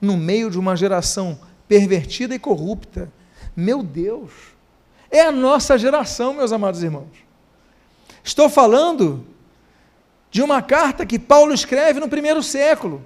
no 0.00 0.16
meio 0.16 0.50
de 0.50 0.58
uma 0.58 0.76
geração 0.76 1.38
pervertida 1.68 2.34
e 2.34 2.38
corrupta. 2.38 3.12
Meu 3.54 3.82
Deus, 3.82 4.30
é 5.10 5.20
a 5.20 5.32
nossa 5.32 5.78
geração, 5.78 6.34
meus 6.34 6.52
amados 6.52 6.82
irmãos. 6.82 7.24
Estou 8.22 8.48
falando 8.48 9.26
de 10.30 10.42
uma 10.42 10.60
carta 10.60 11.06
que 11.06 11.18
Paulo 11.18 11.54
escreve 11.54 12.00
no 12.00 12.08
primeiro 12.08 12.42
século. 12.42 13.04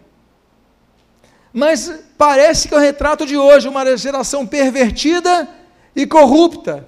Mas 1.52 1.92
parece 2.16 2.68
que 2.68 2.74
é 2.74 2.76
o 2.76 2.80
retrato 2.80 3.26
de 3.26 3.36
hoje, 3.36 3.68
uma 3.68 3.96
geração 3.96 4.46
pervertida 4.46 5.48
e 5.94 6.06
corrupta. 6.06 6.86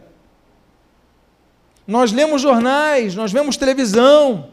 Nós 1.86 2.12
lemos 2.12 2.42
jornais, 2.42 3.14
nós 3.14 3.32
vemos 3.32 3.56
televisão, 3.56 4.52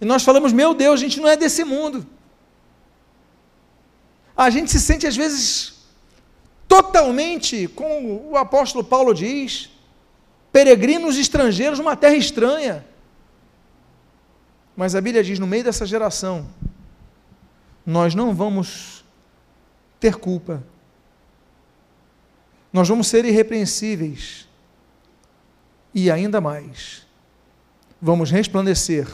e 0.00 0.04
nós 0.04 0.24
falamos: 0.24 0.52
meu 0.52 0.74
Deus, 0.74 1.00
a 1.00 1.02
gente 1.04 1.20
não 1.20 1.28
é 1.28 1.36
desse 1.36 1.64
mundo. 1.64 2.06
A 4.36 4.50
gente 4.50 4.70
se 4.70 4.80
sente 4.80 5.06
às 5.06 5.16
vezes 5.16 5.82
totalmente, 6.66 7.68
como 7.68 8.30
o 8.30 8.36
apóstolo 8.36 8.82
Paulo 8.82 9.12
diz, 9.12 9.70
peregrinos 10.50 11.16
estrangeiros 11.18 11.78
numa 11.78 11.96
terra 11.96 12.16
estranha. 12.16 12.84
Mas 14.76 14.94
a 14.94 15.00
Bíblia 15.00 15.22
diz: 15.22 15.38
no 15.38 15.46
meio 15.46 15.64
dessa 15.64 15.84
geração, 15.84 16.48
nós 17.84 18.14
não 18.14 18.34
vamos 18.34 19.04
ter 20.00 20.16
culpa, 20.16 20.62
nós 22.72 22.88
vamos 22.88 23.06
ser 23.06 23.24
irrepreensíveis 23.24 24.48
e 25.94 26.10
ainda 26.10 26.40
mais, 26.40 27.06
vamos 28.00 28.30
resplandecer 28.30 29.06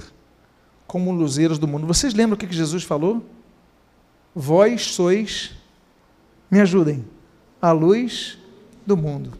como 0.87 1.11
luzeiros 1.13 1.59
do 1.59 1.67
mundo. 1.67 1.87
Vocês 1.87 2.15
lembram 2.15 2.37
o 2.37 2.39
que 2.39 2.51
Jesus 2.55 2.85
falou? 2.85 3.25
Vós 4.41 4.83
sois, 4.83 5.51
me 6.49 6.61
ajudem, 6.61 7.05
a 7.61 7.73
luz 7.73 8.39
do 8.87 8.97
mundo. 8.97 9.37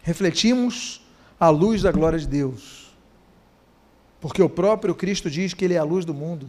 Refletimos 0.00 1.04
a 1.38 1.48
luz 1.48 1.82
da 1.82 1.90
glória 1.90 2.20
de 2.20 2.28
Deus. 2.28 2.94
Porque 4.20 4.40
o 4.40 4.48
próprio 4.48 4.94
Cristo 4.94 5.28
diz 5.28 5.52
que 5.52 5.64
Ele 5.64 5.74
é 5.74 5.78
a 5.78 5.82
luz 5.82 6.04
do 6.04 6.14
mundo. 6.14 6.48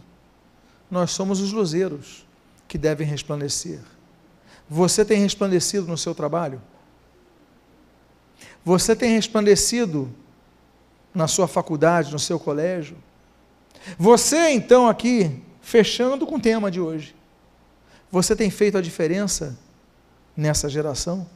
Nós 0.89 1.09
somos 1.09 1.41
os 1.41 1.51
luzeiros 1.51 2.23
que 2.67 2.77
devem 2.77 3.07
resplandecer. 3.07 3.79
Você 4.69 5.03
tem 5.03 5.19
resplandecido 5.19 5.87
no 5.87 5.97
seu 5.97 6.13
trabalho? 6.13 6.61
Você 8.63 8.95
tem 8.95 9.15
resplandecido 9.15 10.13
na 11.11 11.27
sua 11.27 11.47
faculdade, 11.47 12.11
no 12.11 12.19
seu 12.19 12.39
colégio? 12.39 12.97
Você, 13.97 14.51
então, 14.51 14.87
aqui, 14.87 15.41
fechando 15.67 16.25
com 16.25 16.35
o 16.35 16.39
tema 16.39 16.71
de 16.71 16.79
hoje, 16.79 17.13
você 18.09 18.37
tem 18.37 18.49
feito 18.49 18.77
a 18.77 18.81
diferença 18.81 19.59
nessa 20.35 20.69
geração? 20.69 21.27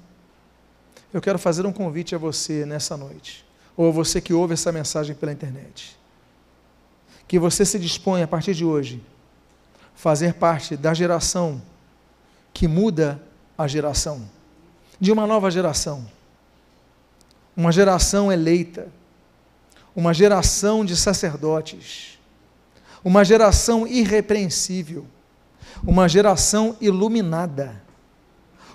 Eu 1.14 1.20
quero 1.20 1.38
fazer 1.38 1.66
um 1.66 1.74
convite 1.74 2.16
a 2.16 2.18
você 2.18 2.66
nessa 2.66 2.96
noite, 2.96 3.46
ou 3.76 3.90
a 3.90 3.92
você 3.92 4.22
que 4.22 4.34
ouve 4.34 4.54
essa 4.54 4.72
mensagem 4.72 5.14
pela 5.14 5.34
internet. 5.34 5.98
Que 7.28 7.38
você 7.38 7.66
se 7.66 7.78
dispõe 7.78 8.24
a 8.24 8.28
partir 8.28 8.54
de 8.54 8.64
hoje 8.64 9.04
fazer 9.94 10.36
parte 10.36 10.78
da 10.78 10.94
geração 10.94 11.62
que 12.54 12.70
muda 12.70 13.22
a 13.58 13.68
geração, 13.68 14.26
de 14.98 15.12
uma 15.12 15.28
nova 15.28 15.52
geração, 15.52 16.10
uma 17.54 17.74
geração 17.74 18.32
eleita, 18.32 18.88
uma 19.94 20.14
geração 20.14 20.86
de 20.86 20.96
sacerdotes, 20.96 22.18
uma 23.04 23.24
geração 23.24 23.88
irrepreensível, 23.88 25.06
uma 25.84 26.08
geração 26.08 26.76
iluminada, 26.80 27.82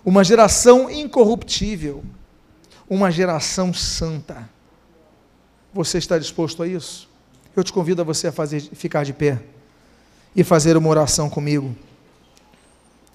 uma 0.05 0.24
geração 0.24 0.91
incorruptível, 0.91 2.05
uma 2.89 3.11
geração 3.11 3.72
santa. 3.72 4.49
Você 5.72 5.99
está 5.99 6.18
disposto 6.18 6.62
a 6.62 6.66
isso? 6.66 7.09
eu 7.57 7.64
te 7.64 7.72
convido 7.72 8.03
a 8.03 8.05
você 8.05 8.27
a 8.27 8.33
fazer, 8.33 8.61
ficar 8.61 9.03
de 9.03 9.14
pé 9.14 9.41
e 10.35 10.45
fazer 10.45 10.77
uma 10.77 10.91
oração 10.91 11.31
comigo. 11.31 11.74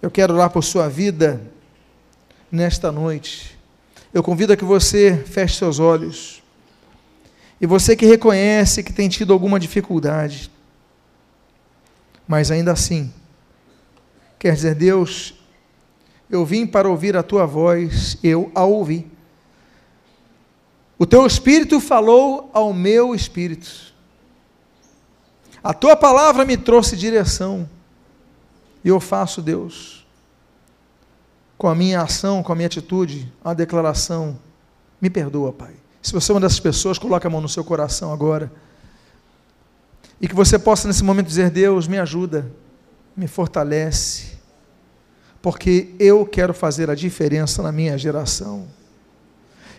Eu 0.01 0.09
quero 0.09 0.33
orar 0.33 0.49
por 0.49 0.63
sua 0.63 0.89
vida 0.89 1.39
nesta 2.51 2.91
noite. 2.91 3.55
Eu 4.11 4.23
convido 4.23 4.51
a 4.51 4.57
que 4.57 4.65
você 4.65 5.15
feche 5.15 5.57
seus 5.57 5.77
olhos. 5.77 6.41
E 7.61 7.67
você 7.67 7.95
que 7.95 8.07
reconhece 8.07 8.81
que 8.81 8.91
tem 8.91 9.07
tido 9.07 9.31
alguma 9.31 9.59
dificuldade, 9.59 10.49
mas 12.31 12.49
ainda 12.49 12.71
assim, 12.71 13.13
quer 14.39 14.55
dizer, 14.55 14.73
Deus, 14.73 15.33
eu 16.29 16.45
vim 16.45 16.65
para 16.65 16.87
ouvir 16.89 17.17
a 17.17 17.21
tua 17.21 17.45
voz, 17.45 18.17
eu 18.23 18.49
a 18.55 18.63
ouvi. 18.63 19.05
O 20.97 21.05
teu 21.05 21.27
espírito 21.27 21.81
falou 21.81 22.49
ao 22.53 22.73
meu 22.73 23.13
espírito. 23.13 23.93
A 25.61 25.73
tua 25.73 25.93
palavra 25.93 26.45
me 26.45 26.55
trouxe 26.55 26.95
direção. 26.95 27.69
E 28.81 28.87
eu 28.87 29.01
faço, 29.01 29.41
Deus, 29.41 30.07
com 31.57 31.67
a 31.67 31.75
minha 31.75 32.01
ação, 32.01 32.41
com 32.41 32.53
a 32.53 32.55
minha 32.55 32.67
atitude, 32.67 33.29
a 33.43 33.53
declaração. 33.53 34.39
Me 35.01 35.09
perdoa, 35.09 35.51
Pai. 35.51 35.73
Se 36.01 36.13
você 36.13 36.31
é 36.31 36.35
uma 36.35 36.39
dessas 36.39 36.61
pessoas, 36.61 36.97
coloque 36.97 37.27
a 37.27 37.29
mão 37.29 37.41
no 37.41 37.49
seu 37.49 37.65
coração 37.65 38.13
agora. 38.13 38.49
E 40.21 40.27
que 40.27 40.35
você 40.35 40.59
possa, 40.59 40.87
nesse 40.87 41.03
momento, 41.03 41.27
dizer: 41.27 41.49
Deus, 41.49 41.87
me 41.87 41.97
ajuda, 41.97 42.49
me 43.17 43.27
fortalece, 43.27 44.37
porque 45.41 45.89
eu 45.99 46.25
quero 46.25 46.53
fazer 46.53 46.89
a 46.89 46.95
diferença 46.95 47.63
na 47.63 47.71
minha 47.71 47.97
geração. 47.97 48.67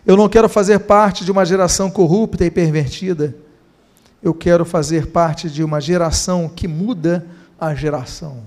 Eu 0.05 0.17
não 0.17 0.29
quero 0.29 0.49
fazer 0.49 0.81
parte 0.81 1.25
de 1.25 1.31
uma 1.31 1.45
geração 1.45 1.91
corrupta 1.91 2.45
e 2.45 2.51
pervertida 2.51 3.35
eu 4.23 4.33
quero 4.33 4.65
fazer 4.65 5.09
parte 5.09 5.51
de 5.51 5.65
uma 5.65 5.81
geração 5.81 6.49
que 6.49 6.69
muda 6.69 7.27
a 7.59 7.75
geração. 7.75 8.45